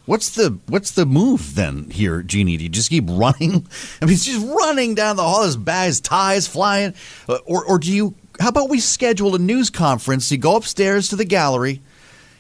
What's 0.08 0.30
the 0.30 0.58
what's 0.68 0.92
the 0.92 1.04
move 1.04 1.54
then 1.54 1.90
here, 1.90 2.22
Jeannie? 2.22 2.56
Do 2.56 2.62
you 2.62 2.70
just 2.70 2.88
keep 2.88 3.04
running? 3.10 3.66
I 4.00 4.06
mean, 4.06 4.16
she's 4.16 4.40
just 4.40 4.46
running 4.46 4.94
down 4.94 5.16
the 5.16 5.22
hall, 5.22 5.44
his 5.44 5.58
bags, 5.58 6.00
ties 6.00 6.48
flying, 6.48 6.94
uh, 7.28 7.36
or 7.44 7.62
or 7.66 7.78
do 7.78 7.92
you? 7.92 8.14
How 8.40 8.48
about 8.48 8.70
we 8.70 8.80
schedule 8.80 9.34
a 9.34 9.38
news 9.38 9.68
conference? 9.68 10.32
You 10.32 10.38
go 10.38 10.56
upstairs 10.56 11.10
to 11.10 11.16
the 11.16 11.26
gallery. 11.26 11.82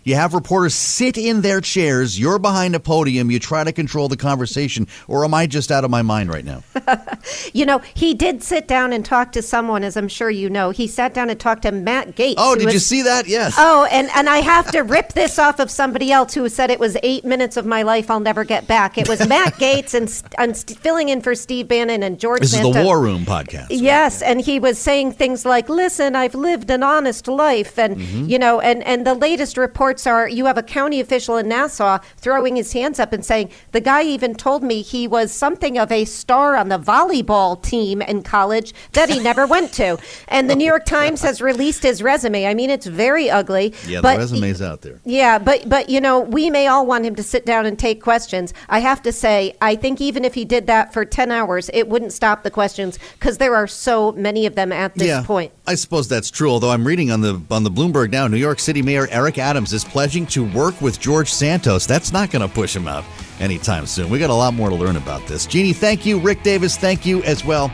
You 0.08 0.14
have 0.14 0.32
reporters 0.32 0.74
sit 0.74 1.18
in 1.18 1.42
their 1.42 1.60
chairs. 1.60 2.18
You're 2.18 2.38
behind 2.38 2.74
a 2.74 2.80
podium. 2.80 3.30
You 3.30 3.38
try 3.38 3.62
to 3.62 3.72
control 3.72 4.08
the 4.08 4.16
conversation. 4.16 4.86
Or 5.06 5.22
am 5.22 5.34
I 5.34 5.46
just 5.46 5.70
out 5.70 5.84
of 5.84 5.90
my 5.90 6.00
mind 6.00 6.30
right 6.30 6.46
now? 6.46 6.62
you 7.52 7.66
know, 7.66 7.82
he 7.92 8.14
did 8.14 8.42
sit 8.42 8.66
down 8.66 8.94
and 8.94 9.04
talk 9.04 9.32
to 9.32 9.42
someone, 9.42 9.84
as 9.84 9.98
I'm 9.98 10.08
sure 10.08 10.30
you 10.30 10.48
know. 10.48 10.70
He 10.70 10.86
sat 10.86 11.12
down 11.12 11.28
and 11.28 11.38
talked 11.38 11.62
to 11.62 11.72
Matt 11.72 12.16
Gaetz. 12.16 12.36
Oh, 12.38 12.54
did 12.54 12.64
was, 12.64 12.74
you 12.74 12.80
see 12.80 13.02
that? 13.02 13.28
Yes. 13.28 13.56
Oh, 13.58 13.86
and, 13.90 14.08
and 14.14 14.30
I 14.30 14.38
have 14.38 14.70
to 14.70 14.80
rip 14.80 15.12
this 15.12 15.38
off 15.38 15.60
of 15.60 15.70
somebody 15.70 16.10
else 16.10 16.32
who 16.32 16.48
said 16.48 16.70
it 16.70 16.80
was 16.80 16.96
eight 17.02 17.26
minutes 17.26 17.58
of 17.58 17.66
my 17.66 17.82
life 17.82 18.10
I'll 18.10 18.18
never 18.18 18.44
get 18.44 18.66
back. 18.66 18.96
It 18.96 19.10
was 19.10 19.28
Matt 19.28 19.54
Gaetz, 19.58 19.92
and, 19.92 20.10
and 20.38 20.56
filling 20.80 21.10
in 21.10 21.20
for 21.20 21.34
Steve 21.34 21.68
Bannon 21.68 22.02
and 22.02 22.18
George 22.18 22.40
This 22.40 22.54
is 22.54 22.60
the 22.60 22.82
War 22.82 22.98
Room 22.98 23.26
podcast. 23.26 23.66
Yes, 23.68 24.22
and 24.22 24.40
he 24.40 24.58
was 24.58 24.78
saying 24.78 25.12
things 25.12 25.44
like, 25.44 25.68
"Listen, 25.68 26.16
I've 26.16 26.34
lived 26.34 26.70
an 26.70 26.82
honest 26.82 27.28
life," 27.28 27.78
and 27.78 27.98
Mm-hmm. 27.98 28.26
you 28.26 28.38
know, 28.38 28.60
and 28.60 28.82
and 28.84 29.06
the 29.06 29.14
latest 29.14 29.58
reports 29.98 30.06
are 30.06 30.28
you 30.28 30.46
have 30.46 30.58
a 30.58 30.62
county 30.62 31.00
official 31.00 31.36
in 31.36 31.48
Nassau 31.48 31.98
throwing 32.16 32.56
his 32.56 32.72
hands 32.72 33.00
up 33.00 33.12
and 33.12 33.24
saying 33.24 33.50
the 33.72 33.80
guy 33.80 34.02
even 34.02 34.34
told 34.34 34.62
me 34.62 34.82
he 34.82 35.08
was 35.08 35.32
something 35.32 35.78
of 35.78 35.90
a 35.90 36.04
star 36.04 36.56
on 36.56 36.68
the 36.68 36.78
volleyball 36.78 37.60
team 37.60 38.02
in 38.02 38.22
college 38.22 38.72
that 38.92 39.08
he 39.08 39.18
never 39.18 39.46
went 39.46 39.72
to, 39.74 39.98
and 40.28 40.48
the 40.48 40.56
New 40.56 40.64
York 40.64 40.82
oh, 40.88 40.98
Times 40.98 41.22
has 41.22 41.40
released 41.40 41.82
his 41.82 42.02
resume. 42.02 42.46
I 42.46 42.54
mean, 42.54 42.70
it's 42.70 42.86
very 42.86 43.30
ugly. 43.30 43.74
Yeah, 43.86 44.00
but 44.00 44.14
the 44.14 44.20
resume's 44.20 44.62
out 44.62 44.82
there. 44.82 45.00
yeah, 45.04 45.38
but 45.38 45.68
but 45.68 45.88
you 45.88 46.00
know, 46.00 46.20
we 46.20 46.50
may 46.50 46.66
all 46.66 46.86
want 46.86 47.04
him 47.04 47.14
to 47.16 47.22
sit 47.22 47.44
down 47.44 47.66
and 47.66 47.78
take 47.78 48.02
questions. 48.02 48.54
I 48.68 48.80
have 48.80 49.02
to 49.02 49.12
say, 49.12 49.54
I 49.60 49.76
think 49.76 50.00
even 50.00 50.24
if 50.24 50.34
he 50.34 50.44
did 50.44 50.66
that 50.66 50.92
for 50.92 51.04
10 51.04 51.30
hours, 51.30 51.70
it 51.74 51.88
wouldn't 51.88 52.12
stop 52.12 52.42
the 52.42 52.50
questions 52.50 52.98
because 53.14 53.38
there 53.38 53.54
are 53.54 53.66
so 53.66 54.12
many 54.12 54.46
of 54.46 54.54
them 54.54 54.72
at 54.72 54.94
this 54.94 55.08
yeah, 55.08 55.22
point. 55.24 55.52
I 55.68 55.74
suppose 55.74 56.08
that's 56.08 56.30
true. 56.30 56.48
Although 56.48 56.70
I'm 56.70 56.86
reading 56.86 57.10
on 57.10 57.20
the 57.20 57.42
on 57.50 57.62
the 57.62 57.70
Bloomberg 57.70 58.10
now, 58.10 58.26
New 58.26 58.38
York 58.38 58.58
City 58.58 58.80
Mayor 58.80 59.06
Eric 59.10 59.36
Adams 59.36 59.74
is 59.74 59.84
pledging 59.84 60.24
to 60.28 60.42
work 60.42 60.80
with 60.80 60.98
George 60.98 61.30
Santos. 61.30 61.84
That's 61.84 62.10
not 62.10 62.30
going 62.30 62.40
to 62.40 62.48
push 62.48 62.74
him 62.74 62.88
out 62.88 63.04
anytime 63.38 63.84
soon. 63.84 64.08
We 64.08 64.18
got 64.18 64.30
a 64.30 64.34
lot 64.34 64.54
more 64.54 64.70
to 64.70 64.74
learn 64.74 64.96
about 64.96 65.26
this. 65.26 65.44
Jeannie, 65.44 65.74
thank 65.74 66.06
you. 66.06 66.20
Rick 66.20 66.42
Davis, 66.42 66.78
thank 66.78 67.04
you 67.04 67.22
as 67.24 67.44
well. 67.44 67.70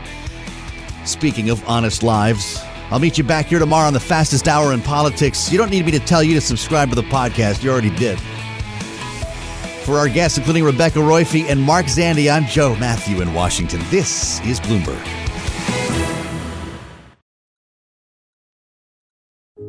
Speaking 1.05 1.49
of 1.49 1.65
honest 1.69 2.03
lives, 2.03 2.61
I'll 2.91 2.99
meet 2.99 3.17
you 3.17 3.23
back 3.23 3.45
here 3.45 3.59
tomorrow 3.59 3.87
on 3.87 3.93
the 3.93 4.01
fastest 4.01 4.49
hour 4.49 4.73
in 4.73 4.81
politics. 4.81 5.49
You 5.49 5.57
don't 5.57 5.71
need 5.71 5.85
me 5.85 5.93
to 5.93 5.99
tell 5.99 6.21
you 6.21 6.33
to 6.33 6.41
subscribe 6.41 6.89
to 6.89 6.95
the 6.95 7.03
podcast. 7.03 7.63
You 7.63 7.71
already 7.71 7.95
did. 7.95 8.19
For 9.85 9.93
our 9.93 10.09
guests, 10.09 10.37
including 10.37 10.65
Rebecca 10.65 10.99
Roife 10.99 11.49
and 11.49 11.61
Mark 11.61 11.85
Zandi, 11.85 12.29
I'm 12.29 12.45
Joe 12.45 12.75
Matthew 12.75 13.21
in 13.21 13.33
Washington. 13.33 13.79
This 13.89 14.41
is 14.41 14.59
Bloomberg. 14.59 15.01